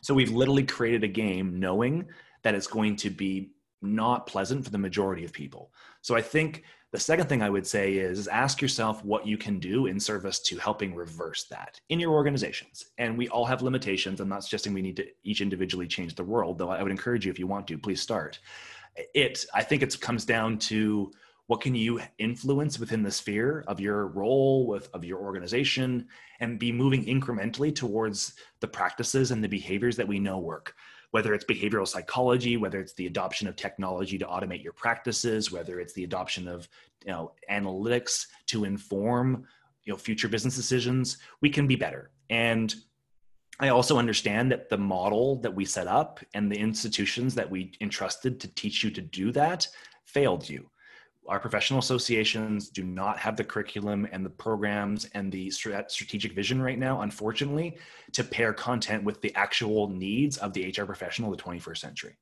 So 0.00 0.14
we've 0.14 0.30
literally 0.30 0.62
created 0.62 1.02
a 1.02 1.08
game 1.08 1.58
knowing 1.58 2.06
that 2.44 2.54
it's 2.54 2.68
going 2.68 2.94
to 2.96 3.10
be 3.10 3.50
not 3.82 4.26
pleasant 4.26 4.64
for 4.64 4.70
the 4.70 4.78
majority 4.78 5.24
of 5.24 5.32
people 5.32 5.72
so 6.02 6.16
i 6.16 6.22
think 6.22 6.64
the 6.92 6.98
second 6.98 7.28
thing 7.28 7.40
I 7.40 7.50
would 7.50 7.66
say 7.66 7.94
is, 7.94 8.18
is 8.18 8.28
ask 8.28 8.60
yourself 8.60 9.04
what 9.04 9.26
you 9.26 9.38
can 9.38 9.60
do 9.60 9.86
in 9.86 10.00
service 10.00 10.40
to 10.40 10.58
helping 10.58 10.94
reverse 10.94 11.44
that 11.44 11.80
in 11.88 12.00
your 12.00 12.12
organizations. 12.12 12.86
And 12.98 13.16
we 13.16 13.28
all 13.28 13.44
have 13.44 13.62
limitations. 13.62 14.18
I'm 14.18 14.28
not 14.28 14.42
suggesting 14.42 14.74
we 14.74 14.82
need 14.82 14.96
to 14.96 15.06
each 15.22 15.40
individually 15.40 15.86
change 15.86 16.16
the 16.16 16.24
world, 16.24 16.58
though 16.58 16.70
I 16.70 16.82
would 16.82 16.90
encourage 16.90 17.24
you 17.24 17.30
if 17.30 17.38
you 17.38 17.46
want 17.46 17.68
to, 17.68 17.78
please 17.78 18.02
start. 18.02 18.40
It 19.14 19.44
I 19.54 19.62
think 19.62 19.82
it 19.82 20.00
comes 20.00 20.24
down 20.24 20.58
to 20.58 21.12
what 21.46 21.60
can 21.60 21.74
you 21.76 22.00
influence 22.18 22.78
within 22.78 23.02
the 23.02 23.10
sphere 23.10 23.64
of 23.68 23.78
your 23.78 24.08
role 24.08 24.66
with 24.66 24.88
of 24.92 25.04
your 25.04 25.20
organization 25.20 26.08
and 26.40 26.58
be 26.58 26.72
moving 26.72 27.04
incrementally 27.04 27.74
towards 27.74 28.34
the 28.60 28.68
practices 28.68 29.30
and 29.30 29.42
the 29.42 29.48
behaviors 29.48 29.96
that 29.96 30.08
we 30.08 30.18
know 30.18 30.38
work 30.38 30.74
whether 31.10 31.34
it's 31.34 31.44
behavioral 31.44 31.86
psychology, 31.86 32.56
whether 32.56 32.80
it's 32.80 32.94
the 32.94 33.06
adoption 33.06 33.48
of 33.48 33.56
technology 33.56 34.18
to 34.18 34.26
automate 34.26 34.62
your 34.62 34.72
practices, 34.72 35.50
whether 35.50 35.80
it's 35.80 35.92
the 35.92 36.04
adoption 36.04 36.46
of 36.46 36.68
you 37.04 37.10
know, 37.10 37.32
analytics 37.50 38.26
to 38.46 38.64
inform 38.64 39.44
you 39.84 39.92
know, 39.92 39.96
future 39.96 40.28
business 40.28 40.56
decisions, 40.56 41.18
we 41.40 41.50
can 41.50 41.66
be 41.66 41.76
better. 41.76 42.10
And 42.28 42.74
I 43.58 43.68
also 43.68 43.98
understand 43.98 44.50
that 44.52 44.68
the 44.68 44.78
model 44.78 45.36
that 45.36 45.54
we 45.54 45.64
set 45.64 45.86
up 45.86 46.20
and 46.34 46.50
the 46.50 46.58
institutions 46.58 47.34
that 47.34 47.50
we 47.50 47.72
entrusted 47.80 48.40
to 48.40 48.48
teach 48.54 48.82
you 48.84 48.90
to 48.90 49.00
do 49.00 49.32
that 49.32 49.66
failed 50.04 50.48
you 50.48 50.70
our 51.30 51.38
professional 51.38 51.78
associations 51.78 52.68
do 52.68 52.82
not 52.82 53.16
have 53.16 53.36
the 53.36 53.44
curriculum 53.44 54.06
and 54.10 54.26
the 54.26 54.30
programs 54.30 55.06
and 55.14 55.30
the 55.30 55.48
strategic 55.48 56.32
vision 56.32 56.60
right 56.60 56.78
now, 56.78 57.02
unfortunately, 57.02 57.78
to 58.12 58.24
pair 58.24 58.52
content 58.52 59.04
with 59.04 59.20
the 59.20 59.32
actual 59.36 59.88
needs 59.88 60.38
of 60.38 60.52
the 60.52 60.74
HR 60.76 60.84
professional 60.84 61.32
of 61.32 61.38
the 61.38 61.42
21st 61.42 61.78
century. 61.78 62.18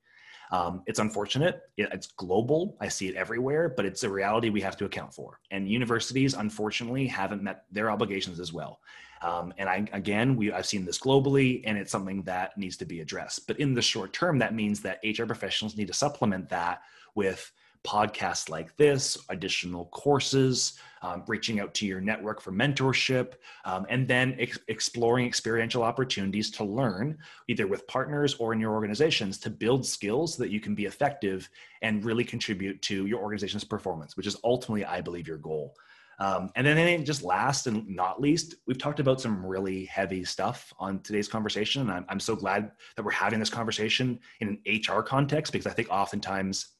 Um, 0.51 0.83
it's 0.87 0.99
unfortunate. 0.99 1.63
It's 1.79 2.09
global. 2.09 2.77
I 2.81 2.89
see 2.89 3.09
it 3.09 3.17
everywhere, 3.17 3.71
but 3.75 3.87
it's 3.87 4.03
a 4.05 4.11
reality 4.11 4.51
we 4.51 4.61
have 4.61 4.77
to 4.79 4.85
account 4.85 5.15
for. 5.15 5.41
And 5.51 5.69
universities, 5.69 6.35
unfortunately, 6.35 7.07
haven't 7.07 7.43
met 7.43 7.65
their 7.71 7.91
obligations 7.91 8.41
as 8.41 8.53
well. 8.53 8.81
Um, 9.23 9.53
and 9.59 9.69
I, 9.69 9.87
again, 9.93 10.37
we, 10.37 10.53
I've 10.53 10.67
seen 10.67 10.85
this 10.85 10.99
globally, 10.99 11.63
and 11.65 11.77
it's 11.79 11.91
something 11.91 12.23
that 12.23 12.57
needs 12.57 12.77
to 12.79 12.85
be 12.85 13.01
addressed. 13.01 13.47
But 13.47 13.59
in 13.59 13.75
the 13.75 13.83
short 13.83 14.13
term, 14.13 14.39
that 14.39 14.55
means 14.55 14.81
that 14.83 15.01
HR 15.03 15.25
professionals 15.25 15.77
need 15.77 15.89
to 15.89 15.95
supplement 15.95 16.51
that 16.51 16.83
with 17.15 17.51
podcasts 17.89 18.51
like 18.51 18.77
this, 18.77 19.17
additional 19.31 19.87
courses, 19.87 20.75
um, 21.01 21.23
reaching 21.27 21.59
out 21.59 21.73
to 21.73 21.87
your 21.87 22.03
network 22.03 22.39
for 22.39 22.53
mentorship, 22.53 23.35
um, 23.65 23.87
and 23.89 24.07
then 24.07 24.37
ex- 24.39 24.59
exploring 24.69 25.25
experiential 25.25 25.83
opportunities 25.83 26.51
to 26.51 26.65
learn 26.65 27.17
either 27.49 27.67
with 27.67 27.87
partners 27.87 28.35
or 28.35 28.53
in 28.53 28.61
your 28.61 28.75
organizations 28.75 29.39
to 29.39 29.49
build 29.49 29.87
skills 29.87 30.35
so 30.35 30.43
that 30.43 30.51
you 30.51 30.61
can 30.61 30.75
be 30.75 30.85
effective 30.85 31.49
and 31.81 32.05
really 32.05 32.25
contribute 32.25 32.83
to 32.83 33.07
your 33.07 33.21
organization's 33.21 33.65
performance, 33.65 34.19
which 34.19 34.27
is 34.27 34.37
ultimately, 34.45 34.85
I 34.85 35.01
believe, 35.01 35.27
your 35.27 35.39
goal. 35.39 35.75
Um, 36.21 36.51
and 36.57 36.67
then 36.67 37.05
just 37.07 37.23
last 37.23 37.69
and 37.69 37.89
not 37.89 38.21
least, 38.21 38.57
we've 38.67 38.77
talked 38.77 39.01
about 39.01 39.19
some 39.19 39.47
really 39.47 39.87
heavy 39.87 40.25
stuff 40.25 40.75
on 40.79 40.99
today's 41.01 41.29
conversation. 41.29 41.81
And 41.83 41.91
I'm, 41.91 42.05
I'm 42.09 42.21
so 42.21 42.37
glad 42.37 42.73
that 42.97 43.05
we're 43.05 43.13
having 43.13 43.39
this 43.39 43.49
conversation 43.49 44.19
in 44.41 44.61
an 44.67 44.83
HR 44.83 45.01
context 45.01 45.53
because 45.53 45.67
I 45.67 45.71
think 45.71 45.89
oftentimes 45.91 46.75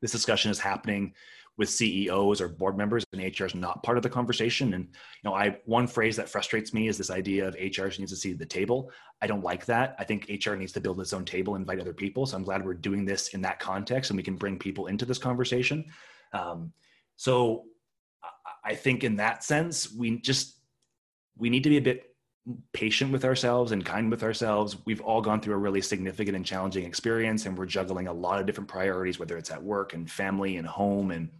this 0.00 0.12
discussion 0.12 0.50
is 0.50 0.58
happening 0.58 1.14
with 1.58 1.68
CEOs 1.68 2.40
or 2.40 2.48
board 2.48 2.78
members 2.78 3.04
and 3.12 3.20
HR 3.20 3.44
is 3.44 3.54
not 3.54 3.82
part 3.82 3.96
of 3.96 4.02
the 4.02 4.08
conversation. 4.08 4.74
And 4.74 4.84
you 4.84 5.30
know, 5.30 5.34
I 5.34 5.58
one 5.66 5.88
phrase 5.88 6.16
that 6.16 6.28
frustrates 6.28 6.72
me 6.72 6.86
is 6.86 6.96
this 6.96 7.10
idea 7.10 7.48
of 7.48 7.54
HR 7.54 7.86
needs 7.98 8.12
to 8.12 8.16
see 8.16 8.32
the 8.32 8.46
table. 8.46 8.92
I 9.20 9.26
don't 9.26 9.42
like 9.42 9.66
that. 9.66 9.96
I 9.98 10.04
think 10.04 10.30
HR 10.30 10.54
needs 10.54 10.72
to 10.72 10.80
build 10.80 11.00
its 11.00 11.12
own 11.12 11.24
table, 11.24 11.56
invite 11.56 11.80
other 11.80 11.92
people. 11.92 12.26
So 12.26 12.36
I'm 12.36 12.44
glad 12.44 12.64
we're 12.64 12.74
doing 12.74 13.04
this 13.04 13.28
in 13.28 13.42
that 13.42 13.58
context 13.58 14.10
and 14.10 14.16
we 14.16 14.22
can 14.22 14.36
bring 14.36 14.56
people 14.56 14.86
into 14.86 15.04
this 15.04 15.18
conversation. 15.18 15.84
Um, 16.32 16.72
so 17.16 17.64
I 18.64 18.76
think 18.76 19.02
in 19.02 19.16
that 19.16 19.42
sense, 19.42 19.92
we 19.92 20.20
just 20.20 20.60
we 21.36 21.50
need 21.50 21.64
to 21.64 21.70
be 21.70 21.78
a 21.78 21.82
bit 21.82 22.14
patient 22.72 23.12
with 23.12 23.24
ourselves 23.24 23.72
and 23.72 23.84
kind 23.84 24.10
with 24.10 24.22
ourselves. 24.22 24.76
We've 24.84 25.00
all 25.00 25.20
gone 25.20 25.40
through 25.40 25.54
a 25.54 25.58
really 25.58 25.80
significant 25.80 26.36
and 26.36 26.44
challenging 26.44 26.84
experience, 26.84 27.46
and 27.46 27.56
we're 27.56 27.66
juggling 27.66 28.08
a 28.08 28.12
lot 28.12 28.40
of 28.40 28.46
different 28.46 28.68
priorities, 28.68 29.18
whether 29.18 29.36
it's 29.36 29.50
at 29.50 29.62
work 29.62 29.94
and 29.94 30.10
family 30.10 30.56
and 30.56 30.66
home 30.66 31.10
and 31.10 31.30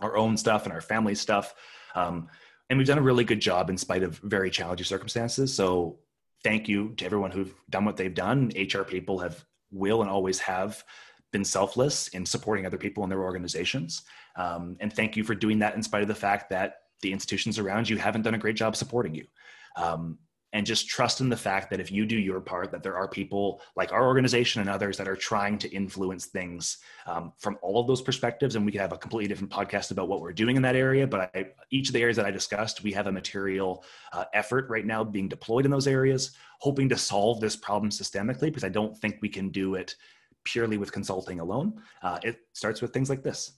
our 0.00 0.16
own 0.16 0.36
stuff 0.36 0.64
and 0.64 0.72
our 0.72 0.80
family 0.80 1.14
stuff. 1.14 1.54
Um, 1.94 2.28
and 2.68 2.78
we've 2.78 2.86
done 2.86 2.98
a 2.98 3.02
really 3.02 3.24
good 3.24 3.40
job 3.40 3.70
in 3.70 3.76
spite 3.76 4.02
of 4.02 4.16
very 4.18 4.50
challenging 4.50 4.84
circumstances. 4.84 5.54
So, 5.54 5.98
thank 6.42 6.68
you 6.68 6.92
to 6.96 7.04
everyone 7.04 7.30
who've 7.30 7.54
done 7.70 7.84
what 7.84 7.96
they've 7.96 8.14
done. 8.14 8.50
HR 8.56 8.82
people 8.82 9.18
have, 9.20 9.44
will, 9.70 10.02
and 10.02 10.10
always 10.10 10.40
have 10.40 10.82
been 11.32 11.44
selfless 11.44 12.08
in 12.08 12.26
supporting 12.26 12.66
other 12.66 12.78
people 12.78 13.04
in 13.04 13.10
their 13.10 13.22
organizations. 13.22 14.02
Um, 14.36 14.76
and 14.80 14.92
thank 14.92 15.16
you 15.16 15.22
for 15.22 15.34
doing 15.34 15.60
that 15.60 15.76
in 15.76 15.82
spite 15.82 16.02
of 16.02 16.08
the 16.08 16.14
fact 16.14 16.50
that 16.50 16.76
the 17.00 17.12
institutions 17.12 17.58
around 17.58 17.88
you 17.88 17.96
haven't 17.96 18.22
done 18.22 18.34
a 18.34 18.38
great 18.38 18.56
job 18.56 18.76
supporting 18.76 19.14
you. 19.14 19.26
Um, 19.76 20.18
and 20.52 20.66
just 20.66 20.88
trust 20.88 21.20
in 21.20 21.28
the 21.28 21.36
fact 21.36 21.70
that 21.70 21.80
if 21.80 21.90
you 21.90 22.04
do 22.04 22.18
your 22.18 22.40
part 22.40 22.70
that 22.72 22.82
there 22.82 22.96
are 22.96 23.08
people 23.08 23.60
like 23.76 23.92
our 23.92 24.06
organization 24.06 24.60
and 24.60 24.70
others 24.70 24.96
that 24.96 25.08
are 25.08 25.16
trying 25.16 25.58
to 25.58 25.68
influence 25.70 26.26
things 26.26 26.78
um, 27.06 27.32
from 27.38 27.58
all 27.62 27.80
of 27.80 27.86
those 27.86 28.02
perspectives. 28.02 28.54
And 28.54 28.64
we 28.64 28.72
could 28.72 28.80
have 28.80 28.92
a 28.92 28.98
completely 28.98 29.28
different 29.28 29.52
podcast 29.52 29.90
about 29.90 30.08
what 30.08 30.20
we're 30.20 30.32
doing 30.32 30.56
in 30.56 30.62
that 30.62 30.76
area 30.76 31.06
but 31.06 31.30
I, 31.34 31.46
each 31.70 31.88
of 31.88 31.94
the 31.94 32.00
areas 32.00 32.16
that 32.16 32.26
i 32.26 32.30
discussed 32.30 32.82
we 32.82 32.92
have 32.92 33.06
a 33.06 33.12
material 33.12 33.84
uh, 34.12 34.24
effort 34.34 34.68
right 34.68 34.86
now 34.86 35.02
being 35.04 35.28
deployed 35.28 35.64
in 35.64 35.70
those 35.70 35.86
areas 35.86 36.32
hoping 36.60 36.88
to 36.88 36.96
solve 36.96 37.40
this 37.40 37.56
problem 37.56 37.90
systemically 37.90 38.42
because 38.42 38.64
i 38.64 38.68
don't 38.68 38.96
think 38.96 39.18
we 39.20 39.28
can 39.28 39.48
do 39.50 39.74
it 39.74 39.94
purely 40.44 40.78
with 40.78 40.92
consulting 40.92 41.40
alone. 41.40 41.80
Uh, 42.02 42.18
it 42.22 42.40
starts 42.52 42.82
with 42.82 42.92
things 42.92 43.08
like 43.08 43.22
this. 43.22 43.52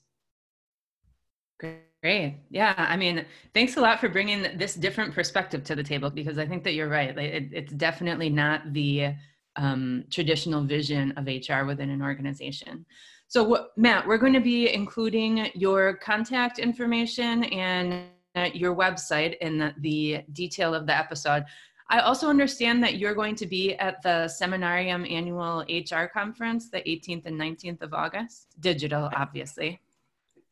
Great. 1.59 1.83
Great. 2.05 2.37
Yeah. 2.51 2.75
I 2.77 2.99
mean, 2.99 3.25
thanks 3.55 3.79
a 3.79 3.81
lot 3.81 3.99
for 3.99 4.11
bringing 4.11 4.43
this 4.59 4.75
different 4.75 5.15
perspective 5.15 5.65
to 5.65 5.75
the 5.75 5.83
table 5.83 6.11
because 6.11 6.39
I 6.39 6.45
think 6.45 6.63
that 6.65 6.75
you're 6.75 6.91
right. 6.91 7.17
It, 7.17 7.49
it's 7.51 7.73
definitely 7.73 8.29
not 8.29 8.75
the 8.75 9.15
um, 9.57 10.05
traditional 10.11 10.63
vision 10.65 11.13
of 11.13 11.27
HR 11.27 11.65
within 11.65 11.89
an 11.89 12.03
organization. 12.03 12.85
So, 13.29 13.69
Matt, 13.79 14.07
we're 14.07 14.19
going 14.19 14.35
to 14.35 14.43
be 14.43 14.71
including 14.75 15.49
your 15.55 15.95
contact 15.95 16.59
information 16.59 17.45
and 17.45 18.05
uh, 18.35 18.51
your 18.53 18.77
website 18.77 19.39
in 19.39 19.57
the, 19.57 19.73
the 19.79 20.25
detail 20.35 20.75
of 20.75 20.87
the 20.87 20.95
episode. 20.95 21.47
I 21.89 22.01
also 22.01 22.29
understand 22.29 22.83
that 22.83 22.99
you're 22.99 23.15
going 23.15 23.37
to 23.37 23.47
be 23.47 23.77
at 23.77 24.03
the 24.03 24.29
Seminarium 24.29 25.11
annual 25.11 25.65
HR 25.71 26.05
conference 26.05 26.69
the 26.69 26.83
18th 26.83 27.25
and 27.25 27.41
19th 27.41 27.81
of 27.81 27.95
August. 27.95 28.49
Digital, 28.61 29.09
obviously. 29.17 29.81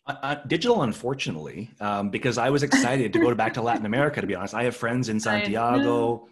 Uh, 0.04 0.14
uh, 0.22 0.34
digital, 0.46 0.82
unfortunately, 0.82 1.70
um, 1.80 2.10
because 2.10 2.36
I 2.36 2.50
was 2.50 2.64
excited 2.64 3.12
to 3.12 3.20
go 3.20 3.32
back 3.34 3.54
to 3.54 3.62
Latin 3.62 3.86
America. 3.86 4.20
To 4.20 4.26
be 4.26 4.34
honest, 4.34 4.52
I 4.52 4.64
have 4.64 4.74
friends 4.74 5.08
in 5.08 5.20
Santiago. 5.28 6.26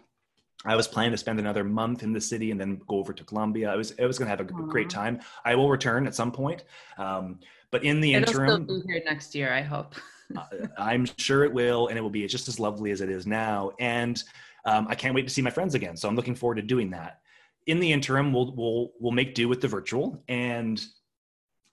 I, 0.65 0.73
I 0.73 0.75
was 0.75 0.87
planning 0.87 1.11
to 1.11 1.17
spend 1.17 1.39
another 1.39 1.63
month 1.63 2.03
in 2.03 2.11
the 2.11 2.19
city 2.19 2.51
and 2.51 2.59
then 2.59 2.81
go 2.87 2.97
over 2.97 3.13
to 3.13 3.23
Colombia. 3.23 3.71
I 3.71 3.75
was 3.77 3.93
I 3.97 4.05
was 4.05 4.17
going 4.17 4.29
to 4.29 4.29
have 4.29 4.41
a 4.41 4.51
Aww. 4.51 4.69
great 4.69 4.89
time. 4.89 5.21
I 5.45 5.55
will 5.55 5.69
return 5.69 6.05
at 6.05 6.15
some 6.15 6.31
point, 6.33 6.65
um, 6.97 7.39
but 7.71 7.83
in 7.85 8.01
the 8.01 8.13
It'll 8.13 8.27
interim, 8.27 8.65
still 8.65 8.81
be 8.81 8.87
here 8.87 9.01
next 9.05 9.33
year. 9.33 9.53
I 9.53 9.61
hope. 9.61 9.95
uh, 10.37 10.43
I'm 10.77 11.07
sure 11.17 11.45
it 11.45 11.53
will, 11.53 11.87
and 11.87 11.97
it 11.97 12.01
will 12.01 12.09
be 12.09 12.27
just 12.27 12.49
as 12.49 12.59
lovely 12.59 12.91
as 12.91 12.99
it 12.99 13.09
is 13.09 13.25
now. 13.25 13.71
And 13.79 14.21
um, 14.65 14.85
I 14.89 14.95
can't 14.95 15.15
wait 15.15 15.27
to 15.27 15.33
see 15.33 15.41
my 15.41 15.49
friends 15.49 15.75
again. 15.75 15.95
So 15.95 16.09
I'm 16.09 16.15
looking 16.15 16.35
forward 16.35 16.55
to 16.55 16.61
doing 16.61 16.89
that. 16.91 17.21
In 17.67 17.79
the 17.79 17.91
interim, 17.91 18.33
we'll 18.33 18.53
we'll 18.53 18.91
we'll 18.99 19.13
make 19.13 19.33
do 19.33 19.47
with 19.47 19.61
the 19.61 19.69
virtual 19.69 20.21
and 20.27 20.83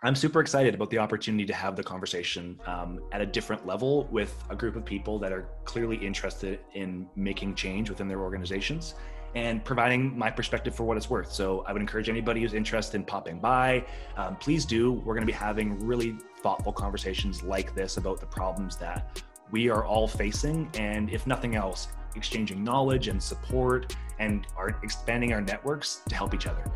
I'm 0.00 0.14
super 0.14 0.40
excited 0.40 0.76
about 0.76 0.90
the 0.90 0.98
opportunity 0.98 1.44
to 1.46 1.52
have 1.54 1.74
the 1.74 1.82
conversation 1.82 2.60
um, 2.66 3.00
at 3.10 3.20
a 3.20 3.26
different 3.26 3.66
level 3.66 4.04
with 4.12 4.32
a 4.48 4.54
group 4.54 4.76
of 4.76 4.84
people 4.84 5.18
that 5.18 5.32
are 5.32 5.48
clearly 5.64 5.96
interested 5.96 6.60
in 6.74 7.08
making 7.16 7.56
change 7.56 7.90
within 7.90 8.06
their 8.06 8.20
organizations 8.20 8.94
and 9.34 9.64
providing 9.64 10.16
my 10.16 10.30
perspective 10.30 10.72
for 10.72 10.84
what 10.84 10.96
it's 10.96 11.10
worth. 11.10 11.32
So 11.32 11.64
I 11.66 11.72
would 11.72 11.82
encourage 11.82 12.08
anybody 12.08 12.42
who's 12.42 12.54
interested 12.54 12.96
in 12.96 13.06
popping 13.06 13.40
by, 13.40 13.84
um, 14.16 14.36
please 14.36 14.64
do. 14.64 14.92
We're 14.92 15.14
going 15.14 15.26
to 15.26 15.26
be 15.26 15.32
having 15.32 15.84
really 15.84 16.16
thoughtful 16.42 16.72
conversations 16.72 17.42
like 17.42 17.74
this 17.74 17.96
about 17.96 18.20
the 18.20 18.26
problems 18.26 18.76
that 18.76 19.20
we 19.50 19.68
are 19.68 19.84
all 19.84 20.06
facing. 20.06 20.70
And 20.74 21.10
if 21.10 21.26
nothing 21.26 21.56
else, 21.56 21.88
exchanging 22.14 22.62
knowledge 22.62 23.08
and 23.08 23.20
support 23.20 23.96
and 24.20 24.46
are 24.56 24.78
expanding 24.84 25.32
our 25.32 25.40
networks 25.40 26.02
to 26.08 26.14
help 26.14 26.34
each 26.34 26.46
other. 26.46 26.70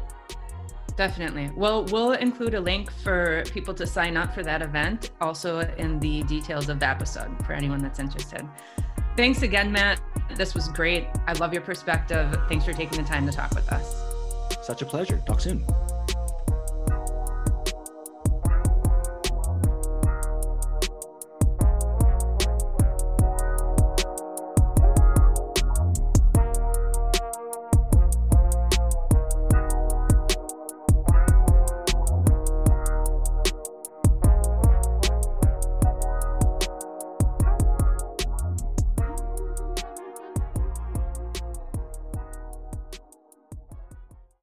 Definitely. 0.96 1.50
Well, 1.56 1.84
we'll 1.86 2.12
include 2.12 2.54
a 2.54 2.60
link 2.60 2.90
for 2.90 3.44
people 3.50 3.74
to 3.74 3.86
sign 3.86 4.16
up 4.16 4.34
for 4.34 4.42
that 4.42 4.62
event 4.62 5.10
also 5.20 5.60
in 5.78 5.98
the 6.00 6.22
details 6.24 6.68
of 6.68 6.80
the 6.80 6.86
episode 6.86 7.30
for 7.46 7.52
anyone 7.52 7.80
that's 7.80 7.98
interested. 7.98 8.46
Thanks 9.16 9.42
again, 9.42 9.72
Matt. 9.72 10.00
This 10.36 10.54
was 10.54 10.68
great. 10.68 11.06
I 11.26 11.32
love 11.34 11.52
your 11.52 11.62
perspective. 11.62 12.34
Thanks 12.48 12.64
for 12.64 12.72
taking 12.72 13.02
the 13.02 13.08
time 13.08 13.26
to 13.26 13.32
talk 13.32 13.54
with 13.54 13.70
us. 13.72 14.66
Such 14.66 14.82
a 14.82 14.86
pleasure. 14.86 15.22
Talk 15.26 15.40
soon. 15.40 15.64